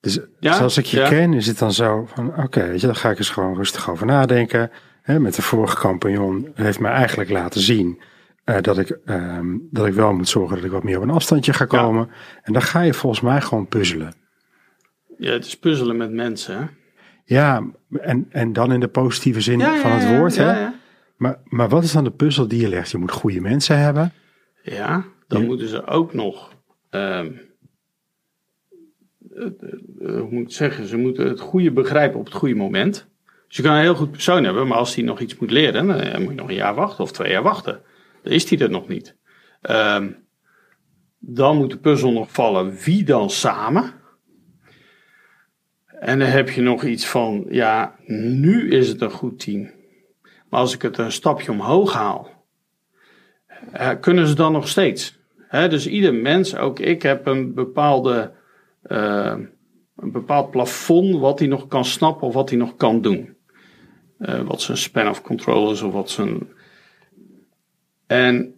Dus 0.00 0.18
Ja, 0.40 0.56
zoals 0.56 0.78
ik 0.78 0.84
je 0.84 0.96
ja. 0.98 1.08
ken, 1.08 1.32
is 1.32 1.46
het 1.46 1.58
dan 1.58 1.72
zo 1.72 2.06
van, 2.14 2.42
oké, 2.42 2.66
weet 2.66 2.80
je, 2.80 2.86
dan 2.86 2.96
ga 2.96 3.10
ik 3.10 3.18
eens 3.18 3.30
gewoon 3.30 3.56
rustig 3.56 3.90
over 3.90 4.06
nadenken. 4.06 4.70
Hè, 5.02 5.20
met 5.20 5.34
de 5.34 5.42
vorige 5.42 5.76
compagnon 5.76 6.48
heeft 6.54 6.80
mij 6.80 6.92
eigenlijk 6.92 7.30
laten 7.30 7.60
zien 7.60 8.00
eh, 8.44 8.60
dat, 8.60 8.78
ik, 8.78 8.98
ehm, 9.04 9.56
dat 9.70 9.86
ik 9.86 9.92
wel 9.94 10.12
moet 10.12 10.28
zorgen 10.28 10.56
dat 10.56 10.64
ik 10.64 10.70
wat 10.70 10.82
meer 10.82 10.96
op 10.96 11.02
een 11.02 11.10
afstandje 11.10 11.52
ga 11.52 11.64
komen. 11.64 12.08
En 12.42 12.52
dan 12.52 12.62
ga 12.62 12.80
je 12.80 12.94
volgens 12.94 13.20
mij 13.20 13.40
gewoon 13.40 13.66
puzzelen. 13.66 14.14
Ja, 15.18 15.32
het 15.32 15.44
is 15.46 15.58
puzzelen 15.58 15.96
met 15.96 16.12
mensen. 16.12 16.56
hè? 16.58 16.64
Ja, 17.24 17.62
en, 17.90 18.26
en 18.30 18.52
dan 18.52 18.72
in 18.72 18.80
de 18.80 18.88
positieve 18.88 19.40
zin 19.40 19.58
Ja, 19.58 19.76
van 19.80 19.90
het 19.90 20.16
woord. 20.16 20.34
ja, 20.34 20.54
hè? 20.54 20.68
Maar, 21.16 21.40
maar 21.44 21.68
wat 21.68 21.84
is 21.84 21.92
dan 21.92 22.04
de 22.04 22.10
puzzel 22.10 22.48
die 22.48 22.60
je 22.60 22.68
legt? 22.68 22.90
Je 22.90 22.98
moet 22.98 23.10
goede 23.12 23.40
mensen 23.40 23.78
hebben. 23.78 24.12
Ja, 24.62 25.04
dan 25.28 25.44
moeten 25.46 25.68
ze 25.68 25.86
ook 25.86 26.14
nog. 26.14 26.52
ehm, 26.90 27.32
eh, 29.34 29.44
eh, 29.46 30.20
hoe 30.20 30.28
moet 30.30 30.42
ik 30.42 30.52
zeggen? 30.52 30.86
Ze 30.86 30.96
moeten 30.96 31.28
het 31.28 31.40
goede 31.40 31.72
begrijpen 31.72 32.18
op 32.18 32.24
het 32.24 32.34
goede 32.34 32.54
moment. 32.54 33.06
Dus 33.48 33.56
je 33.56 33.62
kan 33.62 33.74
een 33.74 33.80
heel 33.80 33.94
goed 33.94 34.10
persoon 34.10 34.44
hebben, 34.44 34.66
maar 34.66 34.78
als 34.78 34.94
hij 34.94 35.04
nog 35.04 35.20
iets 35.20 35.38
moet 35.38 35.50
leren, 35.50 35.86
dan 35.86 36.20
moet 36.22 36.28
je 36.30 36.34
nog 36.34 36.48
een 36.48 36.54
jaar 36.54 36.74
wachten 36.74 37.04
of 37.04 37.12
twee 37.12 37.30
jaar 37.30 37.42
wachten. 37.42 37.80
Is 38.24 38.50
hij 38.50 38.58
er 38.58 38.70
nog 38.70 38.88
niet. 38.88 39.16
Ehm, 39.60 40.10
dan 41.18 41.56
moet 41.56 41.70
de 41.70 41.78
puzzel 41.78 42.12
nog 42.12 42.32
vallen. 42.32 42.76
Wie 42.84 43.04
dan 43.04 43.30
samen? 43.30 43.92
En 45.86 46.18
dan 46.18 46.28
heb 46.28 46.50
je 46.50 46.60
nog 46.60 46.84
iets 46.84 47.06
van, 47.06 47.46
ja, 47.48 47.96
nu 48.06 48.70
is 48.70 48.88
het 48.88 49.00
een 49.00 49.10
goed 49.10 49.38
team. 49.38 49.70
Maar 50.48 50.60
als 50.60 50.74
ik 50.74 50.82
het 50.82 50.98
een 50.98 51.12
stapje 51.12 51.50
omhoog 51.50 51.92
haal, 51.92 52.46
eh, 53.72 53.90
kunnen 54.00 54.26
ze 54.26 54.34
dan 54.34 54.52
nog 54.52 54.68
steeds. 54.68 55.22
Dus 55.50 55.86
ieder 55.86 56.14
mens, 56.14 56.56
ook 56.56 56.78
ik, 56.78 57.02
heb 57.02 57.26
een 57.26 57.54
bepaalde, 57.54 58.32
eh, 58.82 59.36
een 59.96 60.12
bepaald 60.12 60.50
plafond 60.50 61.18
wat 61.18 61.38
hij 61.38 61.48
nog 61.48 61.66
kan 61.66 61.84
snappen 61.84 62.26
of 62.26 62.34
wat 62.34 62.48
hij 62.48 62.58
nog 62.58 62.76
kan 62.76 63.00
doen. 63.00 63.36
Eh, 64.18 64.40
wat 64.40 64.62
zijn 64.62 64.76
span 64.76 65.08
of 65.08 65.22
control 65.22 65.72
is 65.72 65.82
of 65.82 65.92
wat 65.92 66.10
zijn. 66.10 66.48
En 68.06 68.54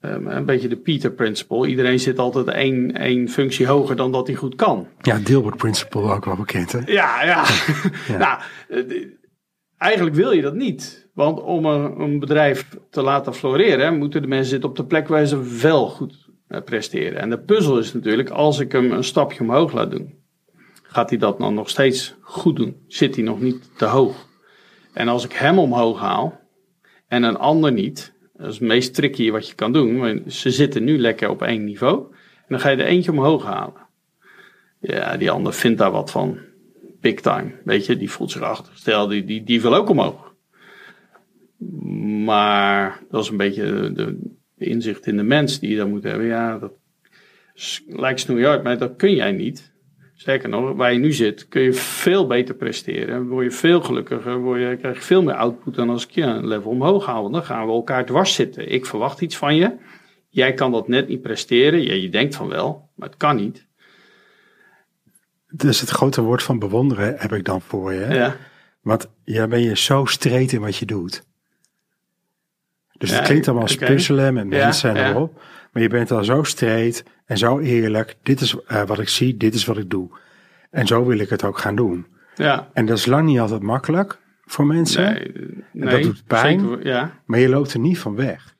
eh, 0.00 0.16
een 0.24 0.44
beetje 0.44 0.68
de 0.68 0.76
Peter 0.76 1.12
Principle. 1.12 1.68
Iedereen 1.68 2.00
zit 2.00 2.18
altijd 2.18 2.46
één, 2.46 2.92
één 2.92 3.28
functie 3.28 3.66
hoger 3.66 3.96
dan 3.96 4.12
dat 4.12 4.26
hij 4.26 4.36
goed 4.36 4.54
kan. 4.54 4.88
Ja, 5.00 5.18
Dilbert 5.18 5.56
Principle 5.56 6.00
ook 6.00 6.24
wel 6.24 6.36
bekend. 6.36 6.72
Hè? 6.72 6.78
Ja, 6.86 7.24
ja. 7.24 7.44
nou, 8.18 8.40
eh, 8.68 9.06
eigenlijk 9.78 10.16
wil 10.16 10.30
je 10.30 10.42
dat 10.42 10.54
niet. 10.54 11.08
Want 11.14 11.40
om 11.40 11.64
een, 11.64 12.00
een 12.00 12.18
bedrijf 12.18 12.68
te 12.90 13.02
laten 13.02 13.34
floreren, 13.34 13.98
moeten 13.98 14.22
de 14.22 14.28
mensen 14.28 14.50
zitten 14.50 14.68
op 14.68 14.76
de 14.76 14.84
plek 14.84 15.08
waar 15.08 15.26
ze 15.26 15.58
wel 15.60 15.88
goed 15.88 16.28
eh, 16.48 16.62
presteren. 16.62 17.20
En 17.20 17.30
de 17.30 17.38
puzzel 17.38 17.78
is 17.78 17.94
natuurlijk, 17.94 18.30
als 18.30 18.58
ik 18.58 18.72
hem 18.72 18.92
een 18.92 19.04
stapje 19.04 19.40
omhoog 19.40 19.72
laat 19.72 19.90
doen, 19.90 20.14
gaat 20.82 21.10
hij 21.10 21.18
dat 21.18 21.38
dan 21.38 21.54
nog 21.54 21.68
steeds 21.68 22.14
goed 22.20 22.56
doen? 22.56 22.84
Zit 22.86 23.14
hij 23.14 23.24
nog 23.24 23.40
niet 23.40 23.70
te 23.76 23.84
hoog? 23.84 24.26
En 24.92 25.08
als 25.08 25.24
ik 25.24 25.32
hem 25.32 25.58
omhoog 25.58 26.00
haal 26.00 26.40
en 27.08 27.22
een 27.22 27.36
ander 27.36 27.72
niet, 27.72 28.12
dat 28.38 28.46
is 28.46 28.58
het 28.58 28.68
meest 28.68 28.94
tricky 28.94 29.30
wat 29.30 29.48
je 29.48 29.54
kan 29.54 29.72
doen. 29.72 30.22
Ze 30.26 30.50
zitten 30.50 30.84
nu 30.84 30.98
lekker 30.98 31.28
op 31.28 31.42
één 31.42 31.64
niveau. 31.64 32.04
En 32.12 32.44
dan 32.48 32.60
ga 32.60 32.68
je 32.68 32.76
er 32.76 32.86
eentje 32.86 33.10
omhoog 33.10 33.44
halen. 33.44 33.86
Ja, 34.80 35.16
die 35.16 35.30
ander 35.30 35.52
vindt 35.52 35.78
daar 35.78 35.90
wat 35.90 36.10
van. 36.10 36.38
Big 37.00 37.20
time. 37.20 37.52
Weet 37.64 37.86
je, 37.86 37.96
die 37.96 38.10
voelt 38.10 38.30
zich 38.30 38.42
achtergesteld. 38.42 39.10
Die, 39.10 39.24
die, 39.24 39.44
die 39.44 39.60
wil 39.60 39.74
ook 39.74 39.88
omhoog. 39.88 40.34
Maar 42.24 43.02
dat 43.10 43.22
is 43.22 43.30
een 43.30 43.36
beetje 43.36 43.92
de, 43.92 44.18
inzicht 44.58 45.06
in 45.06 45.16
de 45.16 45.22
mens 45.22 45.58
die 45.60 45.70
je 45.70 45.76
dan 45.76 45.90
moet 45.90 46.02
hebben. 46.02 46.26
Ja, 46.26 46.58
dat 46.58 46.72
lijkt 47.86 48.20
snoeihard, 48.20 48.62
maar 48.62 48.78
dat 48.78 48.96
kun 48.96 49.14
jij 49.14 49.32
niet. 49.32 49.72
Sterker 50.20 50.48
nog, 50.48 50.76
waar 50.76 50.92
je 50.92 50.98
nu 50.98 51.12
zit, 51.12 51.48
kun 51.48 51.62
je 51.62 51.72
veel 51.72 52.26
beter 52.26 52.54
presteren. 52.54 53.28
Word 53.28 53.44
je 53.44 53.50
veel 53.50 53.80
gelukkiger, 53.80 54.38
word 54.38 54.60
je, 54.60 54.76
krijg 54.76 54.96
je 54.96 55.02
veel 55.02 55.22
meer 55.22 55.34
output 55.34 55.74
dan 55.74 55.90
als 55.90 56.04
ik 56.04 56.10
je 56.10 56.22
een 56.22 56.46
level 56.46 56.70
omhoog 56.70 57.06
haal. 57.06 57.22
Want 57.22 57.34
dan 57.34 57.44
gaan 57.44 57.66
we 57.66 57.72
elkaar 57.72 58.06
dwars 58.06 58.34
zitten. 58.34 58.72
Ik 58.72 58.86
verwacht 58.86 59.20
iets 59.20 59.36
van 59.36 59.56
je. 59.56 59.76
Jij 60.28 60.54
kan 60.54 60.72
dat 60.72 60.88
net 60.88 61.08
niet 61.08 61.22
presteren. 61.22 61.82
Ja, 61.82 61.94
je 61.94 62.08
denkt 62.08 62.34
van 62.36 62.48
wel, 62.48 62.88
maar 62.94 63.08
het 63.08 63.16
kan 63.16 63.36
niet. 63.36 63.66
Dus 65.50 65.80
het 65.80 65.90
grote 65.90 66.22
woord 66.22 66.42
van 66.42 66.58
bewonderen 66.58 67.14
heb 67.18 67.32
ik 67.32 67.44
dan 67.44 67.60
voor 67.60 67.92
je. 67.92 68.06
Ja. 68.14 68.36
Want 68.80 69.10
jij 69.24 69.48
ben 69.48 69.60
je 69.60 69.76
zo 69.76 70.04
streed 70.04 70.52
in 70.52 70.60
wat 70.60 70.76
je 70.76 70.86
doet. 70.86 71.26
Dus 72.98 73.10
het 73.10 73.18
Ja, 73.18 73.24
klinkt 73.24 73.46
allemaal 73.46 73.64
als 73.64 73.74
oké. 73.74 73.86
puzzelen 73.86 74.34
met 74.34 74.42
Ja, 74.50 74.64
mensen 74.64 74.90
en 74.90 74.96
ja. 74.96 75.08
erop. 75.10 75.40
Maar 75.72 75.82
je 75.82 75.88
bent 75.88 76.10
al 76.10 76.24
zo 76.24 76.42
streed 76.42 77.04
en 77.26 77.38
zo 77.38 77.58
eerlijk. 77.58 78.16
Dit 78.22 78.40
is 78.40 78.56
eh, 78.66 78.82
wat 78.82 78.98
ik 78.98 79.08
zie, 79.08 79.36
dit 79.36 79.54
is 79.54 79.64
wat 79.64 79.78
ik 79.78 79.90
doe. 79.90 80.08
En 80.70 80.86
zo 80.86 81.04
wil 81.04 81.18
ik 81.18 81.28
het 81.28 81.44
ook 81.44 81.58
gaan 81.58 81.76
doen. 81.76 82.06
Ja. 82.34 82.68
En 82.72 82.86
dat 82.86 82.98
is 82.98 83.06
lang 83.06 83.26
niet 83.26 83.38
altijd 83.38 83.62
makkelijk 83.62 84.18
voor 84.44 84.66
mensen. 84.66 85.12
Nee, 85.12 85.32
nee, 85.72 85.90
dat 85.90 86.02
doet 86.02 86.24
pijn. 86.26 86.60
zeker, 86.60 86.86
ja. 86.86 87.20
Maar 87.24 87.38
je 87.38 87.48
loopt 87.48 87.72
er 87.72 87.80
niet 87.80 87.98
van 87.98 88.14
weg. 88.14 88.56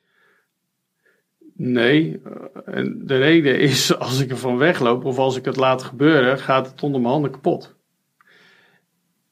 Nee, 1.55 2.21
eh, 2.23 2.77
en 2.77 3.01
de 3.05 3.17
reden 3.17 3.59
is 3.59 3.95
als 3.97 4.19
ik 4.19 4.29
er 4.29 4.37
van 4.37 4.57
wegloop 4.57 5.05
of 5.05 5.17
als 5.17 5.37
ik 5.37 5.45
het 5.45 5.55
laat 5.55 5.83
gebeuren, 5.83 6.39
gaat 6.39 6.67
het 6.67 6.83
onder 6.83 7.01
mijn 7.01 7.13
handen 7.13 7.31
kapot. 7.31 7.75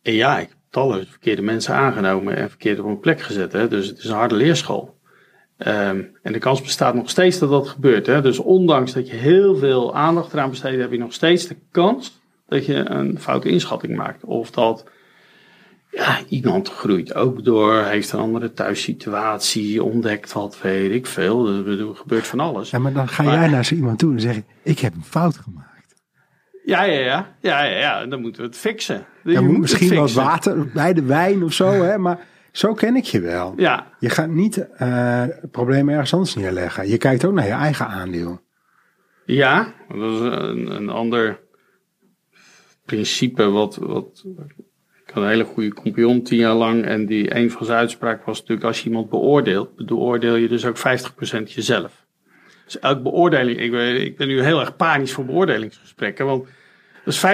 En 0.01 0.13
ja, 0.13 0.39
ik 0.39 0.49
heb 0.49 0.57
talloze 0.69 1.09
verkeerde 1.09 1.41
mensen 1.41 1.73
aangenomen 1.73 2.35
en 2.35 2.49
verkeerd 2.49 2.79
op 2.79 2.85
een 2.85 2.99
plek 2.99 3.21
gezet. 3.21 3.51
Hè? 3.51 3.67
Dus 3.67 3.87
het 3.87 3.97
is 3.97 4.05
een 4.05 4.15
harde 4.15 4.35
leerschool. 4.35 4.96
Ehm, 5.57 6.01
en 6.21 6.33
de 6.33 6.39
kans 6.39 6.61
bestaat 6.61 6.93
nog 6.95 7.09
steeds 7.09 7.39
dat 7.39 7.49
dat 7.49 7.67
gebeurt. 7.67 8.05
Hè? 8.05 8.21
Dus 8.21 8.39
ondanks 8.39 8.93
dat 8.93 9.09
je 9.09 9.15
heel 9.15 9.55
veel 9.55 9.95
aandacht 9.95 10.33
eraan 10.33 10.49
besteedt, 10.49 10.81
heb 10.81 10.91
je 10.91 10.97
nog 10.97 11.13
steeds 11.13 11.47
de 11.47 11.55
kans 11.71 12.21
dat 12.47 12.65
je 12.65 12.89
een 12.89 13.19
foute 13.19 13.49
inschatting 13.49 13.95
maakt. 13.95 14.23
Of 14.23 14.51
dat 14.51 14.85
ja, 15.91 16.17
iemand 16.29 16.69
groeit 16.69 17.13
ook 17.15 17.43
door, 17.43 17.83
heeft 17.83 18.11
een 18.11 18.19
andere 18.19 18.53
thuissituatie, 18.53 19.83
ontdekt 19.83 20.33
wat, 20.33 20.61
weet 20.61 20.91
ik 20.91 21.05
veel. 21.05 21.47
Er 21.47 21.63
bedoel, 21.63 21.93
gebeurt 21.93 22.27
van 22.27 22.39
alles. 22.39 22.69
Ja, 22.69 22.79
maar 22.79 22.93
dan 22.93 23.07
ga 23.07 23.23
Maar- 23.23 23.33
jij 23.39 23.47
naar 23.47 23.65
zo 23.65 23.75
iemand 23.75 23.99
toe 23.99 24.13
en 24.13 24.19
zeg 24.19 24.35
je, 24.35 24.43
ik 24.63 24.79
heb 24.79 24.93
een 24.95 25.03
fout 25.03 25.37
gemaakt. 25.37 25.65
Ja, 26.65 26.83
ja, 26.83 26.99
ja. 26.99 27.35
Ja, 27.41 27.63
ja, 27.63 27.77
ja. 27.77 28.05
Dan 28.05 28.21
moeten 28.21 28.41
we 28.41 28.47
het 28.47 28.57
fixen. 28.57 29.05
Je 29.23 29.39
moet 29.39 29.57
misschien 29.57 29.95
wat 29.95 30.11
fixen. 30.11 30.23
water 30.23 30.71
bij 30.73 30.93
de 30.93 31.03
wijn 31.03 31.43
of 31.43 31.53
zo, 31.53 31.71
hè? 31.71 31.97
maar 31.97 32.19
zo 32.57 32.73
ken 32.73 32.95
ik 32.95 33.03
je 33.03 33.19
wel. 33.19 33.53
Ja, 33.57 33.87
Je 33.99 34.09
gaat 34.09 34.29
niet 34.29 34.55
het 34.71 35.51
probleem 35.51 35.89
ergens 35.89 36.13
anders 36.13 36.35
neerleggen. 36.35 36.87
Je 36.87 36.97
kijkt 36.97 37.25
ook 37.25 37.33
naar 37.33 37.45
je 37.45 37.51
eigen 37.51 37.87
aandeel. 37.87 38.39
ja. 39.25 39.73
Dat 39.87 40.13
is 40.13 40.19
een, 40.19 40.75
een 40.75 40.89
ander 40.89 41.39
principe 42.85 43.49
wat, 43.49 43.75
wat... 43.75 44.25
Ik 45.05 45.13
had 45.13 45.23
een 45.23 45.29
hele 45.29 45.43
goede 45.43 45.73
compagnon 45.73 46.23
tien 46.23 46.39
jaar 46.39 46.53
lang. 46.53 46.85
En 46.85 47.05
die, 47.05 47.35
een 47.35 47.51
van 47.51 47.65
zijn 47.65 47.77
uitspraken 47.77 48.25
was 48.25 48.39
natuurlijk... 48.39 48.67
als 48.67 48.79
je 48.81 48.89
iemand 48.89 49.09
beoordeelt, 49.09 49.85
beoordeel 49.85 50.35
je 50.35 50.47
dus 50.47 50.65
ook 50.65 50.77
50% 50.77 50.81
jezelf. 51.43 52.05
Dus 52.65 52.79
elke 52.79 53.01
beoordeling... 53.01 53.59
Ik 53.59 53.71
ben, 53.71 54.01
ik 54.01 54.17
ben 54.17 54.27
nu 54.27 54.41
heel 54.41 54.59
erg 54.59 54.75
panisch 54.75 55.11
voor 55.11 55.25
beoordelingsgesprekken. 55.25 56.25
Want 56.25 56.47
dus 57.05 57.25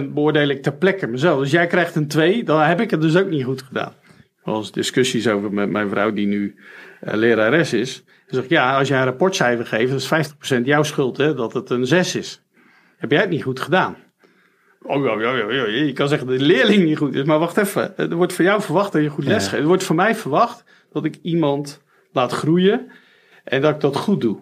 50% 0.00 0.04
beoordeel 0.08 0.48
ik 0.48 0.62
ter 0.62 0.74
plekke 0.74 1.06
mezelf. 1.06 1.40
Dus 1.40 1.50
jij 1.50 1.66
krijgt 1.66 1.94
een 1.94 2.08
2, 2.08 2.44
dan 2.44 2.60
heb 2.60 2.80
ik 2.80 2.90
het 2.90 3.00
dus 3.00 3.16
ook 3.16 3.28
niet 3.28 3.44
goed 3.44 3.62
gedaan. 3.62 3.92
Was 4.44 4.72
discussies 4.72 5.28
over 5.28 5.52
met 5.52 5.70
mijn 5.70 5.88
vrouw 5.88 6.12
die 6.12 6.26
nu 6.26 6.54
eh, 7.00 7.14
lerares 7.14 7.72
is. 7.72 8.04
Ze 8.26 8.34
zegt, 8.34 8.48
ja, 8.48 8.78
als 8.78 8.88
jij 8.88 8.98
een 8.98 9.04
rapportcijfer 9.04 9.66
geeft, 9.66 9.90
dat 9.90 10.00
is 10.00 10.32
50% 10.58 10.64
jouw 10.64 10.82
schuld 10.82 11.16
hè, 11.16 11.34
dat 11.34 11.52
het 11.52 11.70
een 11.70 11.86
6 11.86 12.14
is. 12.14 12.42
Heb 12.96 13.10
jij 13.10 13.20
het 13.20 13.30
niet 13.30 13.42
goed 13.42 13.60
gedaan? 13.60 13.96
Oh 14.82 15.04
ja, 15.04 15.20
ja, 15.20 15.36
ja, 15.36 15.50
ja, 15.50 15.66
je 15.66 15.92
kan 15.92 16.08
zeggen 16.08 16.26
dat 16.28 16.38
de 16.38 16.44
leerling 16.44 16.84
niet 16.84 16.98
goed 16.98 17.14
is, 17.14 17.24
maar 17.24 17.38
wacht 17.38 17.56
even. 17.56 17.96
Er 17.96 18.14
wordt 18.14 18.32
van 18.32 18.44
jou 18.44 18.62
verwacht 18.62 18.92
dat 18.92 19.02
je 19.02 19.08
goed 19.08 19.24
les 19.24 19.48
geeft. 19.48 19.62
Er 19.62 19.68
wordt 19.68 19.84
van 19.84 19.96
mij 19.96 20.14
verwacht 20.14 20.64
dat 20.92 21.04
ik 21.04 21.18
iemand 21.22 21.82
laat 22.12 22.32
groeien 22.32 22.90
en 23.44 23.60
dat 23.60 23.74
ik 23.74 23.80
dat 23.80 23.96
goed 23.96 24.20
doe. 24.20 24.38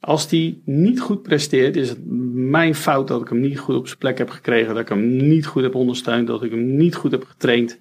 Als 0.00 0.28
die 0.28 0.62
niet 0.64 1.00
goed 1.00 1.22
presteert, 1.22 1.76
is 1.76 1.88
het 1.88 1.98
mijn 2.34 2.74
fout 2.74 3.08
dat 3.08 3.20
ik 3.20 3.28
hem 3.28 3.40
niet 3.40 3.58
goed 3.58 3.76
op 3.76 3.86
zijn 3.86 3.98
plek 3.98 4.18
heb 4.18 4.30
gekregen, 4.30 4.74
dat 4.74 4.82
ik 4.82 4.88
hem 4.88 5.16
niet 5.16 5.46
goed 5.46 5.62
heb 5.62 5.74
ondersteund, 5.74 6.26
dat 6.26 6.42
ik 6.42 6.50
hem 6.50 6.76
niet 6.76 6.94
goed 6.94 7.10
heb 7.10 7.24
getraind. 7.24 7.78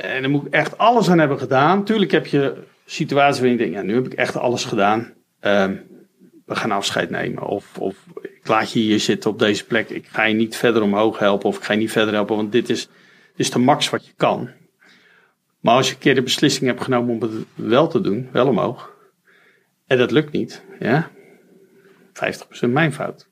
En 0.00 0.22
dan 0.22 0.30
moet 0.30 0.46
ik 0.46 0.52
echt 0.52 0.78
alles 0.78 1.10
aan 1.10 1.18
hebben 1.18 1.38
gedaan. 1.38 1.84
Tuurlijk 1.84 2.10
heb 2.10 2.26
je 2.26 2.62
situaties 2.84 3.40
waarin 3.40 3.58
je 3.58 3.64
denkt, 3.64 3.78
ja, 3.78 3.82
nu 3.82 3.94
heb 3.94 4.06
ik 4.06 4.12
echt 4.12 4.36
alles 4.36 4.64
gedaan. 4.64 5.12
Ehm, 5.40 5.76
we 6.46 6.54
gaan 6.54 6.70
afscheid 6.70 7.10
nemen. 7.10 7.42
Of, 7.42 7.78
of 7.78 8.06
ik 8.22 8.48
laat 8.48 8.72
je 8.72 8.78
hier 8.78 9.00
zitten 9.00 9.30
op 9.30 9.38
deze 9.38 9.66
plek. 9.66 9.90
Ik 9.90 10.06
ga 10.06 10.24
je 10.24 10.34
niet 10.34 10.56
verder 10.56 10.82
omhoog 10.82 11.18
helpen. 11.18 11.48
Of 11.48 11.56
ik 11.56 11.62
ga 11.62 11.72
je 11.72 11.78
niet 11.78 11.92
verder 11.92 12.14
helpen, 12.14 12.36
want 12.36 12.52
dit 12.52 12.68
is, 12.68 12.88
is 13.36 13.50
de 13.50 13.58
max 13.58 13.90
wat 13.90 14.06
je 14.06 14.12
kan. 14.16 14.50
Maar 15.60 15.74
als 15.74 15.88
je 15.88 15.94
een 15.94 16.00
keer 16.00 16.14
de 16.14 16.22
beslissing 16.22 16.66
hebt 16.66 16.82
genomen 16.82 17.14
om 17.14 17.22
het 17.22 17.46
wel 17.54 17.88
te 17.88 18.00
doen, 18.00 18.28
wel 18.32 18.46
omhoog. 18.46 18.90
En 19.86 19.98
dat 19.98 20.10
lukt 20.10 20.32
niet, 20.32 20.64
ja. 20.78 21.10
50% 22.66 22.68
mijn 22.68 22.92
fout. 22.92 23.30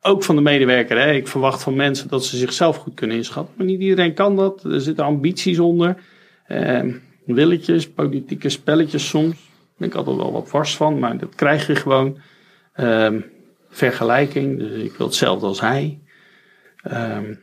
Ook 0.00 0.24
van 0.24 0.36
de 0.36 0.42
medewerker. 0.42 0.98
Hè. 0.98 1.12
Ik 1.12 1.28
verwacht 1.28 1.62
van 1.62 1.74
mensen 1.74 2.08
dat 2.08 2.24
ze 2.24 2.36
zichzelf 2.36 2.76
goed 2.76 2.94
kunnen 2.94 3.16
inschatten. 3.16 3.54
Maar 3.56 3.66
niet 3.66 3.80
iedereen 3.80 4.14
kan 4.14 4.36
dat. 4.36 4.64
Er 4.64 4.80
zitten 4.80 5.04
ambities 5.04 5.58
onder. 5.58 5.96
Eh, 6.46 6.94
willetjes, 7.26 7.90
politieke 7.90 8.48
spelletjes 8.48 9.08
soms. 9.08 9.36
Ik 9.78 9.94
altijd 9.94 10.16
wel 10.16 10.32
wat 10.32 10.48
vast 10.48 10.76
van. 10.76 10.98
Maar 10.98 11.18
dat 11.18 11.34
krijg 11.34 11.66
je 11.66 11.74
gewoon. 11.74 12.18
Ehm, 12.72 13.20
vergelijking. 13.70 14.58
Dus 14.58 14.82
ik 14.82 14.92
wil 14.92 15.06
hetzelfde 15.06 15.46
als 15.46 15.60
hij. 15.60 16.00
Ehm, 16.82 17.34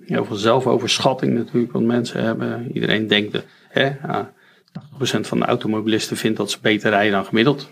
heel 0.00 0.24
veel 0.24 0.36
zelfoverschatting 0.36 1.34
natuurlijk 1.34 1.72
wat 1.72 1.82
mensen 1.82 2.22
hebben. 2.22 2.70
Iedereen 2.72 3.06
denkt, 3.06 3.32
de, 3.32 3.42
hè, 3.68 3.90
80% 4.72 5.26
van 5.26 5.38
de 5.38 5.44
automobilisten 5.44 6.16
vindt 6.16 6.36
dat 6.36 6.50
ze 6.50 6.58
beter 6.62 6.90
rijden 6.90 7.12
dan 7.12 7.24
gemiddeld. 7.24 7.70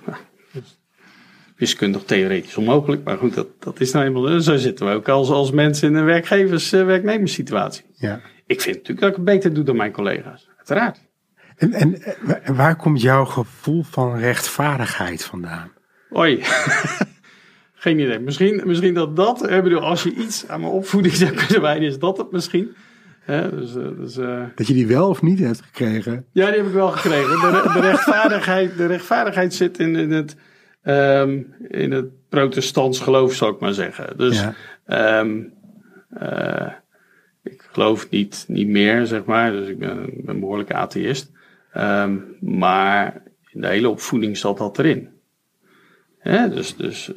Wiskundig 1.57 2.03
theoretisch 2.05 2.57
onmogelijk, 2.57 3.05
maar 3.05 3.19
goed, 3.19 3.35
dat, 3.35 3.47
dat 3.59 3.81
is 3.81 3.93
nou 3.93 4.07
eenmaal, 4.07 4.41
zo 4.41 4.57
zitten 4.57 4.87
we 4.87 4.93
ook 4.93 5.09
als, 5.09 5.31
als 5.31 5.51
mensen 5.51 5.89
in 5.89 5.95
een 5.95 6.05
werkgevers-werknemerssituatie. 6.05 7.85
Ja. 7.95 8.21
Ik 8.47 8.61
vind 8.61 8.77
natuurlijk 8.77 9.01
dat 9.01 9.11
ik 9.11 9.17
het 9.17 9.25
beter 9.25 9.55
doe 9.55 9.65
dan 9.65 9.77
mijn 9.77 9.93
collega's, 9.93 10.49
uiteraard. 10.57 11.01
En, 11.57 11.73
en 11.73 12.03
eh, 12.03 12.57
waar 12.57 12.77
komt 12.77 13.01
jouw 13.01 13.25
gevoel 13.25 13.83
van 13.83 14.19
rechtvaardigheid 14.19 15.25
vandaan? 15.25 15.73
Oei. 16.17 16.43
Geen 17.75 17.99
idee. 17.99 18.19
Misschien, 18.19 18.63
misschien 18.65 18.95
dat 18.95 19.17
dat, 19.17 19.51
ik 19.51 19.63
bedoel, 19.63 19.81
als 19.81 20.03
je 20.03 20.15
iets 20.15 20.49
aan 20.49 20.61
mijn 20.61 20.73
opvoeding 20.73 21.15
zou 21.25 21.31
kunnen 21.31 21.61
wijden, 21.61 21.89
is 21.89 21.99
dat 21.99 22.17
het 22.17 22.33
misschien. 22.33 22.75
dus, 23.27 23.75
uh, 23.75 23.89
dus, 23.99 24.17
uh, 24.17 24.43
dat 24.55 24.67
je 24.67 24.75
die 24.75 24.87
wel 24.87 25.09
of 25.09 25.23
niet 25.23 25.39
hebt 25.39 25.61
gekregen? 25.63 26.25
Ja, 26.33 26.47
die 26.47 26.57
heb 26.57 26.67
ik 26.67 26.73
wel 26.73 26.91
gekregen. 26.91 27.31
De, 27.31 27.71
de 27.73 27.81
rechtvaardigheid, 27.81 28.77
de 28.77 28.87
rechtvaardigheid 28.87 29.55
zit 29.55 29.79
in, 29.79 29.97
in 29.97 30.11
het, 30.11 30.37
um, 30.87 31.55
in 31.69 31.93
het 31.93 32.29
protestants 32.29 33.01
geloof, 33.01 33.35
zou 33.35 33.55
ik 33.55 33.61
maar 33.61 33.73
zeggen. 33.73 34.17
Dus 34.17 34.45
ja. 34.87 35.21
um, 35.21 35.53
uh, 36.23 36.73
ik 37.43 37.69
geloof 37.73 38.11
niet, 38.11 38.45
niet 38.49 38.69
meer, 38.69 39.07
zeg 39.07 39.25
maar. 39.25 39.53
Dus 39.53 39.69
ik 39.69 39.79
ben, 39.79 40.41
behoorlijke 40.41 40.75
atheïst. 40.75 41.31
Um, 41.77 42.37
maar 42.41 43.23
in 43.53 43.61
de 43.61 43.67
hele 43.67 43.89
opvoeding 43.89 44.37
zat 44.37 44.59
dat 44.59 44.79
erin. 44.79 45.09
Hè? 46.19 46.49
Dus, 46.49 46.77
dus 46.77 47.09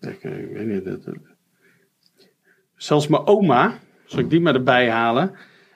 ik, 0.00 0.22
ik, 0.22 0.50
weet 0.52 0.66
niet. 0.66 0.84
Dat, 0.84 1.16
zelfs 2.76 3.06
mijn 3.06 3.26
oma, 3.26 3.78
zal 4.04 4.18
ik 4.18 4.30
die 4.30 4.40
maar 4.40 4.54
erbij 4.54 4.90
halen. 4.90 5.32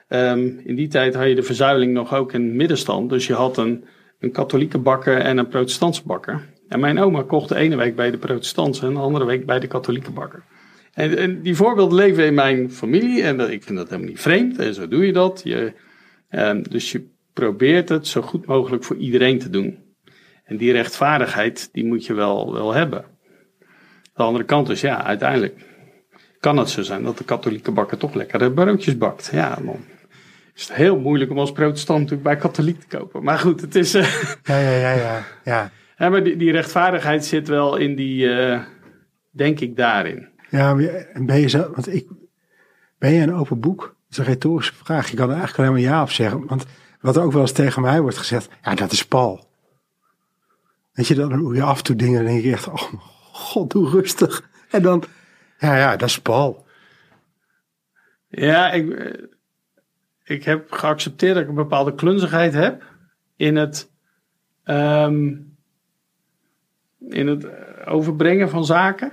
Um, 0.07 0.61
in 0.63 0.75
die 0.75 0.87
tijd 0.87 1.15
had 1.15 1.27
je 1.27 1.35
de 1.35 1.43
verzuiling 1.43 1.93
nog 1.93 2.13
ook 2.13 2.33
in 2.33 2.55
middenstand. 2.55 3.09
Dus 3.09 3.27
je 3.27 3.33
had 3.33 3.57
een, 3.57 3.85
een 4.21 4.31
katholieke 4.31 4.77
bakker 4.77 5.17
en 5.17 5.37
een 5.37 5.47
protestantse 5.47 6.03
bakker. 6.05 6.49
En 6.67 6.79
mijn 6.79 6.99
oma 6.99 7.21
kocht 7.21 7.49
de 7.49 7.55
ene 7.55 7.75
week 7.75 7.95
bij 7.95 8.11
de 8.11 8.17
protestantse 8.17 8.85
en 8.85 8.93
de 8.93 8.99
andere 8.99 9.25
week 9.25 9.45
bij 9.45 9.59
de 9.59 9.67
katholieke 9.67 10.11
bakker. 10.11 10.43
En, 10.93 11.17
en 11.17 11.41
die 11.41 11.55
voorbeelden 11.55 11.97
leven 11.97 12.25
in 12.25 12.33
mijn 12.33 12.71
familie 12.71 13.23
en 13.23 13.39
ik 13.51 13.63
vind 13.63 13.77
dat 13.77 13.89
helemaal 13.89 14.09
niet 14.09 14.21
vreemd. 14.21 14.59
En 14.59 14.73
zo 14.73 14.87
doe 14.87 15.05
je 15.05 15.13
dat. 15.13 15.41
Je, 15.43 15.73
um, 16.29 16.63
dus 16.69 16.91
je 16.91 17.09
probeert 17.33 17.89
het 17.89 18.07
zo 18.07 18.21
goed 18.21 18.45
mogelijk 18.45 18.83
voor 18.83 18.95
iedereen 18.95 19.39
te 19.39 19.49
doen. 19.49 19.79
En 20.43 20.57
die 20.57 20.71
rechtvaardigheid, 20.71 21.69
die 21.71 21.85
moet 21.85 22.05
je 22.05 22.13
wel, 22.13 22.53
wel 22.53 22.73
hebben. 22.73 23.05
De 24.13 24.23
andere 24.23 24.45
kant 24.45 24.69
is, 24.69 24.81
ja, 24.81 25.03
uiteindelijk 25.03 25.65
kan 26.39 26.57
het 26.57 26.69
zo 26.69 26.81
zijn 26.81 27.03
dat 27.03 27.17
de 27.17 27.23
katholieke 27.23 27.71
bakker 27.71 27.97
toch 27.97 28.13
lekkere 28.13 28.51
broodjes 28.51 28.97
bakt. 28.97 29.29
Ja, 29.33 29.55
dan 29.55 29.79
is 30.55 30.67
het 30.67 30.73
heel 30.73 30.99
moeilijk 30.99 31.31
om 31.31 31.39
als 31.39 31.51
protestant 31.51 31.99
natuurlijk 31.99 32.27
bij 32.27 32.37
katholiek 32.37 32.79
te 32.79 32.97
kopen. 32.97 33.23
Maar 33.23 33.39
goed, 33.39 33.61
het 33.61 33.75
is... 33.75 33.95
Uh, 33.95 34.23
ja, 34.43 34.59
ja, 34.59 34.71
ja, 34.71 34.91
ja. 34.91 35.25
ja. 35.43 35.71
ja 35.97 36.09
maar 36.09 36.23
die, 36.23 36.35
die, 36.35 36.51
rechtvaardigheid 36.51 37.25
zit 37.25 37.47
wel 37.47 37.75
in 37.75 37.95
die, 37.95 38.25
uh, 38.25 38.61
denk 39.29 39.59
ik, 39.59 39.75
daarin. 39.75 40.29
Ja, 40.49 40.75
ben 41.13 41.39
je 41.39 41.47
zo, 41.47 41.71
want 41.73 41.93
ik, 41.93 42.07
ben 42.97 43.11
je 43.11 43.21
een 43.21 43.33
open 43.33 43.59
boek? 43.59 43.81
Dat 43.81 43.93
is 44.09 44.17
een 44.17 44.33
retorische 44.33 44.73
vraag. 44.73 45.09
Je 45.09 45.15
kan 45.15 45.29
er 45.29 45.35
eigenlijk 45.35 45.59
alleen 45.59 45.83
maar 45.83 45.91
ja 45.91 46.01
op 46.01 46.11
zeggen. 46.11 46.47
Want 46.47 46.65
wat 47.01 47.17
ook 47.17 47.31
wel 47.31 47.41
eens 47.41 47.51
tegen 47.51 47.81
mij 47.81 48.01
wordt 48.01 48.17
gezegd, 48.17 48.49
ja, 48.63 48.75
dat 48.75 48.91
is 48.91 49.05
Paul. 49.05 49.49
Weet 50.93 51.07
je, 51.07 51.15
dan 51.15 51.33
hoe 51.33 51.55
je 51.55 51.63
af 51.63 51.77
en 51.77 51.83
toe 51.83 51.95
dingen, 51.95 52.23
dan 52.23 52.31
denk 52.31 52.43
je 52.43 52.51
echt, 52.51 52.67
oh 52.67 52.93
god, 53.31 53.71
doe 53.71 53.89
rustig. 53.89 54.49
En 54.69 54.81
dan, 54.81 55.03
ja, 55.57 55.77
ja, 55.77 55.95
dat 55.95 56.09
is 56.09 56.21
Paul. 56.21 56.65
Ja, 58.27 58.71
ik, 58.71 58.85
ik 60.23 60.43
heb 60.43 60.71
geaccepteerd 60.71 61.33
dat 61.33 61.43
ik 61.43 61.49
een 61.49 61.55
bepaalde 61.55 61.95
klunzigheid 61.95 62.53
heb 62.53 62.83
in 63.35 63.55
het, 63.55 63.91
um, 64.65 65.55
in 66.99 67.27
het 67.27 67.47
overbrengen 67.85 68.49
van 68.49 68.65
zaken. 68.65 69.11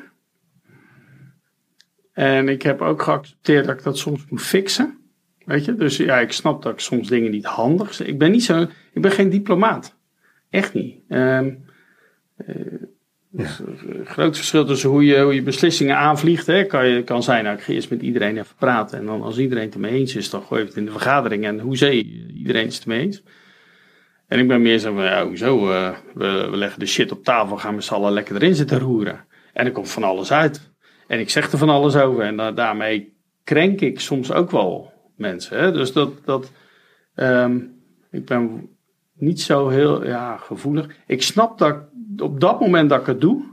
En 2.12 2.48
ik 2.48 2.62
heb 2.62 2.80
ook 2.80 3.02
geaccepteerd 3.02 3.66
dat 3.66 3.78
ik 3.78 3.82
dat 3.82 3.98
soms 3.98 4.24
moet 4.28 4.42
fixen. 4.42 4.98
Weet 5.44 5.64
je, 5.64 5.74
dus 5.74 5.96
ja, 5.96 6.18
ik 6.18 6.32
snap 6.32 6.62
dat 6.62 6.72
ik 6.72 6.80
soms 6.80 7.08
dingen 7.08 7.30
niet 7.30 7.44
handig. 7.44 8.00
Ik 8.00 8.18
ben 8.18 8.30
niet 8.30 8.44
zo, 8.44 8.66
ik 8.92 9.02
ben 9.02 9.10
geen 9.10 9.30
diplomaat. 9.30 9.96
Echt 10.50 10.74
niet. 10.74 11.02
Um, 11.08 11.64
uh, 12.46 12.82
dus, 13.38 13.58
een 13.58 14.06
groot 14.06 14.36
verschil 14.36 14.64
tussen 14.64 14.90
hoe 14.90 15.04
je, 15.04 15.22
hoe 15.22 15.34
je 15.34 15.42
beslissingen 15.42 15.96
aanvliegt. 15.96 16.46
Hè, 16.46 16.64
kan, 16.64 16.88
je, 16.88 17.02
kan 17.02 17.22
zijn, 17.22 17.44
nou, 17.44 17.56
ik 17.56 17.62
ga 17.62 17.72
eerst 17.72 17.90
met 17.90 18.02
iedereen 18.02 18.38
even 18.38 18.56
praten. 18.58 18.98
En 18.98 19.06
dan 19.06 19.22
als 19.22 19.38
iedereen 19.38 19.64
het 19.64 19.74
ermee 19.74 19.92
eens 19.92 20.16
is, 20.16 20.30
dan 20.30 20.42
gooi 20.42 20.60
je 20.60 20.66
het 20.66 20.76
in 20.76 20.84
de 20.84 20.90
vergadering. 20.90 21.44
En 21.44 21.60
hoezee, 21.60 22.30
iedereen 22.34 22.66
is 22.66 22.74
het 22.74 22.82
ermee 22.82 23.00
eens. 23.00 23.22
En 24.26 24.38
ik 24.38 24.48
ben 24.48 24.62
meer 24.62 24.78
zo 24.78 24.94
van, 24.94 25.04
ja, 25.04 25.26
hoezo, 25.26 25.70
uh, 25.70 25.96
we, 26.14 26.48
we 26.50 26.56
leggen 26.56 26.80
de 26.80 26.86
shit 26.86 27.12
op 27.12 27.24
tafel, 27.24 27.56
gaan 27.56 27.74
met 27.74 27.84
z'n 27.84 27.94
allen 27.94 28.12
lekker 28.12 28.34
erin 28.34 28.54
zitten 28.54 28.78
roeren. 28.78 29.24
En 29.52 29.66
er 29.66 29.72
komt 29.72 29.90
van 29.90 30.02
alles 30.02 30.32
uit. 30.32 30.72
En 31.06 31.20
ik 31.20 31.30
zeg 31.30 31.52
er 31.52 31.58
van 31.58 31.68
alles 31.68 31.96
over. 31.96 32.24
En 32.24 32.34
uh, 32.34 32.54
daarmee 32.54 33.16
krenk 33.44 33.80
ik 33.80 34.00
soms 34.00 34.32
ook 34.32 34.50
wel 34.50 34.92
mensen. 35.16 35.58
Hè? 35.58 35.72
Dus 35.72 35.92
dat, 35.92 36.10
dat 36.24 36.52
um, 37.14 37.76
ik 38.10 38.24
ben 38.24 38.68
niet 39.14 39.40
zo 39.40 39.68
heel 39.68 40.06
ja, 40.06 40.36
gevoelig. 40.36 40.86
Ik 41.06 41.22
snap 41.22 41.58
dat 41.58 41.76
op 42.20 42.40
dat 42.40 42.60
moment 42.60 42.90
dat 42.90 43.00
ik 43.00 43.06
het 43.06 43.20
doe, 43.20 43.44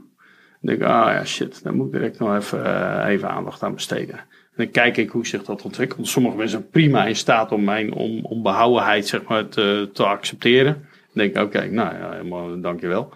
denk 0.60 0.78
ik, 0.78 0.86
ah 0.86 1.12
ja, 1.12 1.24
shit, 1.24 1.62
daar 1.62 1.74
moet 1.74 1.86
ik 1.86 1.92
direct 1.92 2.18
nog 2.18 2.36
even, 2.36 2.58
uh, 2.58 3.04
even 3.06 3.30
aandacht 3.30 3.62
aan 3.62 3.74
besteden. 3.74 4.14
En 4.16 4.64
dan 4.64 4.70
kijk 4.70 4.96
ik 4.96 5.10
hoe 5.10 5.26
zich 5.26 5.44
dat 5.44 5.62
ontwikkelt. 5.62 6.08
Sommige 6.08 6.36
mensen 6.36 6.58
zijn 6.58 6.70
prima 6.70 7.06
in 7.06 7.16
staat 7.16 7.52
om 7.52 7.64
mijn 7.64 7.92
on, 7.92 8.24
onbehouwenheid 8.24 9.06
zeg 9.06 9.22
maar, 9.22 9.48
te, 9.48 9.90
te 9.92 10.04
accepteren. 10.04 10.72
Dan 10.72 11.12
denk 11.12 11.30
ik, 11.30 11.42
oké, 11.42 11.56
okay, 11.56 11.68
nou 11.68 11.94
ja, 11.94 12.10
helemaal, 12.10 12.60
dankjewel. 12.60 13.12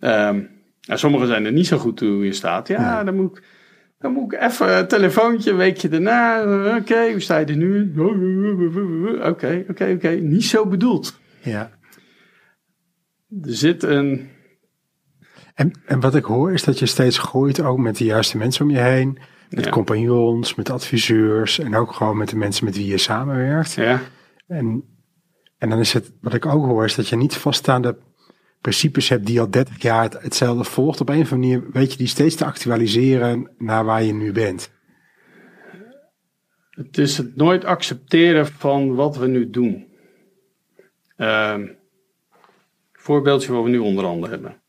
Um, 0.00 0.50
en 0.88 0.98
sommigen 0.98 1.26
zijn 1.26 1.44
er 1.44 1.52
niet 1.52 1.66
zo 1.66 1.78
goed 1.78 1.96
toe 1.96 2.24
in 2.24 2.34
staat. 2.34 2.68
Ja, 2.68 3.04
dan 3.04 3.14
moet 3.14 3.36
ik... 3.36 3.44
Dan 3.98 4.12
moet 4.12 4.32
ik 4.32 4.40
even 4.40 4.78
een 4.78 4.88
telefoontje, 4.88 5.50
een 5.50 5.56
weekje 5.56 5.88
daarna. 5.88 6.42
Oké, 6.66 6.76
okay, 6.76 7.10
hoe 7.10 7.20
sta 7.20 7.38
je 7.38 7.46
er 7.46 7.56
nu? 7.56 7.92
Oké, 7.96 9.28
okay, 9.28 9.66
oké, 9.68 9.92
oké. 9.94 10.08
Niet 10.08 10.44
zo 10.44 10.66
bedoeld. 10.66 11.20
Ja. 11.42 11.70
Er 13.42 13.54
zit 13.54 13.82
een 13.82 14.28
en, 15.54 15.72
en 15.86 16.00
wat 16.00 16.14
ik 16.14 16.24
hoor 16.24 16.52
is 16.52 16.64
dat 16.64 16.78
je 16.78 16.86
steeds 16.86 17.18
groeit 17.18 17.60
ook 17.60 17.78
met 17.78 17.96
de 17.96 18.04
juiste 18.04 18.36
mensen 18.36 18.64
om 18.64 18.70
je 18.70 18.78
heen. 18.78 19.18
Met 19.50 19.64
ja. 19.64 19.70
compagnons, 19.70 20.54
met 20.54 20.70
adviseurs 20.70 21.58
en 21.58 21.76
ook 21.76 21.92
gewoon 21.92 22.16
met 22.16 22.28
de 22.28 22.36
mensen 22.36 22.64
met 22.64 22.76
wie 22.76 22.86
je 22.86 22.98
samenwerkt. 22.98 23.72
Ja. 23.72 24.00
En, 24.46 24.84
en 25.58 25.68
dan 25.68 25.78
is 25.78 25.92
het, 25.92 26.12
wat 26.20 26.34
ik 26.34 26.46
ook 26.46 26.64
hoor, 26.64 26.84
is 26.84 26.94
dat 26.94 27.08
je 27.08 27.16
niet 27.16 27.36
vaststaande 27.36 27.98
principes 28.60 29.08
hebt 29.08 29.26
die 29.26 29.40
al 29.40 29.50
30 29.50 29.82
jaar 29.82 30.10
hetzelfde 30.10 30.64
volgt. 30.64 31.00
Op 31.00 31.08
een 31.08 31.20
of 31.20 31.32
andere 31.32 31.56
manier 31.58 31.70
weet 31.72 31.92
je 31.92 31.98
die 31.98 32.06
steeds 32.06 32.34
te 32.34 32.44
actualiseren 32.44 33.50
naar 33.58 33.84
waar 33.84 34.02
je 34.02 34.14
nu 34.14 34.32
bent. 34.32 34.72
Het 36.70 36.98
is 36.98 37.16
het 37.16 37.36
nooit 37.36 37.64
accepteren 37.64 38.46
van 38.46 38.94
wat 38.94 39.16
we 39.16 39.26
nu 39.26 39.50
doen. 39.50 39.86
Uh, 41.16 41.58
voorbeeldje 42.92 43.52
wat 43.52 43.64
we 43.64 43.70
nu 43.70 43.78
onder 43.78 44.04
andere 44.04 44.32
hebben. 44.32 44.62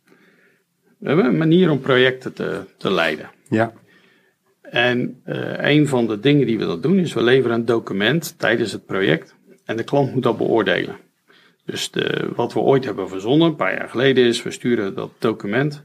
We 1.06 1.12
hebben 1.12 1.30
een 1.30 1.38
manier 1.38 1.72
om 1.72 1.80
projecten 1.80 2.34
te, 2.34 2.62
te 2.78 2.92
leiden. 2.92 3.30
Ja. 3.50 3.74
En 4.62 5.22
uh, 5.26 5.54
een 5.58 5.88
van 5.88 6.08
de 6.08 6.20
dingen 6.20 6.48
die 6.48 6.58
we 6.58 6.66
dat 6.66 6.84
doen 6.84 7.00
is 7.00 7.14
we 7.14 7.24
leveren 7.24 7.56
een 7.56 7.66
document 7.66 8.40
tijdens 8.40 8.72
het 8.72 8.86
project 8.86 9.36
en 9.66 9.78
de 9.78 9.84
klant 9.84 10.14
moet 10.14 10.24
dat 10.24 10.38
beoordelen. 10.38 10.96
Dus 11.66 11.92
de, 11.92 12.30
wat 12.36 12.54
we 12.54 12.60
ooit 12.60 12.86
hebben 12.86 13.10
verzonnen, 13.10 13.48
een 13.48 13.56
paar 13.56 13.78
jaar 13.78 13.90
geleden, 13.90 14.26
is 14.26 14.44
we 14.44 14.52
sturen 14.52 14.96
dat 14.96 15.12
document. 15.20 15.84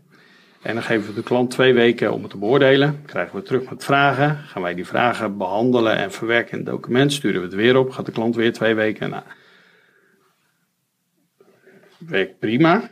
En 0.63 0.75
dan 0.75 0.83
geven 0.83 1.09
we 1.09 1.15
de 1.15 1.23
klant 1.23 1.51
twee 1.51 1.73
weken 1.73 2.13
om 2.13 2.23
het 2.23 2.31
te 2.31 2.39
beoordelen. 2.39 3.03
Krijgen 3.07 3.37
we 3.37 3.43
terug 3.43 3.71
met 3.71 3.85
vragen. 3.85 4.37
Gaan 4.37 4.63
wij 4.63 4.75
die 4.75 4.87
vragen 4.87 5.37
behandelen 5.37 5.97
en 5.97 6.13
verwerken 6.13 6.53
in 6.53 6.59
het 6.59 6.67
document. 6.67 7.13
Sturen 7.13 7.41
we 7.41 7.47
het 7.47 7.57
weer 7.57 7.77
op. 7.77 7.91
Gaat 7.91 8.07
de 8.07 8.13
klant 8.13 8.37
weer 8.37 8.53
twee 8.53 8.75
weken. 8.75 9.11
Nou, 9.11 9.23
werkt 11.99 12.39
prima. 12.39 12.91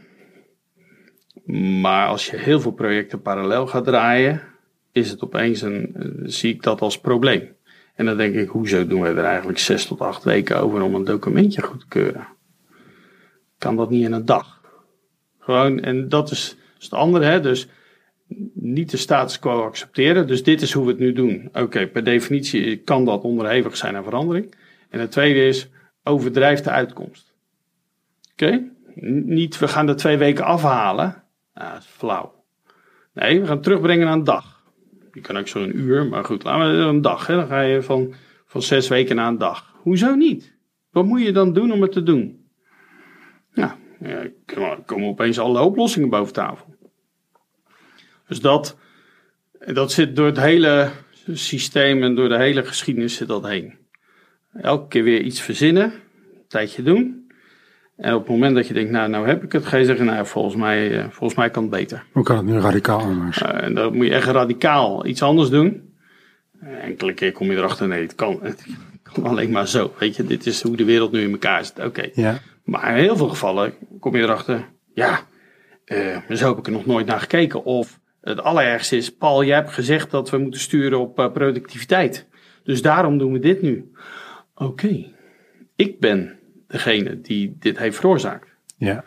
Maar 1.81 2.09
als 2.09 2.27
je 2.27 2.37
heel 2.37 2.61
veel 2.61 2.71
projecten 2.71 3.23
parallel 3.23 3.67
gaat 3.67 3.85
draaien, 3.85 4.43
is 4.93 5.11
het 5.11 5.23
opeens 5.23 5.63
een, 5.63 5.95
eh, 5.95 6.09
zie 6.23 6.55
ik 6.55 6.63
dat 6.63 6.81
als 6.81 7.01
probleem. 7.01 7.57
En 7.95 8.05
dan 8.05 8.17
denk 8.17 8.35
ik, 8.35 8.49
hoezo 8.49 8.87
doen 8.87 9.01
we 9.01 9.09
er 9.09 9.25
eigenlijk 9.25 9.59
zes 9.59 9.87
tot 9.87 10.01
acht 10.01 10.25
weken 10.25 10.61
over 10.61 10.83
om 10.83 10.95
een 10.95 11.05
documentje 11.05 11.63
goed 11.63 11.81
te 11.81 11.87
keuren? 11.89 12.27
Kan 13.59 13.77
dat 13.77 13.91
niet 13.91 14.05
in 14.05 14.13
een 14.13 14.25
dag? 14.25 14.61
Gewoon, 15.39 15.81
en 15.81 16.09
dat 16.09 16.31
is, 16.31 16.57
is 16.79 16.85
het 16.85 16.95
andere, 16.95 17.25
hè? 17.25 17.41
dus 17.41 17.69
niet 18.55 18.91
de 18.91 18.97
status 18.97 19.39
quo 19.39 19.63
accepteren. 19.63 20.27
Dus 20.27 20.43
dit 20.43 20.63
is 20.63 20.73
hoe 20.73 20.85
we 20.85 20.91
het 20.91 21.01
nu 21.01 21.13
doen. 21.13 21.49
Oké, 21.53 21.87
per 21.87 22.05
definitie 22.05 22.77
kan 22.77 23.05
dat 23.05 23.23
onderhevig 23.23 23.77
zijn 23.77 23.97
aan 23.97 24.05
verandering. 24.05 24.55
En 24.89 25.01
het 25.01 25.11
tweede 25.11 25.47
is, 25.47 25.69
overdrijf 26.05 26.61
de 26.61 26.71
uitkomst. 26.71 27.35
Oké? 28.33 28.71
Niet, 29.25 29.59
we 29.59 29.69
gaan 29.69 29.87
de 29.87 29.95
twee 29.95 30.17
weken 30.17 30.45
afhalen. 30.45 31.23
Ah, 31.59 31.73
dat 31.73 31.83
is 31.83 31.87
flauw. 31.87 32.45
Nee, 33.13 33.41
we 33.41 33.47
gaan 33.47 33.61
terugbrengen 33.61 34.07
naar 34.07 34.15
een 34.15 34.25
dag. 34.25 34.63
Je 35.13 35.21
kan 35.21 35.37
ook 35.37 35.49
zo 35.49 35.63
een 35.63 35.79
uur, 35.79 36.07
maar 36.07 36.25
goed, 36.25 36.45
laten 36.45 36.79
we 36.79 36.85
een 36.85 37.03
dag. 37.03 37.27
Hè? 37.27 37.35
Dan 37.35 37.47
ga 37.47 37.61
je 37.61 37.83
van, 37.83 38.15
van 38.47 38.63
zes 38.63 38.89
weken 38.89 39.17
naar 39.17 39.29
een 39.29 39.39
dag. 39.39 39.75
Hoezo 39.83 40.15
niet? 40.15 40.57
Wat 40.91 41.05
moet 41.05 41.23
je 41.23 41.33
dan 41.33 41.53
doen 41.53 41.73
om 41.73 41.83
het 41.83 41.93
te 41.93 42.03
doen? 42.03 42.51
Nou, 43.55 43.73
er 44.01 44.33
komen 44.87 45.09
opeens 45.09 45.39
alle 45.39 45.61
oplossingen 45.61 46.09
boven 46.09 46.33
tafel. 46.33 46.75
Dus 48.29 48.41
dat, 48.41 48.79
dat 49.59 49.93
zit 49.93 50.17
door 50.17 50.27
het 50.27 50.41
hele 50.41 50.91
systeem 51.33 52.03
en 52.03 52.15
door 52.15 52.29
de 52.29 52.39
hele 52.39 52.65
geschiedenis 52.65 53.17
zit 53.17 53.29
dat 53.29 53.47
heen. 53.47 53.79
Elke 54.53 54.89
keer 54.89 55.03
weer 55.03 55.21
iets 55.21 55.41
verzinnen, 55.41 55.85
een 55.85 56.47
tijdje 56.49 56.83
doen. 56.83 57.18
En 57.99 58.15
op 58.15 58.21
het 58.21 58.29
moment 58.29 58.55
dat 58.55 58.67
je 58.67 58.75
denkt, 58.75 58.91
nou, 58.91 59.09
nou 59.11 59.27
heb 59.27 59.45
ik 59.45 59.53
het, 59.53 59.67
ga 59.67 59.77
je 59.77 59.85
zeggen, 59.85 60.07
nou, 60.07 60.27
volgens 60.27 60.57
mij, 60.57 60.99
eh, 60.99 61.05
volgens 61.11 61.39
mij 61.39 61.51
kan 61.51 61.63
het 61.63 61.71
beter. 61.71 62.05
Hoe 62.13 62.23
kan 62.23 62.37
het 62.37 62.47
nu 62.47 62.59
radicaal 62.59 63.01
anders? 63.01 63.43
Uh, 63.43 63.63
en 63.63 63.75
dan 63.75 63.97
moet 63.97 64.07
je 64.07 64.13
echt 64.13 64.29
radicaal 64.29 65.07
iets 65.07 65.23
anders 65.23 65.51
doen. 65.51 65.95
Uh, 66.63 66.85
enkele 66.85 67.13
keer 67.13 67.33
kom 67.33 67.51
je 67.51 67.57
erachter, 67.57 67.89
nee, 67.89 68.03
het 68.03 68.15
kan, 68.15 68.39
het 68.43 68.65
kan 69.03 69.25
alleen 69.25 69.51
maar 69.51 69.69
zo. 69.69 69.93
Weet 69.99 70.17
je, 70.17 70.25
dit 70.25 70.47
is 70.47 70.63
hoe 70.63 70.77
de 70.77 70.85
wereld 70.85 71.13
nu 71.13 71.21
in 71.21 71.31
elkaar 71.31 71.65
zit. 71.65 71.85
Oké. 71.85 72.09
Ja. 72.13 72.39
Maar 72.65 72.97
in 72.97 73.03
heel 73.03 73.17
veel 73.17 73.29
gevallen 73.29 73.73
kom 74.01 74.17
je 74.17 74.23
erachter, 74.23 74.69
ja, 74.95 75.21
zo 76.35 76.49
heb 76.49 76.59
ik 76.59 76.67
er 76.67 76.73
nog 76.73 76.87
nooit 76.87 77.07
naar 77.07 77.21
gekeken. 77.21 77.65
Of 77.65 78.01
het 78.21 78.41
allerergste 78.41 78.97
is, 78.97 79.17
Paul, 79.17 79.45
jij 79.45 79.57
hebt 79.57 79.73
gezegd 79.73 80.11
dat 80.11 80.31
we 80.31 80.39
moeten 80.39 80.61
sturen 80.61 80.99
op 81.01 81.31
productiviteit. 81.33 82.29
Dus 82.63 82.83
daarom 82.83 83.19
doen 83.19 83.33
we 83.33 83.39
dit 83.39 83.63
nu. 83.63 83.93
Oké, 84.55 85.07
ik 85.77 86.01
ben 86.01 86.38
degene 86.69 87.21
die 87.21 87.57
dit 87.59 87.79
heeft 87.79 87.97
veroorzaakt. 87.97 88.49
Ja. 88.77 89.05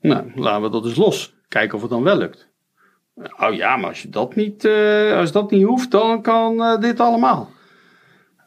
Nou, 0.00 0.32
laten 0.34 0.62
we 0.62 0.70
dat 0.70 0.84
eens 0.84 0.96
los. 0.96 1.34
Kijken 1.48 1.74
of 1.74 1.80
het 1.80 1.90
dan 1.90 2.02
wel 2.02 2.16
lukt. 2.16 2.48
Oh 3.38 3.54
ja, 3.54 3.76
maar 3.76 3.88
als 3.88 4.02
je 4.02 4.08
dat 4.08 4.34
niet, 4.34 4.64
uh, 4.64 5.16
als 5.16 5.32
dat 5.32 5.50
niet 5.50 5.64
hoeft, 5.64 5.90
dan 5.90 6.22
kan 6.22 6.54
uh, 6.54 6.80
dit 6.80 7.00
allemaal. 7.00 7.50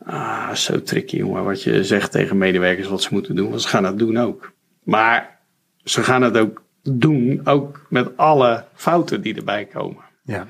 Ah, 0.06 0.54
zo 0.54 0.82
tricky 0.82 1.18
jongen, 1.18 1.44
wat 1.44 1.64
je 1.64 1.84
zegt 1.84 2.12
tegen 2.12 2.38
medewerkers 2.38 2.88
wat 2.88 3.02
ze 3.02 3.10
moeten 3.12 3.36
doen. 3.36 3.50
Want 3.50 3.62
ze 3.62 3.68
gaan 3.68 3.84
het 3.84 4.00
doen 4.00 4.18
ook. 4.18 4.52
Maar 4.84 5.40
ze 5.84 6.04
gaan 6.04 6.22
het 6.22 6.38
ook 6.38 6.64
doen, 6.84 7.42
ook 7.44 7.86
met 7.90 8.18
alle 8.18 8.66
fouten 8.74 9.22
die 9.22 9.36
erbij 9.36 9.66
komen. 9.66 10.04
Ja. 10.24 10.48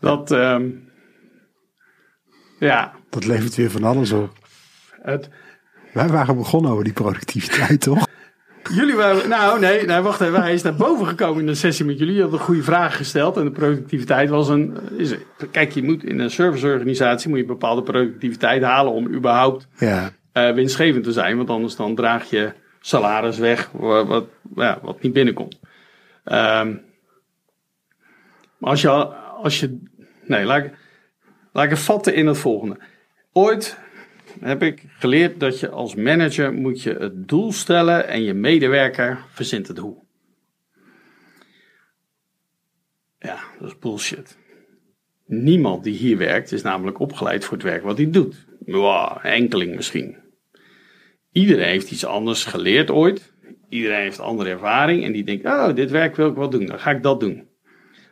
Dat, 0.00 0.30
um, 0.30 0.90
ja. 2.58 2.94
Dat 3.10 3.26
levert 3.26 3.54
weer 3.54 3.70
van 3.70 3.84
alles 3.84 4.12
op. 4.12 4.32
Het, 5.02 5.28
wij 5.92 6.08
waren 6.08 6.36
begonnen 6.36 6.70
over 6.70 6.84
die 6.84 6.92
productiviteit, 6.92 7.80
toch? 7.80 8.06
Jullie 8.72 8.94
waren, 8.94 9.28
nou 9.28 9.60
nee, 9.60 9.84
nee, 9.84 10.00
wacht 10.00 10.20
even. 10.20 10.40
Hij 10.40 10.52
is 10.52 10.62
naar 10.62 10.74
boven 10.74 11.06
gekomen 11.06 11.40
in 11.40 11.46
de 11.46 11.54
sessie 11.54 11.84
met 11.84 11.98
jullie. 11.98 12.14
Je 12.14 12.22
had 12.22 12.32
een 12.32 12.38
goede 12.38 12.62
vraag 12.62 12.96
gesteld. 12.96 13.36
En 13.36 13.44
de 13.44 13.50
productiviteit 13.50 14.28
was 14.28 14.48
een. 14.48 14.78
Is, 14.96 15.14
kijk, 15.50 15.72
je 15.72 15.82
moet 15.82 16.04
in 16.04 16.18
een 16.18 16.30
serviceorganisatie 16.30 17.28
moet 17.28 17.38
je 17.38 17.44
bepaalde 17.44 17.82
productiviteit 17.82 18.62
halen 18.62 18.92
om 18.92 19.14
überhaupt 19.14 19.68
ja. 19.78 20.12
uh, 20.32 20.52
winstgevend 20.52 21.04
te 21.04 21.12
zijn. 21.12 21.36
Want 21.36 21.50
anders 21.50 21.76
dan 21.76 21.94
draag 21.94 22.30
je 22.30 22.52
salaris 22.80 23.38
weg 23.38 23.70
wat, 23.72 24.06
wat, 24.06 24.24
ja, 24.54 24.78
wat 24.82 25.02
niet 25.02 25.12
binnenkomt. 25.12 25.58
Um, 26.24 26.82
maar 28.58 28.70
als 28.70 28.80
je, 28.80 28.90
als 29.42 29.60
je. 29.60 29.78
Nee, 30.24 30.44
laat 30.44 30.64
ik, 30.64 30.72
laat 31.52 31.64
ik 31.64 31.70
het 31.70 31.78
vatten 31.78 32.14
in 32.14 32.26
het 32.26 32.38
volgende. 32.38 32.78
Ooit 33.32 33.78
heb 34.40 34.62
ik 34.62 34.84
geleerd 34.88 35.40
dat 35.40 35.60
je 35.60 35.68
als 35.68 35.94
manager 35.94 36.52
moet 36.52 36.82
je 36.82 36.94
het 36.94 37.28
doel 37.28 37.52
stellen 37.52 38.08
en 38.08 38.22
je 38.22 38.34
medewerker 38.34 39.24
verzint 39.28 39.68
het 39.68 39.78
hoe. 39.78 39.96
Ja, 43.18 43.40
dat 43.58 43.68
is 43.68 43.78
bullshit. 43.78 44.38
Niemand 45.26 45.84
die 45.84 45.94
hier 45.94 46.16
werkt 46.18 46.52
is 46.52 46.62
namelijk 46.62 46.98
opgeleid 46.98 47.44
voor 47.44 47.56
het 47.56 47.66
werk 47.66 47.82
wat 47.82 47.96
hij 47.96 48.10
doet. 48.10 48.46
Wow, 48.58 49.18
enkeling 49.22 49.74
misschien. 49.74 50.16
Iedereen 51.32 51.68
heeft 51.68 51.90
iets 51.90 52.04
anders 52.04 52.44
geleerd 52.44 52.90
ooit. 52.90 53.32
Iedereen 53.68 54.00
heeft 54.00 54.20
andere 54.20 54.50
ervaring 54.50 55.04
en 55.04 55.12
die 55.12 55.24
denkt, 55.24 55.44
oh, 55.44 55.74
dit 55.74 55.90
werk 55.90 56.16
wil 56.16 56.28
ik 56.28 56.34
wel 56.36 56.50
doen, 56.50 56.66
dan 56.66 56.78
ga 56.78 56.90
ik 56.90 57.02
dat 57.02 57.20
doen. 57.20 57.48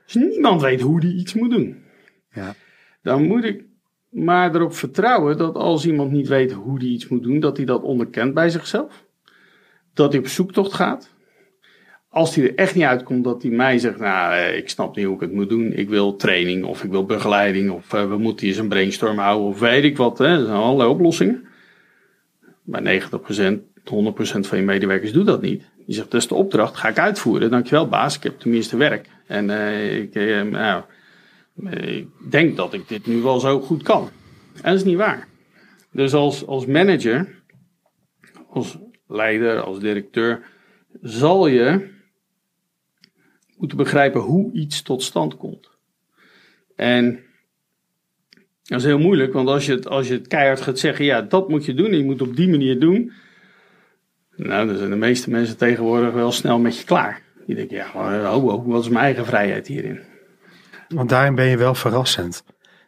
Dus 0.05 0.15
niemand 0.15 0.61
weet 0.61 0.81
hoe 0.81 1.01
die 1.01 1.15
iets 1.15 1.35
moet 1.35 1.51
doen. 1.51 1.85
Ja. 2.31 2.55
Dan 3.03 3.23
moet 3.23 3.45
ik 3.45 3.65
maar 4.09 4.55
erop 4.55 4.75
vertrouwen 4.75 5.37
dat 5.37 5.55
als 5.55 5.87
iemand 5.87 6.11
niet 6.11 6.29
weet 6.29 6.53
hoe 6.53 6.79
hij 6.79 6.87
iets 6.87 7.09
moet 7.09 7.23
doen, 7.23 7.41
dat 7.41 7.57
hij 7.57 7.67
dat 7.67 7.83
onderkent 7.83 8.35
bij 8.35 8.51
zichzelf. 8.51 9.05
Dat 9.95 10.13
hij 10.13 10.21
op 10.21 10.29
zoektocht 10.29 10.73
gaat. 10.73 11.17
Als 12.09 12.35
hij 12.35 12.45
er 12.45 12.55
echt 12.55 12.75
niet 12.75 12.85
uitkomt, 12.85 13.25
dat 13.25 13.43
hij 13.43 13.51
mij 13.51 13.79
zegt: 13.79 13.99
Nou, 13.99 14.35
ik 14.35 14.69
snap 14.69 14.97
niet 14.97 15.05
hoe 15.05 15.15
ik 15.15 15.21
het 15.21 15.33
moet 15.33 15.49
doen. 15.49 15.73
Ik 15.73 15.89
wil 15.89 16.17
training 16.17 16.65
of 16.65 16.85
ik 16.85 16.91
wil 16.91 17.05
begeleiding 17.05 17.71
of 17.71 17.93
uh, 17.93 18.09
we 18.09 18.19
moeten 18.19 18.47
eens 18.47 18.57
een 18.57 18.69
brainstorm 18.69 19.19
houden 19.19 19.47
of 19.47 19.59
weet 19.59 19.85
ik 19.85 19.97
wat. 19.97 20.19
Hè. 20.19 20.27
Er 20.27 20.45
zijn 20.45 20.57
allerlei 20.57 20.91
oplossingen. 20.91 21.47
Maar 22.63 22.83
90%, 22.83 22.85
100% 22.85 24.41
van 24.41 24.59
je 24.59 24.65
medewerkers 24.65 25.13
doet 25.13 25.27
dat 25.27 25.43
niet. 25.43 25.63
Die 25.87 25.95
zegt: 25.95 26.11
Dat 26.11 26.21
is 26.21 26.29
de 26.29 26.35
opdracht, 26.35 26.77
ga 26.77 26.89
ik 26.89 26.99
uitvoeren. 26.99 27.51
Dankjewel, 27.51 27.89
baas. 27.89 28.17
Ik 28.17 28.23
heb 28.23 28.39
tenminste 28.39 28.77
werk. 28.77 29.09
En 29.27 29.49
uh, 29.49 29.97
ik, 29.97 30.15
nou, 30.51 30.83
ik 31.67 32.09
denk 32.31 32.57
dat 32.57 32.75
ik 32.75 32.89
dit 32.89 33.07
nu 33.07 33.23
wel 33.23 33.41
zo 33.41 33.61
goed 33.61 33.83
kan. 33.83 34.11
En 34.55 34.63
dat 34.63 34.75
is 34.75 34.85
niet 34.85 34.97
waar. 34.97 35.29
Dus 35.93 36.15
als, 36.15 36.47
als 36.47 36.67
manager, 36.67 37.43
als 38.51 38.79
leider, 39.07 39.61
als 39.61 39.79
directeur, 39.79 40.43
zal 41.03 41.47
je 41.47 41.97
moeten 43.57 43.77
begrijpen 43.77 44.21
hoe 44.21 44.53
iets 44.53 44.83
tot 44.83 45.03
stand 45.03 45.37
komt. 45.37 45.71
En 46.77 47.21
dat 48.63 48.79
is 48.79 48.85
heel 48.85 48.99
moeilijk, 48.99 49.33
want 49.33 49.49
als 49.49 49.67
je 49.67 49.73
het, 49.73 49.89
als 49.89 50.09
je 50.09 50.15
het 50.15 50.27
keihard 50.27 50.61
gaat 50.61 50.79
zeggen, 50.79 51.05
ja, 51.05 51.23
dat 51.23 51.49
moet 51.49 51.65
je 51.65 51.75
doen 51.75 51.91
en 51.91 51.97
je 51.97 52.05
moet 52.05 52.23
op 52.23 52.37
die 52.37 52.49
manier 52.49 52.81
doen. 52.81 53.13
Nou, 54.37 54.67
dan 54.67 54.77
zijn 54.77 54.91
de 54.91 54.97
meeste 54.97 55.31
mensen 55.31 55.57
tegenwoordig 55.57 56.13
wel 56.13 56.33
snel 56.33 56.59
met 56.59 56.79
je 56.79 56.85
klaar. 56.85 57.23
Die 57.47 57.57
denken, 57.57 57.77
ja, 57.77 57.91
oh, 57.95 58.45
oh, 58.47 58.67
wat 58.67 58.83
is 58.83 58.89
mijn 58.89 59.05
eigen 59.05 59.27
vrijheid 59.27 59.67
hierin? 59.67 60.01
Want 60.89 61.09
daarin 61.09 61.35
ben 61.35 61.47
je 61.47 61.57
wel 61.57 61.75
verrassend. 61.75 62.45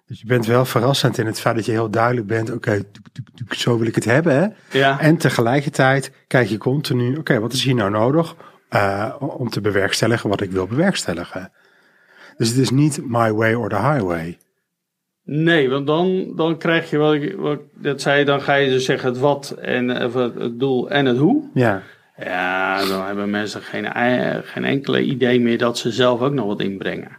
Dus 0.06 0.20
je 0.20 0.26
bent 0.26 0.46
wel 0.46 0.64
verrassend 0.64 1.18
in 1.18 1.26
het 1.26 1.40
feit 1.40 1.56
dat 1.56 1.64
je 1.64 1.72
heel 1.72 1.90
duidelijk 1.90 2.26
bent, 2.26 2.50
oké, 2.50 2.56
okay, 2.56 2.84
zo 3.50 3.78
wil 3.78 3.86
ik 3.86 3.94
het 3.94 4.04
hebben. 4.04 4.34
Hè? 4.34 4.78
Ja. 4.78 5.00
En 5.00 5.16
tegelijkertijd 5.16 6.12
kijk 6.26 6.48
je 6.48 6.58
continu, 6.58 7.16
oké, 7.16 7.40
wat 7.40 7.52
is 7.52 7.64
hier 7.64 7.74
nou 7.74 7.90
nodig 7.90 8.36
uh, 8.70 9.14
om 9.18 9.50
te 9.50 9.60
bewerkstelligen 9.60 10.28
wat 10.28 10.40
ik 10.40 10.50
wil 10.50 10.66
bewerkstelligen. 10.66 11.52
Dus 12.36 12.48
het 12.48 12.58
is 12.58 12.70
niet 12.70 13.00
my 13.06 13.32
way 13.32 13.54
or 13.54 13.68
the 13.68 13.76
highway. 13.76 14.38
Nee, 15.24 15.70
want 15.70 15.86
dan, 15.86 16.32
dan 16.36 16.58
krijg 16.58 16.90
je 16.90 16.96
wat 16.98 17.14
ik, 17.14 17.36
wat 17.36 17.60
dat 17.74 18.00
zei, 18.00 18.24
dan 18.24 18.42
ga 18.42 18.54
je 18.54 18.70
dus 18.70 18.84
zeggen 18.84 19.08
het 19.08 19.18
wat 19.18 19.50
en 19.50 19.88
het 19.88 20.58
doel 20.58 20.90
en 20.90 21.06
het 21.06 21.16
hoe. 21.16 21.50
Ja. 21.54 21.82
Ja, 22.16 22.84
dan 22.84 23.06
hebben 23.06 23.30
mensen 23.30 23.62
geen, 23.62 23.86
geen 24.44 24.64
enkele 24.64 25.02
idee 25.02 25.40
meer 25.40 25.58
dat 25.58 25.78
ze 25.78 25.90
zelf 25.90 26.20
ook 26.20 26.32
nog 26.32 26.46
wat 26.46 26.60
inbrengen. 26.60 27.18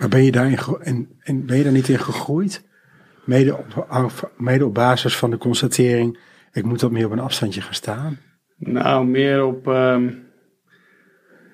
Maar 0.00 0.08
ben 0.08 0.24
je, 0.24 0.30
daarin 0.30 0.58
en, 0.80 1.08
en 1.22 1.46
ben 1.46 1.56
je 1.56 1.62
daar 1.62 1.72
niet 1.72 1.88
in 1.88 1.98
gegroeid? 1.98 2.64
Mede 3.24 3.56
op, 3.56 4.32
mede 4.36 4.64
op 4.64 4.74
basis 4.74 5.16
van 5.16 5.30
de 5.30 5.38
constatering, 5.38 6.18
ik 6.52 6.64
moet 6.64 6.80
wat 6.80 6.90
meer 6.90 7.06
op 7.06 7.12
een 7.12 7.18
afstandje 7.20 7.60
gaan 7.60 7.74
staan? 7.74 8.18
Nou, 8.56 9.06
meer 9.06 9.44
op. 9.44 9.66
Um, 9.66 10.28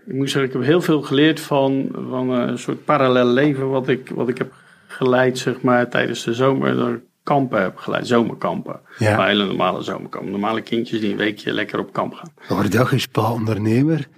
ik 0.06 0.14
moet 0.14 0.30
zeggen, 0.30 0.50
ik 0.50 0.56
heb 0.56 0.66
heel 0.66 0.80
veel 0.80 1.02
geleerd 1.02 1.40
van, 1.40 1.88
van 2.08 2.30
een 2.30 2.58
soort 2.58 2.84
parallel 2.84 3.26
leven 3.26 3.68
wat 3.68 3.88
ik, 3.88 4.08
wat 4.14 4.28
ik 4.28 4.38
heb 4.38 4.52
geleid, 4.86 5.38
zeg 5.38 5.60
maar, 5.60 5.88
tijdens 5.88 6.24
de 6.24 6.34
zomer. 6.34 6.76
Daar 6.76 7.00
kampen 7.22 7.62
heb 7.62 7.76
geleid, 7.76 8.06
zomerkampen. 8.06 8.80
Ja. 8.98 9.16
Maar 9.16 9.28
hele 9.28 9.46
normale 9.46 9.82
zomerkampen. 9.82 10.30
Normale 10.30 10.60
kindjes 10.60 11.00
die 11.00 11.10
een 11.10 11.16
weekje 11.16 11.52
lekker 11.52 11.78
op 11.78 11.92
kamp 11.92 12.12
gaan. 12.12 12.32
Overdag 12.48 12.92
is 12.92 13.06
Paul 13.06 13.32
ondernemer. 13.32 14.08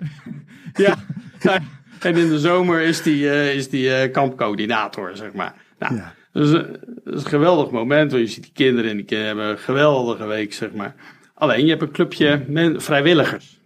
Ja, 0.73 0.95
en 2.01 2.17
in 2.17 2.29
de 2.29 2.39
zomer 2.39 2.81
is 2.81 3.03
die, 3.03 3.31
eh, 3.31 3.55
is 3.55 3.69
die 3.69 3.95
eh, 3.95 4.13
kampcoördinator, 4.13 5.11
zeg 5.15 5.33
maar. 5.33 5.55
Nou, 5.79 5.95
Ja. 5.95 6.15
dus, 6.33 6.51
dat 6.51 6.67
is 7.05 7.23
een 7.23 7.29
geweldig 7.29 7.71
moment, 7.71 8.11
want 8.13 8.23
je 8.25 8.31
ziet 8.33 8.43
die 8.43 8.53
kinderen 8.55 8.91
en 8.91 8.97
die 8.97 9.05
kinderen 9.07 9.35
hebben 9.37 9.53
een 9.53 9.59
geweldige 9.63 10.27
week, 10.27 10.53
zeg 10.53 10.73
maar. 10.73 10.95
Alleen, 11.35 11.65
je 11.65 11.71
hebt 11.71 11.83
een 11.83 11.91
clubje 11.91 12.45
men, 12.49 12.81
vrijwilligers. 12.83 13.57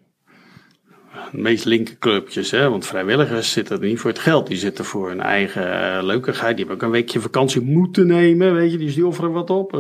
De 1.31 1.39
meest 1.39 1.65
linker 1.65 1.99
clubjes, 1.99 2.51
hè, 2.51 2.71
want 2.71 2.87
vrijwilligers 2.87 3.53
zitten 3.53 3.81
er 3.81 3.87
niet 3.87 3.99
voor 4.01 4.11
het 4.11 4.19
geld. 4.19 4.47
Die 4.47 4.57
zitten 4.57 4.85
voor 4.85 5.09
hun 5.09 5.21
eigen 5.21 5.97
eh, 5.97 6.03
leukigheid. 6.05 6.57
Die 6.57 6.67
hebben 6.67 6.75
ook 6.75 6.93
een 6.93 6.99
weekje 7.01 7.21
vakantie 7.21 7.61
moeten 7.61 8.07
nemen, 8.07 8.55
weet 8.55 8.73
je. 8.73 8.79
Dus 8.79 8.95
die 8.95 9.07
offeren 9.07 9.33
wat 9.33 9.51
op. 9.51 9.73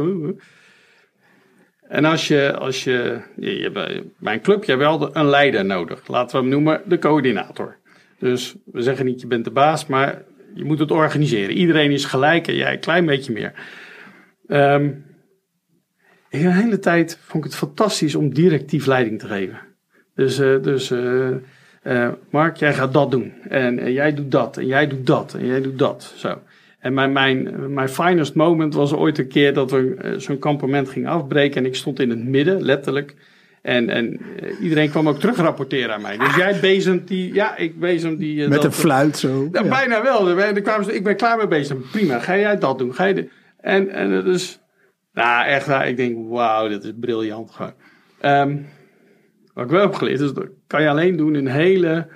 En 1.88 2.04
als 2.04 2.28
je, 2.28 2.56
als 2.58 2.84
je, 2.84 3.20
je, 3.36 3.70
bij- 3.72 4.02
bij 4.18 4.34
een 4.34 4.40
club, 4.40 4.64
je 4.64 4.70
hebt 4.72 4.82
wel 4.84 5.16
een 5.16 5.26
leider 5.28 5.64
nodig. 5.64 6.06
Laten 6.08 6.36
we 6.36 6.42
hem 6.42 6.50
noemen 6.50 6.82
de 6.86 6.98
coördinator. 6.98 7.76
Dus 8.22 8.54
we 8.64 8.82
zeggen 8.82 9.04
niet 9.04 9.20
je 9.20 9.26
bent 9.26 9.44
de 9.44 9.50
baas, 9.50 9.86
maar 9.86 10.22
je 10.54 10.64
moet 10.64 10.78
het 10.78 10.90
organiseren. 10.90 11.56
Iedereen 11.56 11.90
is 11.90 12.04
gelijk 12.04 12.48
en 12.48 12.54
jij 12.54 12.72
een 12.72 12.80
klein 12.80 13.06
beetje 13.06 13.32
meer. 13.32 13.52
Ehm 14.46 14.90
in 16.32 16.46
een 16.46 16.52
hele 16.52 16.78
tijd 16.78 17.18
vond 17.20 17.44
ik 17.44 17.50
het 17.50 17.58
fantastisch 17.58 18.14
om 18.14 18.34
directief 18.34 18.86
leiding 18.86 19.18
te 19.18 19.26
geven. 19.26 19.58
Dus, 20.14 20.38
eh, 20.38 20.62
dus 20.62 20.90
eh, 20.90 21.28
eh, 21.82 22.12
Mark, 22.30 22.56
jij 22.56 22.74
gaat 22.74 22.92
dat 22.92 23.10
doen. 23.10 23.32
En, 23.48 23.92
jij 23.92 24.14
doet 24.14 24.30
dat. 24.30 24.56
En 24.56 24.66
jij 24.66 24.86
doet 24.86 25.06
dat. 25.06 25.34
En 25.34 25.46
jij 25.46 25.60
doet 25.60 25.78
dat. 25.78 26.14
Zo. 26.16 26.38
En 26.78 26.94
mijn, 26.94 27.12
mijn, 27.12 27.72
mijn 27.74 27.88
finest 27.88 28.34
moment 28.34 28.74
was 28.74 28.92
ooit 28.92 29.18
een 29.18 29.28
keer 29.28 29.54
dat 29.54 29.70
we 29.70 30.14
zo'n 30.16 30.38
kampement 30.38 30.88
gingen 30.88 31.10
afbreken. 31.10 31.56
En 31.56 31.66
ik 31.66 31.74
stond 31.74 32.00
in 32.00 32.10
het 32.10 32.24
midden, 32.24 32.62
letterlijk. 32.62 33.14
En, 33.62 33.88
en 33.88 34.20
eh, 34.40 34.60
iedereen 34.60 34.90
kwam 34.90 35.08
ook 35.08 35.18
terug 35.20 35.36
rapporteren 35.36 35.94
aan 35.94 36.02
mij. 36.02 36.16
Dus 36.16 36.36
jij 36.36 36.60
bezemt 36.60 37.08
die, 37.08 37.34
ja, 37.34 37.56
ik 37.56 37.80
bezem 37.80 38.16
die. 38.16 38.42
eh, 38.42 38.48
Met 38.48 38.56
dat- 38.56 38.64
een 38.64 38.72
fluit 38.72 39.16
zo. 39.16 39.48
ja, 39.52 39.62
Ja. 39.62 39.68
bijna 39.68 40.02
wel. 40.02 40.24
Dan 40.24 40.62
kwamen 40.62 40.84
ze, 40.84 40.94
ik 40.94 41.04
ben 41.04 41.16
klaar 41.16 41.36
mee 41.36 41.48
bezig. 41.48 41.90
Prima, 41.90 42.18
ga 42.18 42.36
jij 42.38 42.58
dat 42.58 42.78
doen? 42.78 42.94
Ga 42.94 43.04
je 43.04 43.14
de- 43.14 43.28
en, 43.60 43.88
en 43.88 44.10
het 44.10 44.26
is, 44.26 44.60
nou 45.12 45.46
echt 45.46 45.66
waar, 45.66 45.88
ik 45.88 45.96
denk, 45.96 46.16
wauw, 46.28 46.68
dit 46.68 46.84
is 46.84 46.92
briljant 47.00 47.50
gewoon. 47.50 47.74
Ehm, 48.20 48.56
wat 49.54 49.64
ik 49.64 49.70
wel 49.70 49.80
heb 49.80 49.94
geleerd, 49.94 50.20
is 50.20 50.32
dat 50.32 50.46
kan 50.66 50.82
je 50.82 50.88
alleen 50.88 51.16
doen 51.16 51.36
in 51.36 51.46
hele 51.46 52.08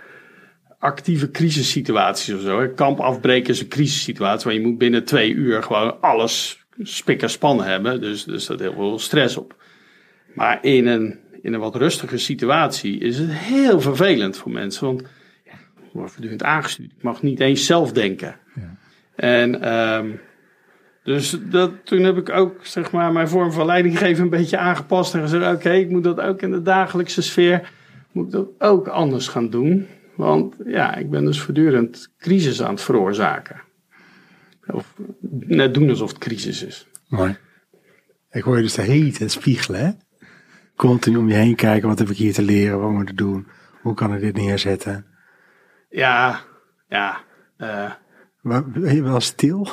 actieve 0.79 1.31
crisissituaties 1.31 2.35
of 2.35 2.41
zo. 2.41 2.69
Kamp 2.75 3.01
afbreken 3.01 3.51
is 3.53 3.61
een 3.61 3.69
crisissituatie, 3.69 4.45
waar 4.51 4.61
je 4.61 4.67
moet 4.67 4.79
binnen 4.79 5.05
twee 5.05 5.33
uur 5.33 5.63
gewoon 5.63 6.01
alles 6.01 6.65
spik 6.83 7.23
en 7.23 7.31
span 7.31 7.63
hebben. 7.63 8.01
Dus, 8.01 8.25
dus 8.25 8.43
staat 8.43 8.61
heel 8.61 8.73
veel 8.73 8.99
stress 8.99 9.37
op. 9.37 9.55
Maar 10.35 10.59
in 10.63 10.87
een, 10.87 11.19
in 11.47 11.53
een 11.53 11.61
wat 11.61 11.77
rustige 11.77 12.19
situatie 12.19 12.99
is 12.99 13.19
het 13.19 13.33
heel 13.33 13.81
vervelend 13.81 14.37
voor 14.37 14.53
mensen, 14.53 14.87
want 14.87 15.03
ja, 15.45 15.53
ik 15.53 15.93
word 15.93 16.11
voortdurend 16.11 16.43
aangestuurd. 16.43 16.91
Ik 16.97 17.03
mag 17.03 17.23
niet 17.23 17.41
eens 17.41 17.67
zelf 17.67 17.93
denken. 17.93 18.37
En 19.15 19.63
ehm, 19.63 20.11
dus 21.05 21.39
dat, 21.51 21.73
toen 21.85 22.03
heb 22.03 22.17
ik 22.17 22.31
ook 22.31 22.67
zeg 22.67 22.93
maar, 22.93 23.13
mijn 23.13 23.29
vorm 23.29 23.53
van 23.53 23.67
leidinggeven 23.67 24.25
een 24.25 24.31
beetje 24.31 24.59
aangepast 24.59 25.15
en 25.15 25.21
gezegd: 25.21 25.55
oké, 25.55 25.71
ik 25.71 25.91
moet 25.91 26.05
dat 26.05 26.21
ook 26.21 26.43
in 26.43 26.51
de 26.51 26.63
dagelijkse 26.63 27.23
sfeer 27.23 27.73
moet 28.13 28.27
ik 28.27 28.33
dat 28.33 28.49
ook 28.59 28.89
anders 28.89 29.29
gaan 29.29 29.51
doen. 29.51 29.87
Want 30.17 30.55
ja, 30.65 30.95
ik 30.95 31.11
ben 31.11 31.25
dus 31.25 31.41
voortdurend 31.41 32.13
crisis 32.19 32.63
aan 32.63 32.75
het 32.75 32.83
veroorzaken. 32.83 33.63
Of 34.67 34.95
net 35.31 35.75
doen 35.75 35.89
alsof 35.89 36.09
het 36.09 36.19
crisis 36.19 36.63
is. 36.63 36.87
Mooi. 37.09 37.37
Ik 38.31 38.43
hoor 38.43 38.57
je 38.57 38.63
dus 38.63 38.75
de 38.75 38.83
hele 38.83 39.11
tijd 39.11 39.31
spiegelen, 39.31 39.81
hè? 39.81 39.91
Continu 40.77 41.17
om 41.17 41.29
je 41.29 41.35
heen 41.35 41.55
kijken, 41.55 41.89
wat 41.89 41.99
heb 41.99 42.09
ik 42.11 42.17
hier 42.17 42.33
te 42.33 42.43
leren, 42.43 42.81
wat 42.81 42.91
moet 42.91 43.09
ik 43.11 43.17
doen, 43.17 43.47
hoe 43.83 43.95
kan 43.95 44.15
ik 44.15 44.21
dit 44.21 44.37
neerzetten? 44.37 45.07
Ja, 45.89 46.41
ja. 46.89 47.21
eh, 47.57 47.91
Maar 48.41 48.71
ben 48.71 48.95
je 48.95 49.03
wel 49.03 49.21
stil? 49.21 49.69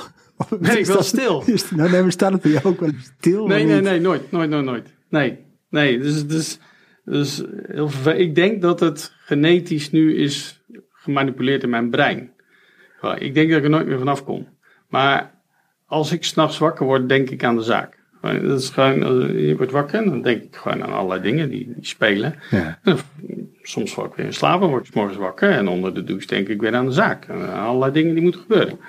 Ben 0.60 0.78
ik 0.80 0.86
wel 0.86 1.04
stil? 1.04 1.44
Is, 1.46 1.72
nou, 1.72 1.92
nee, 1.92 2.02
maar 2.02 2.12
staat 2.12 2.32
het 2.32 2.42
bij 2.42 2.52
jou 2.52 2.66
ook 2.66 2.80
wel 2.80 2.92
stil? 3.18 3.48
Nee, 3.48 3.66
nee, 3.66 3.82
nee, 3.82 4.00
nooit, 4.00 4.32
nooit, 4.32 4.50
nooit, 4.50 4.66
nooit. 4.66 4.96
Nee, 5.10 5.40
nee, 5.70 6.00
dus, 6.00 6.28
dus, 6.28 6.60
dus 7.06 7.44
heel 7.68 7.90
vervel- 7.90 8.20
Ik 8.20 8.36
denk 8.36 8.62
dat 8.62 8.80
het 8.80 9.14
genetisch 9.18 9.92
nu 9.92 10.16
is 10.16 10.64
gemanipuleerd 10.92 11.64
in 11.64 11.70
mijn 11.70 11.90
brein. 11.90 12.32
Ik 13.18 13.34
denk 13.34 13.50
dat 13.50 13.58
ik 13.58 13.64
er 13.64 13.70
nooit 13.70 13.88
meer 13.88 13.98
vanaf 13.98 14.24
kom. 14.24 14.48
Maar 14.90 15.42
als 15.86 16.12
ik 16.12 16.24
s'nachts 16.24 16.58
wakker 16.58 16.86
word, 16.86 17.10
denk 17.10 17.30
ik 17.30 17.44
aan 17.44 17.56
de 17.56 17.62
zaak. 17.64 18.03
Dat 18.32 18.60
is 18.60 18.70
gewoon, 18.70 18.98
je 19.38 19.58
wordt 19.58 19.72
wakker 19.72 20.00
en 20.00 20.10
dan 20.10 20.22
denk 20.22 20.44
ik 20.44 20.56
gewoon 20.56 20.84
aan 20.84 20.94
allerlei 20.94 21.22
dingen 21.22 21.50
die, 21.50 21.74
die 21.76 21.86
spelen. 21.86 22.36
Ja. 22.50 22.80
Soms 23.62 23.94
val 23.94 24.06
ik 24.06 24.14
weer 24.14 24.26
in 24.26 24.34
slaap 24.34 24.62
en 24.62 24.68
word 24.68 24.86
ik 24.86 24.92
's 24.92 24.96
morgens 24.96 25.18
wakker. 25.18 25.50
En 25.50 25.68
onder 25.68 25.94
de 25.94 26.04
douche 26.04 26.28
denk 26.28 26.48
ik 26.48 26.62
weer 26.62 26.76
aan 26.76 26.86
de 26.86 26.92
zaak. 26.92 27.26
En 27.26 27.36
aan 27.36 27.66
allerlei 27.66 27.92
dingen 27.92 28.14
die 28.14 28.24
moeten 28.24 28.42
gebeuren. 28.42 28.80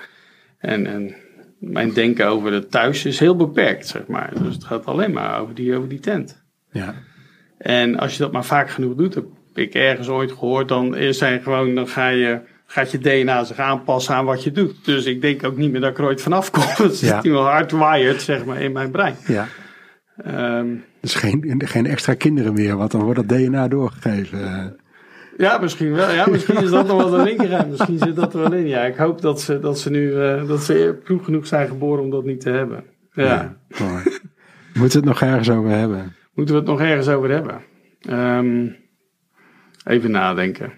En, 0.57 0.85
en 0.87 1.15
mijn 1.59 1.93
denken 1.93 2.27
over 2.27 2.53
het 2.53 2.71
thuis 2.71 3.05
is 3.05 3.19
heel 3.19 3.35
beperkt, 3.35 3.87
zeg 3.87 4.07
maar. 4.07 4.33
Dus 4.43 4.53
het 4.53 4.63
gaat 4.63 4.85
alleen 4.85 5.11
maar 5.11 5.39
over 5.39 5.55
die, 5.55 5.75
over 5.75 5.89
die 5.89 5.99
tent. 5.99 6.43
Ja. 6.71 6.95
En 7.57 7.99
als 7.99 8.13
je 8.13 8.23
dat 8.23 8.31
maar 8.31 8.45
vaak 8.45 8.69
genoeg 8.69 8.95
doet, 8.95 9.13
heb 9.13 9.25
ik 9.53 9.73
ergens 9.73 10.07
ooit 10.07 10.31
gehoord, 10.31 10.67
dan 10.67 10.95
is 10.95 11.17
zijn 11.17 11.41
gewoon, 11.41 11.75
dan 11.75 11.87
ga 11.87 12.07
je, 12.07 12.39
gaat 12.65 12.91
je 12.91 12.97
DNA 12.97 13.43
zich 13.43 13.57
aanpassen 13.57 14.15
aan 14.15 14.25
wat 14.25 14.43
je 14.43 14.51
doet. 14.51 14.85
Dus 14.85 15.05
ik 15.05 15.21
denk 15.21 15.43
ook 15.43 15.57
niet 15.57 15.71
meer 15.71 15.81
dat 15.81 15.89
ik 15.89 15.97
er 15.97 16.03
ooit 16.05 16.21
vanaf 16.21 16.51
kom. 16.51 16.63
Het 16.65 16.99
Ja. 17.09 17.19
nu 17.23 17.31
wel 17.31 17.45
hardwired, 17.45 18.21
zeg 18.21 18.45
maar, 18.45 18.61
in 18.61 18.71
mijn 18.71 18.91
brein. 18.91 19.15
ja. 19.27 19.47
Ehm, 20.17 20.67
Dus 21.01 21.15
geen, 21.15 21.61
geen 21.65 21.85
extra 21.85 22.13
kinderen 22.13 22.53
meer, 22.53 22.75
want 22.77 22.91
dan 22.91 23.03
wordt 23.03 23.27
dat 23.27 23.37
DNA 23.37 23.67
doorgegeven. 23.67 24.75
ja, 25.37 25.57
misschien 25.57 25.91
wel. 25.91 26.11
Ja, 26.11 26.25
misschien 26.29 26.63
is 26.63 26.69
dat 26.69 26.87
nog 26.87 26.97
wel 26.97 27.09
de 27.17 27.23
linkerruim. 27.23 27.69
Misschien 27.69 27.99
zit 27.99 28.15
dat 28.15 28.33
er 28.33 28.39
wel 28.39 28.53
in. 28.53 28.67
Ja, 28.67 28.83
ik 28.83 28.95
hoop 28.95 29.21
dat 29.21 29.41
ze, 29.41 29.59
dat 29.59 29.79
ze 29.79 29.89
nu, 29.89 30.21
eh, 30.21 30.47
dat 30.47 30.63
ze 30.63 30.99
vroeg 31.03 31.25
genoeg 31.25 31.47
zijn 31.47 31.67
geboren 31.67 32.03
om 32.03 32.09
dat 32.09 32.25
niet 32.25 32.41
te 32.41 32.49
hebben. 32.49 32.83
ja. 33.13 33.57
Mooi. 33.79 34.03
Moeten 34.73 35.01
we 35.01 35.07
het 35.09 35.19
nog 35.19 35.29
ergens 35.29 35.49
over 35.49 35.69
hebben? 35.69 36.15
Moeten 36.33 36.55
we 36.55 36.61
het 36.61 36.69
nog 36.69 36.79
ergens 36.81 37.07
over 37.07 37.29
hebben? 37.29 37.61
Ehm, 38.01 38.67
even 39.85 40.11
nadenken. 40.11 40.73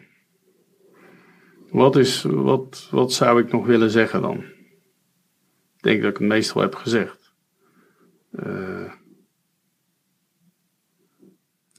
Wat, 1.71 1.95
is, 1.95 2.21
wat, 2.23 2.87
wat 2.91 3.13
zou 3.13 3.41
ik 3.41 3.51
nog 3.51 3.65
willen 3.65 3.89
zeggen 3.89 4.21
dan? 4.21 4.37
Ik 5.77 5.83
denk 5.83 6.01
dat 6.01 6.11
ik 6.11 6.17
het 6.17 6.27
meestal 6.27 6.61
heb 6.61 6.75
gezegd. 6.75 7.33
Eh, 8.31 8.91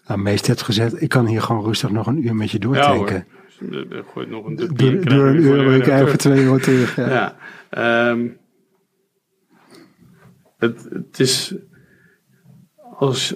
Nou, 0.07 0.21
meest 0.21 0.47
hebt 0.47 0.63
gezegd, 0.63 1.03
ik 1.03 1.09
kan 1.09 1.27
hier 1.27 1.43
gewoon 1.43 1.65
rustig 1.65 1.91
nog 1.91 2.07
een 2.07 2.27
uur 2.27 2.37
met 2.37 2.51
je 2.51 2.59
ja 2.61 2.67
hoor. 2.67 2.75
doordenken. 2.77 3.27
Er- 3.73 3.93
er 3.97 4.05
gooit 4.05 4.29
nog 4.29 4.45
een 4.47 4.57
dupje 4.57 4.99
Door, 4.99 5.03
door 5.05 5.27
een 5.27 5.37
uur 5.37 5.75
ik 5.75 5.87
even 5.87 6.19
twee 6.19 6.43
uur 6.45 6.61
terug. 6.63 6.97
Ja. 6.97 7.09
Ja. 7.09 7.37
ehm, 8.11 8.29
het, 10.59 10.89
het 10.91 11.21
is. 11.21 11.55
Als, 12.99 13.35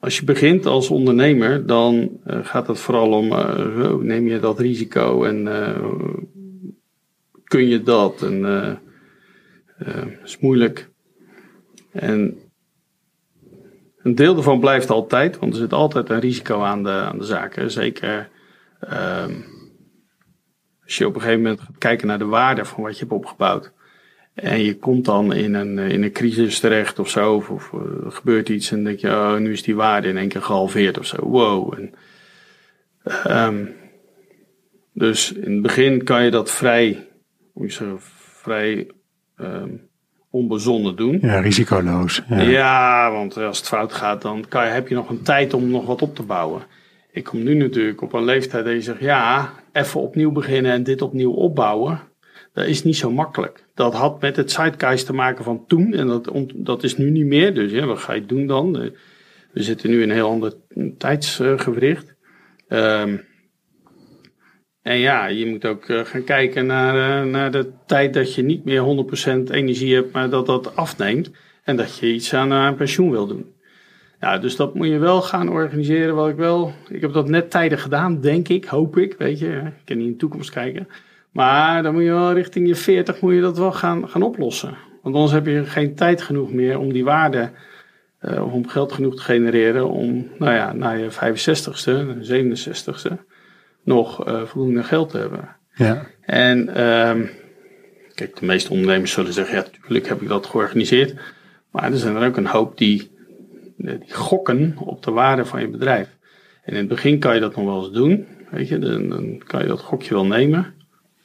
als 0.00 0.18
je 0.18 0.24
begint 0.24 0.66
als 0.66 0.90
ondernemer, 0.90 1.66
dan 1.66 2.20
eh, 2.24 2.38
gaat 2.42 2.66
het 2.66 2.78
vooral 2.78 3.12
om: 3.12 3.32
eh, 3.32 3.94
neem 3.94 4.26
je 4.26 4.40
dat 4.40 4.58
risico 4.58 5.24
en 5.24 5.48
eh, 5.48 5.84
kun 7.44 7.66
je 7.66 7.82
dat? 7.82 8.22
En 8.22 8.78
is 10.24 10.38
moeilijk. 10.38 10.90
En 11.92 12.38
een 14.02 14.14
deel 14.14 14.34
daarvan 14.34 14.60
blijft 14.60 14.90
altijd, 14.90 15.38
want 15.38 15.52
er 15.52 15.58
zit 15.58 15.72
altijd 15.72 16.08
een 16.08 16.20
risico 16.20 16.62
aan 16.62 16.82
de, 16.82 16.90
aan 16.90 17.18
de 17.18 17.24
zaken. 17.24 17.70
Zeker. 17.70 18.28
ehm, 18.80 19.34
als 20.84 20.98
je 20.98 21.06
op 21.06 21.14
een 21.14 21.20
gegeven 21.20 21.42
moment 21.42 21.60
gaat 21.60 21.78
kijken 21.78 22.06
naar 22.06 22.18
de 22.18 22.24
waarde 22.24 22.64
van 22.64 22.82
wat 22.82 22.92
je 22.92 23.00
hebt 23.00 23.12
opgebouwd. 23.12 23.72
En 24.34 24.62
je 24.62 24.78
komt 24.78 25.04
dan 25.04 25.32
in 25.32 25.54
een, 25.54 25.78
eh, 25.78 25.88
in 25.88 26.02
een 26.02 26.12
crisis 26.12 26.60
terecht 26.60 26.98
of 26.98 27.08
zo. 27.08 27.34
Of, 27.34 27.50
of 27.50 27.72
eh, 27.72 28.04
er 28.04 28.12
gebeurt 28.12 28.48
iets 28.48 28.70
en 28.70 28.76
dan 28.76 28.84
denk 28.84 28.98
je, 28.98 29.08
oh, 29.08 29.36
nu 29.36 29.52
is 29.52 29.62
die 29.62 29.76
waarde 29.76 30.08
in 30.08 30.16
één 30.16 30.28
keer 30.28 30.42
gehalveerd 30.42 30.98
of 30.98 31.06
zo. 31.06 31.28
Wow. 31.28 31.74
En, 31.74 31.94
ehm, 33.24 33.66
dus 34.92 35.32
in 35.32 35.52
het 35.52 35.62
begin 35.62 36.04
kan 36.04 36.24
je 36.24 36.30
dat 36.30 36.50
vrij, 36.50 37.08
hoe 37.52 37.66
je 37.66 37.72
zeggen, 37.72 37.98
vrij 38.42 38.90
ehm, 39.36 39.70
onbezonnen 40.30 40.96
doen. 40.96 41.18
Ja, 41.20 41.40
risicoloos. 41.40 42.22
Ja. 42.28 42.40
Ja. 42.40 43.12
want 43.12 43.36
als 43.36 43.58
het 43.58 43.66
fout 43.66 43.92
gaat, 43.92 44.22
dan 44.22 44.44
kan 44.48 44.64
je, 44.64 44.70
heb 44.70 44.88
je 44.88 44.94
nog 44.94 45.10
een 45.10 45.22
tijd 45.22 45.54
om 45.54 45.70
nog 45.70 45.86
wat 45.86 46.02
op 46.02 46.14
te 46.14 46.22
bouwen. 46.22 46.62
Ik 47.12 47.24
kom 47.24 47.42
nu 47.42 47.54
natuurlijk 47.54 48.02
op 48.02 48.12
een 48.12 48.24
leeftijd 48.24 48.64
dat 48.64 48.74
je 48.74 48.80
zegt, 48.80 49.00
ja, 49.00 49.52
even 49.72 50.00
opnieuw 50.00 50.32
beginnen 50.32 50.72
en 50.72 50.82
dit 50.82 51.02
opnieuw 51.02 51.32
opbouwen. 51.32 52.00
Dat 52.52 52.66
is 52.66 52.82
niet 52.84 52.96
zo 52.96 53.10
makkelijk. 53.10 53.64
Dat 53.74 53.94
had 53.94 54.20
met 54.20 54.36
het 54.36 54.50
zeitgeist 54.50 55.06
te 55.06 55.12
maken 55.12 55.44
van 55.44 55.66
toen 55.66 55.92
en 55.94 56.06
dat, 56.06 56.32
dat 56.54 56.82
is 56.82 56.96
nu 56.96 57.10
niet 57.10 57.26
meer. 57.26 57.54
Dus 57.54 57.84
wat 57.84 57.98
ga 57.98 58.12
je 58.12 58.26
doen 58.26 58.46
dan? 58.46 58.80
Eh, 58.80 58.90
We 59.52 59.62
zitten 59.62 59.90
nu 59.90 60.02
in 60.02 60.08
een 60.08 60.14
heel 60.14 60.28
ander 60.28 60.54
tijdsgewricht. 60.98 62.14
Ehm, 62.68 63.16
En 64.82 64.96
ja, 64.98 65.26
je 65.26 65.46
moet 65.46 65.64
ook 65.66 65.88
eh, 65.88 66.04
gaan 66.04 66.24
kijken 66.24 66.66
naar, 66.66 67.24
uh, 67.24 67.30
naar 67.32 67.50
de 67.50 67.70
tijd 67.86 68.14
dat 68.14 68.34
je 68.34 68.42
niet 68.42 68.64
meer 68.64 68.80
100% 68.80 69.50
energie 69.50 69.94
hebt, 69.94 70.12
maar 70.12 70.30
dat 70.30 70.46
dat 70.46 70.76
afneemt. 70.76 71.30
En 71.64 71.76
dat 71.76 71.98
je 71.98 72.12
iets 72.12 72.34
aan, 72.34 72.52
aan 72.52 72.74
pensioen 72.76 73.10
wil 73.10 73.26
doen. 73.26 73.52
Ja, 74.20 74.38
dus 74.38 74.56
dat 74.56 74.74
moet 74.74 74.86
je 74.88 74.98
wel 74.98 75.22
gaan 75.22 75.48
organiseren. 75.48 76.14
Wat 76.14 76.28
ik 76.28 76.36
wel. 76.36 76.72
Ik 76.88 77.00
heb 77.00 77.12
dat 77.12 77.28
net 77.28 77.50
tijdig 77.50 77.82
gedaan, 77.82 78.20
denk 78.20 78.48
ik, 78.48 78.64
hoop 78.64 78.96
ik. 78.96 79.14
Weet 79.18 79.38
je, 79.38 79.46
ik 79.48 79.84
kan 79.84 79.96
niet 79.96 80.06
in 80.06 80.12
de 80.12 80.18
toekomst 80.18 80.50
kijken. 80.50 80.88
Maar 81.32 81.82
dan 81.82 81.92
moet 81.92 82.02
je 82.02 82.10
wel 82.10 82.32
richting 82.32 82.68
je 82.68 82.74
40 82.74 83.20
moet 83.20 83.34
je 83.34 83.40
dat 83.40 83.58
wel 83.58 83.72
gaan, 83.72 84.08
gaan 84.08 84.22
oplossen. 84.22 84.76
Want 85.02 85.14
anders 85.14 85.32
heb 85.32 85.46
je 85.46 85.64
geen 85.64 85.94
tijd 85.94 86.22
genoeg 86.22 86.52
meer 86.52 86.78
om 86.78 86.92
die 86.92 87.04
waarde. 87.04 87.50
Uh, 88.22 88.54
om 88.54 88.68
geld 88.68 88.92
genoeg 88.92 89.16
te 89.16 89.22
genereren 89.22 89.90
om, 89.90 90.28
nou 90.38 90.54
ja, 90.54 90.72
na 90.72 90.90
je 90.90 91.10
65ste, 91.10 92.16
67ste, 92.30 93.12
nog 93.84 94.28
uh, 94.28 94.42
voldoende 94.42 94.84
geld 94.84 95.10
te 95.10 95.18
hebben. 95.18 95.56
Ja. 95.74 96.06
En 96.20 96.58
um, 97.08 97.30
kijk, 98.14 98.36
de 98.36 98.46
meeste 98.46 98.70
ondernemers 98.70 99.12
zullen 99.12 99.32
zeggen, 99.32 99.56
ja, 99.56 99.64
natuurlijk 99.72 100.08
heb 100.08 100.20
ik 100.20 100.28
dat 100.28 100.46
georganiseerd. 100.46 101.14
Maar 101.70 101.92
er 101.92 101.98
zijn 101.98 102.16
er 102.16 102.26
ook 102.26 102.36
een 102.36 102.46
hoop 102.46 102.78
die 102.78 103.10
die 103.76 104.14
gokken 104.14 104.74
op 104.78 105.02
de 105.02 105.10
waarde 105.10 105.44
van 105.44 105.60
je 105.60 105.68
bedrijf. 105.68 106.08
En 106.62 106.72
in 106.72 106.78
het 106.78 106.88
begin 106.88 107.18
kan 107.18 107.34
je 107.34 107.40
dat 107.40 107.56
nog 107.56 107.64
wel 107.64 107.84
eens 107.84 107.92
doen. 107.92 108.26
Weet 108.50 108.68
je, 108.68 108.78
dan, 108.78 109.08
dan 109.08 109.42
kan 109.46 109.62
je 109.62 109.68
dat 109.68 109.80
gokje 109.80 110.14
wel 110.14 110.26
nemen. 110.26 110.74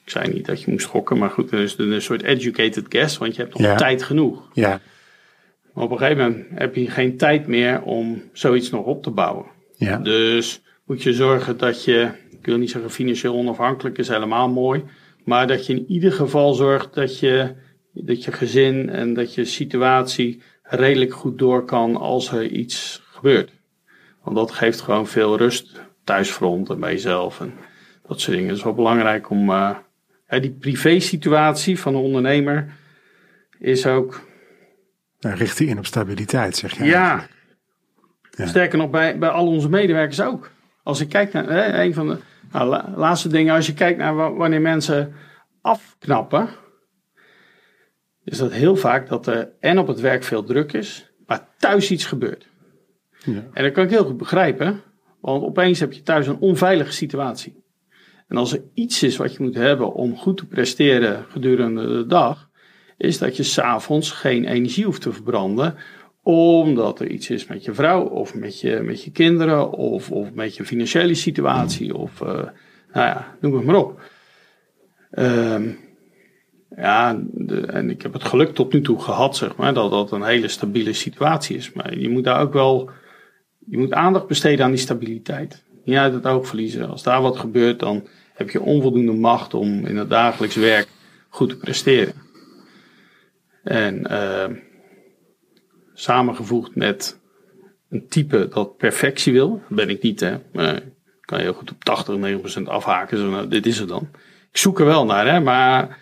Ik 0.05 0.11
zei 0.11 0.33
niet 0.33 0.45
dat 0.45 0.61
je 0.61 0.71
moest 0.71 0.85
gokken, 0.85 1.17
maar 1.17 1.29
goed, 1.29 1.53
is 1.53 1.77
een 1.77 2.01
soort 2.01 2.23
educated 2.23 2.85
guess, 2.89 3.17
want 3.17 3.35
je 3.35 3.41
hebt 3.41 3.53
nog 3.57 3.67
Ja. 3.67 3.75
tijd 3.75 4.03
genoeg. 4.03 4.49
Ja. 4.53 4.79
Maar 5.73 5.83
op 5.83 5.91
een 5.91 5.97
gegeven 5.97 6.23
moment 6.23 6.45
heb 6.53 6.75
je 6.75 6.89
geen 6.89 7.17
tijd 7.17 7.47
meer 7.47 7.81
om 7.81 8.23
zoiets 8.33 8.69
nog 8.69 8.85
op 8.85 9.03
te 9.03 9.09
bouwen. 9.09 9.45
Ja. 9.77 9.97
Dus 9.97 10.61
moet 10.85 11.03
je 11.03 11.13
zorgen 11.13 11.57
dat 11.57 11.83
je, 11.83 12.09
ik 12.31 12.45
wil 12.45 12.57
niet 12.57 12.69
zeggen 12.69 12.91
financieel 12.91 13.33
onafhankelijk 13.35 13.97
is 13.97 14.07
helemaal 14.07 14.49
mooi, 14.49 14.83
maar 15.23 15.47
dat 15.47 15.65
je 15.65 15.73
in 15.73 15.85
ieder 15.87 16.11
geval 16.11 16.53
zorgt 16.53 16.93
dat 16.93 17.19
je, 17.19 17.53
dat 17.93 18.23
je 18.23 18.31
gezin 18.31 18.89
en 18.89 19.13
dat 19.13 19.33
je 19.33 19.45
situatie 19.45 20.41
redelijk 20.63 21.13
goed 21.13 21.37
door 21.37 21.65
kan 21.65 21.95
als 21.95 22.31
er 22.31 22.45
iets 22.47 23.01
gebeurt. 23.11 23.51
Want 24.23 24.35
dat 24.35 24.51
geeft 24.51 24.81
gewoon 24.81 25.07
veel 25.07 25.37
rust, 25.37 25.81
thuisfront 26.03 26.69
en 26.69 26.79
bij 26.79 26.91
jezelf 26.91 27.39
en 27.39 27.53
dat 28.07 28.19
soort 28.19 28.31
dingen. 28.35 28.49
Het 28.49 28.57
is 28.57 28.63
wel 28.63 28.73
belangrijk 28.73 29.29
om, 29.29 29.49
uh, 29.49 29.55
ja, 29.55 29.84
die 30.41 30.51
privé-situatie 30.51 31.79
van 31.79 31.95
een 31.95 32.01
ondernemer 32.01 32.73
is 33.59 33.85
ook 33.85 34.21
Nou, 35.19 35.35
richt 35.35 35.57
die 35.57 35.67
in 35.67 35.77
op 35.77 35.85
stabiliteit, 35.85 36.55
zeg 36.55 36.77
je. 36.77 36.83
ja. 36.83 37.27
Ja. 38.37 38.45
Sterker 38.45 38.77
nog, 38.77 38.89
bij, 38.89 39.17
bij 39.17 39.29
al 39.29 39.47
onze 39.47 39.69
medewerkers 39.69 40.21
ook. 40.21 40.51
Als 40.83 40.99
ik 41.01 41.09
kijk 41.09 41.33
naar 41.33 41.49
hè, 41.49 41.83
een 41.83 41.93
van 41.93 42.07
de 42.07 42.17
nou, 42.51 42.69
la- 42.69 42.93
laatste 42.95 43.27
dingen, 43.29 43.55
als 43.55 43.65
je 43.65 43.73
kijkt 43.73 43.97
naar 43.99 44.15
wa- 44.15 44.33
wanneer 44.33 44.61
mensen 44.61 45.13
afknappen, 45.61 46.49
is 48.23 48.37
dat 48.37 48.51
heel 48.51 48.75
vaak 48.75 49.07
dat 49.09 49.27
er 49.27 49.49
en 49.59 49.77
op 49.79 49.87
het 49.87 49.99
werk 49.99 50.23
veel 50.23 50.43
druk 50.43 50.73
is, 50.73 51.11
maar 51.27 51.47
thuis 51.57 51.91
iets 51.91 52.05
gebeurt. 52.05 52.47
Ja. 53.23 53.43
En 53.53 53.63
dat 53.63 53.71
kan 53.71 53.83
ik 53.83 53.89
heel 53.89 54.05
goed 54.05 54.17
begrijpen, 54.17 54.81
want 55.21 55.43
opeens 55.43 55.79
heb 55.79 55.93
je 55.93 56.01
thuis 56.01 56.27
een 56.27 56.37
onveilige 56.39 56.91
situatie. 56.91 57.63
En 58.27 58.37
als 58.37 58.53
er 58.53 58.63
iets 58.73 59.03
is 59.03 59.17
wat 59.17 59.33
je 59.33 59.43
moet 59.43 59.55
hebben 59.55 59.93
om 59.93 60.17
goed 60.17 60.37
te 60.37 60.45
presteren 60.45 61.25
gedurende 61.29 61.87
de 61.87 62.05
dag, 62.05 62.49
is 62.97 63.17
dat 63.17 63.37
je 63.37 63.43
s'avonds 63.43 64.11
geen 64.11 64.45
energie 64.45 64.85
hoeft 64.85 65.01
te 65.01 65.11
verbranden, 65.11 65.75
omdat 66.23 66.99
er 66.99 67.07
iets 67.07 67.29
is 67.29 67.47
met 67.47 67.63
je 67.63 67.73
vrouw 67.73 68.03
of 68.03 68.35
met 68.35 68.59
je, 68.59 68.81
met 68.83 69.03
je 69.03 69.11
kinderen 69.11 69.71
of, 69.71 70.11
of 70.11 70.33
met 70.33 70.55
je 70.55 70.65
financiële 70.65 71.13
situatie 71.13 71.95
of 71.95 72.21
eh, 72.21 72.27
nou 72.93 73.07
ja, 73.07 73.35
noem 73.39 73.53
het 73.53 73.65
maar 73.65 73.75
op. 73.75 74.01
Ehm, 75.11 75.69
ja, 76.75 77.21
en 77.67 77.89
ik 77.89 78.01
heb 78.01 78.13
het 78.13 78.23
geluk 78.23 78.53
tot 78.53 78.73
nu 78.73 78.81
toe 78.81 79.01
gehad, 79.01 79.35
zeg 79.35 79.55
maar, 79.55 79.73
dat 79.73 79.91
dat 79.91 80.11
een 80.11 80.23
hele 80.23 80.47
stabiele 80.47 80.93
situatie 80.93 81.57
is. 81.57 81.73
Maar 81.73 81.97
je 81.97 82.09
moet 82.09 82.23
daar 82.23 82.41
ook 82.41 82.53
wel, 82.53 82.89
je 83.65 83.77
moet 83.77 83.93
aandacht 83.93 84.27
besteden 84.27 84.65
aan 84.65 84.71
die 84.71 84.79
stabiliteit. 84.79 85.63
Niet 85.85 85.97
uit 85.97 86.13
het 86.13 86.25
oog 86.25 86.47
verliezen. 86.47 86.89
Als 86.89 87.03
daar 87.03 87.21
wat 87.21 87.37
gebeurt, 87.37 87.79
dan 87.79 88.07
heb 88.33 88.49
je 88.49 88.61
onvoldoende 88.61 89.11
macht 89.11 89.53
om 89.53 89.85
in 89.85 89.97
het 89.97 90.09
dagelijks 90.09 90.55
werk 90.55 90.87
goed 91.29 91.49
te 91.49 91.57
presteren. 91.57 92.13
En 93.63 94.07
ehm, 94.07 94.55
samengevoegd 95.93 96.75
met 96.75 97.19
een 97.89 98.07
type 98.07 98.47
dat 98.47 98.77
perfectie 98.77 99.33
wil. 99.33 99.49
Dat 99.49 99.77
ben 99.77 99.89
ik 99.89 100.01
niet, 100.01 100.19
hè. 100.19 100.37
Maar 100.53 100.81
kan 101.21 101.37
je 101.37 101.43
heel 101.43 101.53
goed 101.53 101.71
op 101.71 101.83
80, 101.83 102.15
90% 102.59 102.61
afhaken. 102.63 103.17
Zo, 103.17 103.29
nou, 103.29 103.47
dit 103.47 103.65
is 103.65 103.79
het 103.79 103.87
dan. 103.87 104.09
Ik 104.51 104.57
zoek 104.57 104.79
er 104.79 104.85
wel 104.85 105.05
naar, 105.05 105.27
hè. 105.27 105.39
Maar 105.39 105.97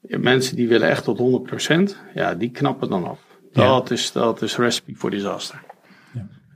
mensen 0.00 0.56
die 0.56 0.68
willen 0.68 0.88
echt 0.88 1.04
tot 1.04 1.48
100% 1.88 1.96
ja, 2.14 2.34
die 2.34 2.50
knappen 2.50 2.88
dan 2.88 3.04
af. 3.04 3.20
Ja. 3.52 3.66
Dat, 3.66 3.90
is, 3.90 4.12
dat 4.12 4.42
is 4.42 4.56
recipe 4.56 4.94
voor 4.94 5.10
disaster. 5.10 5.62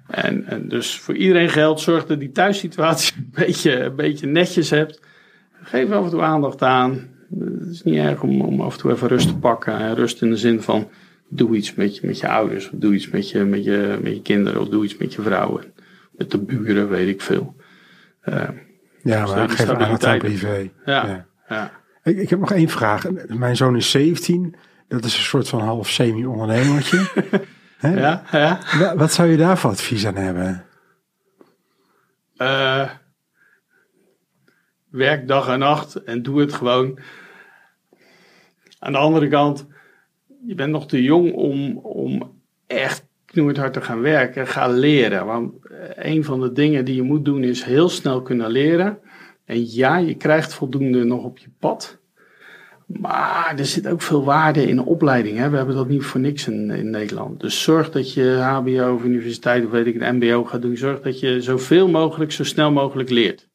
En, 0.09 0.47
en 0.47 0.69
dus 0.69 0.99
voor 0.99 1.15
iedereen 1.17 1.49
geldt, 1.49 1.81
zorg 1.81 2.07
dat 2.07 2.19
die 2.21 2.31
thuissituatie 2.33 3.15
een 3.17 3.31
beetje, 3.35 3.81
een 3.81 3.97
beetje 3.97 4.27
netjes 4.27 4.71
hebt. 4.71 5.01
Geef 5.63 5.91
af 5.91 6.05
en 6.05 6.11
toe 6.11 6.23
aandacht 6.23 6.63
aan. 6.63 7.09
Het 7.39 7.71
is 7.71 7.83
niet 7.83 7.99
erg 7.99 8.23
om, 8.23 8.41
om 8.41 8.61
af 8.61 8.73
en 8.75 8.79
toe 8.81 8.93
even 8.93 9.09
rust 9.09 9.29
te 9.29 9.37
pakken. 9.37 9.79
En 9.79 9.95
rust 9.95 10.23
in 10.23 10.31
de 10.31 10.37
zin 10.37 10.63
van, 10.63 10.89
doe 11.29 11.57
iets 11.57 11.75
met 11.75 11.97
je, 11.97 12.07
met 12.07 12.19
je 12.19 12.29
ouders. 12.29 12.71
Of 12.71 12.79
doe 12.79 12.95
iets 12.95 13.11
met 13.11 13.31
je, 13.31 13.45
met, 13.45 13.65
je, 13.65 13.99
met 14.03 14.15
je 14.15 14.23
kinderen. 14.23 14.61
Of 14.61 14.69
doe 14.69 14.85
iets 14.85 14.97
met 14.97 15.15
je 15.15 15.23
vrouw. 15.23 15.59
En 15.59 15.73
met 16.11 16.31
de 16.31 16.39
buren, 16.39 16.89
weet 16.89 17.09
ik 17.09 17.21
veel. 17.21 17.57
Eh, 18.21 18.49
Ja, 19.03 19.25
Dus 19.25 19.35
maar 19.35 19.49
geef 19.49 19.69
aandacht 19.69 20.05
aan 20.05 20.19
privé. 20.19 20.71
ja, 20.85 21.27
ja. 21.49 21.71
Ik, 22.03 22.17
ik 22.19 22.31
heb 22.31 22.39
nog 22.39 22.53
één 22.53 22.69
vraag. 22.69 23.05
Mijn 23.27 23.57
zoon 23.57 23.77
is 23.77 23.91
17. 23.91 24.55
Dat 24.89 25.05
is 25.05 25.17
een 25.17 25.23
soort 25.23 25.49
van 25.49 25.61
half 25.61 25.89
semi-ondernemertje. 25.89 27.07
Hè? 27.79 28.01
Ja, 28.01 28.23
ja. 28.33 28.59
Wa- 28.79 28.97
Wat 28.97 29.13
zou 29.13 29.29
je 29.29 29.37
daar 29.37 29.59
voor 29.59 29.71
advies 29.71 30.07
aan 30.07 30.15
hebben? 30.17 30.65
Eh, 32.37 32.91
werk 34.91 35.29
dag 35.29 35.49
en 35.49 35.59
nacht 35.59 35.95
en 36.05 36.23
doe 36.23 36.41
het 36.41 36.53
gewoon. 36.53 36.99
Aan 38.79 38.93
de 38.93 38.99
andere 38.99 39.29
kant, 39.29 39.67
je 40.47 40.55
bent 40.55 40.71
nog 40.71 40.87
te 40.89 41.03
jong 41.03 41.33
om, 41.33 41.79
om 41.79 42.41
echt 42.67 43.07
knoeihard 43.25 43.73
te 43.73 43.81
gaan 43.83 44.01
werken. 44.01 44.47
Ga 44.47 44.69
leren. 44.69 45.27
Want 45.27 45.53
eh, 45.67 46.13
een 46.13 46.25
van 46.25 46.41
de 46.41 46.53
dingen 46.53 46.85
die 46.85 46.95
je 46.95 47.03
moet 47.03 47.25
doen 47.25 47.43
is 47.45 47.63
heel 47.65 47.89
snel 47.89 48.23
kunnen 48.23 48.51
leren. 48.51 48.99
En 49.45 49.71
ja, 49.73 49.97
je 49.97 50.15
krijgt 50.15 50.55
voldoende 50.55 51.05
nog 51.05 51.25
op 51.25 51.39
je 51.39 51.49
pad. 51.59 51.99
Maar 52.89 53.55
er 53.59 53.67
zit 53.67 53.89
ook 53.89 54.03
veel 54.03 54.25
waarde 54.25 54.69
in 54.69 54.81
opleiding. 54.81 55.39
Hè? 55.39 55.51
We 55.51 55.57
hebben 55.57 55.75
dat 55.75 55.89
niet 55.89 56.05
voor 56.05 56.21
niks 56.21 56.47
in, 56.47 56.71
in 56.71 56.91
Nederland. 56.91 57.41
Dus 57.41 57.63
zorg 57.63 57.91
dat 57.91 58.13
je 58.13 58.39
HBO 58.41 58.95
of 58.95 59.05
universiteit 59.05 59.65
of 59.65 59.71
weet 59.71 59.87
ik 59.87 60.01
een 60.01 60.17
MBO 60.17 60.45
gaat 60.45 60.63
doen. 60.63 60.77
Zorg 60.77 61.01
dat 61.01 61.21
je 61.21 61.43
zoveel 61.43 61.89
mogelijk, 61.89 62.33
zo 62.33 62.45
snel 62.45 62.71
mogelijk 62.71 63.11
leert. 63.11 63.49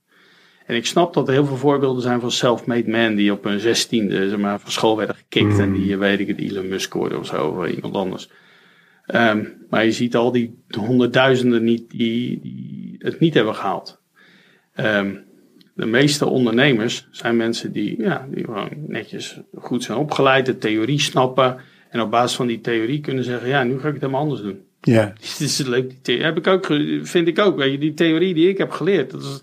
En 0.65 0.75
ik 0.75 0.85
snap 0.85 1.13
dat 1.13 1.27
er 1.27 1.33
heel 1.33 1.45
veel 1.45 1.57
voorbeelden 1.57 2.01
zijn 2.01 2.19
van 2.19 2.31
self-made 2.31 2.89
men 2.89 3.15
die 3.15 3.31
op 3.31 3.43
hun 3.43 3.59
zestiende 3.59 4.29
zeg 4.29 4.39
maar, 4.39 4.59
van 4.59 4.71
school 4.71 4.97
werden 4.97 5.15
gekikt. 5.15 5.59
En 5.59 5.73
die, 5.73 5.93
eh, 5.93 5.99
weet 5.99 6.19
ik 6.19 6.27
het, 6.27 6.39
Elon 6.39 6.67
Musk 6.67 6.93
worden 6.93 7.19
of 7.19 7.25
zo, 7.25 7.47
of 7.47 7.67
iemand 7.67 7.95
anders. 7.95 8.29
Ehm, 9.05 9.45
maar 9.69 9.85
je 9.85 9.91
ziet 9.91 10.15
al 10.15 10.31
die 10.31 10.63
honderdduizenden 10.77 11.63
niet, 11.63 11.89
die, 11.89 12.39
die 12.41 12.95
het 12.99 13.19
niet 13.19 13.33
hebben 13.33 13.55
gehaald. 13.55 14.01
Ehm, 14.73 15.15
de 15.73 15.85
meeste 15.85 16.25
ondernemers 16.25 17.07
zijn 17.11 17.37
mensen 17.37 17.71
die, 17.71 18.01
ja, 18.01 18.27
die 18.29 18.43
gewoon 18.43 18.69
netjes 18.87 19.39
goed 19.55 19.83
zijn 19.83 19.97
opgeleid, 19.97 20.45
de 20.45 20.57
theorie 20.57 20.99
snappen. 20.99 21.57
En 21.89 22.01
op 22.01 22.11
basis 22.11 22.37
van 22.37 22.47
die 22.47 22.61
theorie 22.61 22.99
kunnen 22.99 23.23
zeggen, 23.23 23.47
ja, 23.47 23.63
nu 23.63 23.79
ga 23.79 23.87
ik 23.87 23.93
het 23.93 24.01
helemaal 24.01 24.21
anders 24.21 24.41
doen. 24.41 24.61
Ja, 24.81 25.05
Dit 25.21 25.39
is 25.39 25.57
het 25.57 25.67
leuk. 25.67 25.89
Die 25.89 26.01
theorie 26.01 26.25
heb 26.25 26.37
ik 26.37 26.47
ook, 26.47 26.65
vind 27.01 27.27
ik 27.27 27.39
ook. 27.39 27.57
Weet 27.57 27.71
je, 27.71 27.77
die 27.77 27.93
theorie 27.93 28.33
die 28.33 28.49
ik 28.49 28.57
heb 28.57 28.71
geleerd, 28.71 29.11
dat 29.11 29.21
is, 29.21 29.41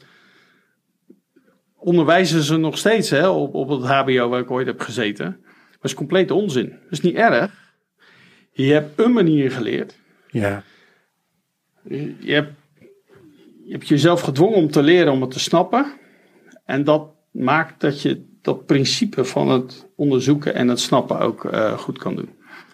onderwijzen 1.76 2.42
ze 2.42 2.56
nog 2.56 2.78
steeds 2.78 3.10
hè, 3.10 3.28
op, 3.28 3.54
op 3.54 3.68
het 3.68 3.82
HBO 3.82 4.28
waar 4.28 4.40
ik 4.40 4.50
ooit 4.50 4.66
heb 4.66 4.80
gezeten. 4.80 5.36
Maar 5.44 5.90
is 5.90 5.94
complete 5.94 6.34
onzin. 6.34 6.68
Dat 6.68 6.90
is 6.90 7.00
niet 7.00 7.14
erg. 7.14 7.50
Je 8.52 8.72
hebt 8.72 9.00
een 9.00 9.12
manier 9.12 9.50
geleerd. 9.50 9.94
ja, 10.30 10.62
Je 11.88 12.14
je 12.18 12.32
hebt, 12.32 12.52
je 13.64 13.72
hebt 13.72 13.88
jezelf 13.88 14.20
gedwongen 14.20 14.56
om 14.56 14.70
te 14.70 14.82
leren 14.82 15.12
om 15.12 15.20
het 15.20 15.30
te 15.30 15.40
snappen. 15.40 15.98
En 16.70 16.84
dat 16.84 17.08
maakt 17.30 17.80
dat 17.80 18.02
je 18.02 18.24
dat 18.42 18.66
principe 18.66 19.24
van 19.24 19.48
het 19.48 19.88
onderzoeken 19.96 20.54
en 20.54 20.68
het 20.68 20.80
snappen 20.80 21.18
ook 21.18 21.44
eh, 21.44 21.78
goed 21.78 21.98
kan 21.98 22.16
doen. 22.16 22.28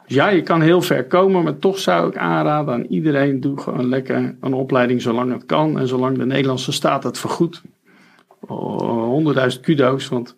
Dus 0.06 0.16
ja, 0.16 0.28
je 0.28 0.42
kan 0.42 0.60
heel 0.60 0.82
ver 0.82 1.04
komen, 1.04 1.42
maar 1.42 1.58
toch 1.58 1.78
zou 1.78 2.08
ik 2.08 2.16
aanraden 2.16 2.74
aan 2.74 2.84
iedereen: 2.84 3.40
doe 3.40 3.60
gewoon 3.60 3.88
lekker 3.88 4.36
een 4.40 4.52
opleiding 4.52 5.02
zolang 5.02 5.32
het 5.32 5.46
kan. 5.46 5.78
En 5.78 5.88
zolang 5.88 6.18
de 6.18 6.26
Nederlandse 6.26 6.72
staat 6.72 7.02
het 7.04 7.18
vergoedt. 7.18 7.62
Honderdduizend 8.46 9.64
kudo's, 9.64 10.08
want 10.08 10.34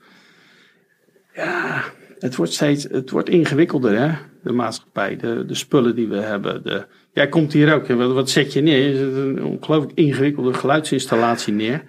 ja, 1.35 1.83
het 2.19 2.37
wordt 2.37 2.53
steeds 2.53 2.85
het 2.85 3.11
wordt 3.11 3.29
ingewikkelder, 3.29 3.99
hè? 3.99 4.11
De 4.43 4.53
maatschappij, 4.53 5.17
de, 5.17 5.45
de 5.47 5.55
spullen 5.55 5.95
die 5.95 6.09
we 6.09 6.17
hebben. 6.17 6.63
De, 6.63 6.87
jij 7.13 7.29
komt 7.29 7.53
hier 7.53 7.75
ook, 7.75 7.87
wat, 7.87 8.13
wat 8.13 8.31
zet 8.31 8.53
je 8.53 8.61
neer? 8.61 8.89
Je 8.89 8.97
zet 8.97 9.15
een 9.15 9.45
ongelooflijk 9.45 9.99
ingewikkelde 9.99 10.55
geluidsinstallatie 10.55 11.53
neer. 11.53 11.83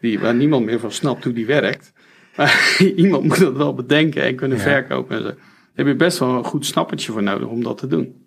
Die, 0.00 0.18
waar 0.18 0.34
niemand 0.34 0.64
meer 0.64 0.80
van 0.80 0.92
snapt 0.92 1.24
hoe 1.24 1.32
die 1.32 1.46
werkt. 1.46 1.92
Maar 2.36 2.76
iemand 2.96 3.24
moet 3.24 3.38
dat 3.38 3.56
wel 3.56 3.74
bedenken 3.74 4.22
en 4.22 4.34
kunnen 4.36 4.56
Ja. 4.58 4.62
verkopen. 4.62 5.16
En 5.16 5.22
zo. 5.22 5.28
Daar 5.28 5.36
heb 5.74 5.86
je 5.86 6.04
best 6.04 6.18
wel 6.18 6.28
een 6.28 6.44
goed 6.44 6.66
snappertje 6.66 7.12
voor 7.12 7.22
nodig 7.22 7.48
om 7.48 7.62
dat 7.62 7.78
te 7.78 7.86
doen. 7.86 8.26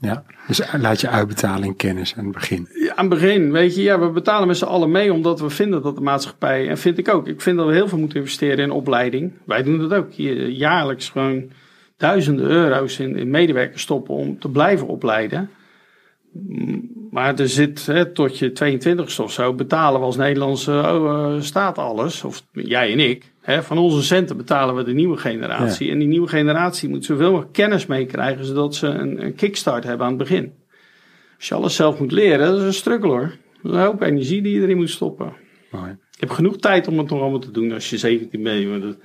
Ja, 0.00 0.24
dus 0.46 0.62
laat 0.80 1.00
je 1.00 1.08
uitbetalen 1.08 1.64
in 1.64 1.76
kennis 1.76 2.14
aan 2.16 2.24
het 2.24 2.32
begin. 2.34 2.68
Ja, 2.72 2.94
aan 2.94 3.10
het 3.10 3.20
begin, 3.20 3.52
weet 3.52 3.74
je, 3.74 3.82
ja, 3.82 3.98
we 4.00 4.10
betalen 4.10 4.46
met 4.46 4.56
z'n 4.56 4.64
allen 4.64 4.90
mee 4.90 5.12
omdat 5.12 5.40
we 5.40 5.50
vinden 5.50 5.82
dat 5.82 5.94
de 5.96 6.02
maatschappij, 6.02 6.68
en 6.68 6.78
vind 6.78 6.98
ik 6.98 7.08
ook, 7.08 7.26
ik 7.28 7.40
vind 7.40 7.56
dat 7.56 7.66
we 7.66 7.72
heel 7.72 7.88
veel 7.88 7.98
moeten 7.98 8.18
investeren 8.18 8.58
in 8.64 8.70
opleiding. 8.70 9.32
Wij 9.46 9.62
doen 9.62 9.78
dat 9.78 9.92
ook. 9.94 10.12
Hier, 10.12 10.48
jaarlijks 10.48 11.08
gewoon 11.08 11.50
duizenden 11.96 12.46
euro's 12.50 12.98
in, 12.98 13.16
in 13.16 13.30
medewerkers 13.30 13.82
stoppen 13.82 14.14
om 14.14 14.38
te 14.38 14.48
blijven 14.48 14.86
opleiden. 14.86 15.50
Maar 17.12 17.38
er 17.38 17.48
zit, 17.48 17.86
hè, 17.86 18.12
tot 18.12 18.38
je 18.38 18.52
22 18.52 19.20
of 19.20 19.32
zo, 19.32 19.54
betalen 19.54 20.00
we 20.00 20.06
als 20.06 20.16
Nederlandse 20.16 20.70
oh, 20.72 21.34
eh, 21.34 21.40
staat 21.40 21.78
alles, 21.78 22.24
of 22.24 22.42
jij 22.52 22.92
en 22.92 22.98
ik. 23.00 23.32
Hè, 23.40 23.62
van 23.62 23.78
onze 23.78 24.02
centen 24.02 24.36
betalen 24.36 24.74
we 24.74 24.84
de 24.84 24.92
nieuwe 24.92 25.16
generatie. 25.16 25.90
En 25.90 25.98
die 25.98 26.08
nieuwe 26.08 26.28
generatie 26.28 26.88
moet 26.88 27.04
zoveel 27.04 27.30
mogelijk 27.30 27.52
kennis 27.52 27.86
meekrijgen, 27.86 28.44
zodat 28.44 28.74
ze 28.74 28.86
een, 28.86 29.24
een 29.24 29.34
kickstart 29.34 29.84
hebben 29.84 30.06
aan 30.06 30.12
het 30.12 30.28
begin. 30.28 30.52
Als 31.36 31.48
je 31.48 31.54
alles 31.54 31.74
zelf 31.74 31.98
moet 31.98 32.12
leren, 32.12 32.46
dat 32.46 32.58
is 32.58 32.64
een 32.64 32.72
struggle 32.72 33.08
hoor. 33.08 33.36
Dat 33.62 33.72
is 33.72 33.78
een 33.78 33.84
hoop 33.84 34.02
energie 34.02 34.42
die 34.42 34.54
je 34.54 34.60
erin 34.60 34.76
moet 34.76 34.90
stoppen. 34.90 35.32
Mooi. 35.70 35.90
Je 35.90 36.18
hebt 36.18 36.32
genoeg 36.32 36.56
tijd 36.56 36.88
om 36.88 36.98
het 36.98 37.10
nog 37.10 37.20
allemaal 37.20 37.38
te 37.38 37.50
doen 37.50 37.72
als 37.72 37.90
je 37.90 37.98
17 37.98 38.42
bent. 38.42 38.68
want 38.68 38.82
De 38.82 38.96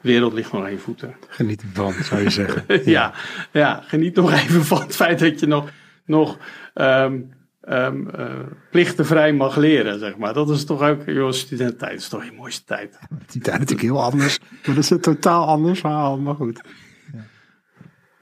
wereld 0.00 0.32
ligt 0.32 0.52
nog 0.52 0.64
aan 0.64 0.70
je 0.70 0.78
voeten. 0.78 1.16
Geniet 1.28 1.62
ervan, 1.62 1.92
zou 1.92 2.22
je 2.22 2.30
zeggen. 2.30 2.64
Ja, 2.90 3.12
ja, 3.52 3.82
geniet 3.86 4.14
nog 4.14 4.32
even 4.32 4.64
van 4.64 4.80
het 4.80 4.96
feit 4.96 5.18
dat 5.18 5.40
je 5.40 5.46
nog, 5.46 5.70
nog 6.04 6.38
ehm, 6.74 7.18
ehm, 7.66 8.08
eh, 8.08 8.24
plichtenvrij 8.70 9.32
mag 9.32 9.56
leren, 9.56 9.98
zeg 9.98 10.16
maar. 10.16 10.34
Dat 10.34 10.50
is 10.50 10.64
toch 10.64 10.82
ook, 10.82 11.02
joh, 11.06 11.32
studententijd 11.32 11.98
is 12.00 12.08
toch 12.08 12.24
je 12.24 12.32
mooiste 12.32 12.64
tijd. 12.64 12.98
Die 13.30 13.42
tijd 13.42 13.58
natuurlijk 13.58 13.88
heel 13.88 14.02
anders. 14.02 14.38
Maar 14.40 14.74
dat 14.74 14.84
is 14.84 14.90
een 14.90 15.00
totaal 15.00 15.46
anders 15.46 15.80
verhaal, 15.80 16.18
maar 16.18 16.34
goed. 16.34 16.60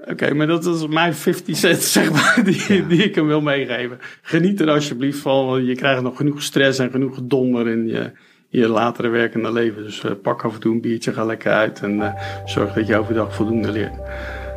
Oké, 0.07 0.35
maar 0.35 0.47
dat 0.47 0.67
is 0.67 0.87
mijn 0.87 1.15
50 1.15 1.57
cent, 1.57 1.83
zeg 1.83 2.11
maar, 2.11 2.41
die, 2.45 2.87
die 2.87 3.05
ik 3.05 3.15
hem 3.15 3.27
wil 3.27 3.41
meegeven. 3.41 3.99
Geniet 4.23 4.61
er 4.61 4.71
alsjeblieft 4.71 5.19
van, 5.19 5.47
want 5.47 5.67
je 5.67 5.75
krijgt 5.75 6.03
nog 6.03 6.17
genoeg 6.17 6.43
stress 6.43 6.79
en 6.79 6.91
genoeg 6.91 7.15
gedonder 7.15 7.69
in 7.69 7.87
je, 7.87 8.13
je 8.49 8.69
latere 8.69 9.09
werkende 9.09 9.53
leven. 9.53 9.83
Dus 9.83 10.05
eh, 10.05 10.11
pak 10.23 10.43
af 10.43 10.55
en 10.55 10.61
toe 10.61 10.75
een 10.75 10.81
biertje, 10.81 11.13
ga 11.13 11.25
lekker 11.25 11.53
uit 11.53 11.81
en 11.83 12.03
eh, 12.03 12.15
zorg 12.45 12.73
dat 12.73 12.87
je 12.87 12.97
overdag 12.97 13.35
voldoende 13.35 13.71
leert. 13.71 13.95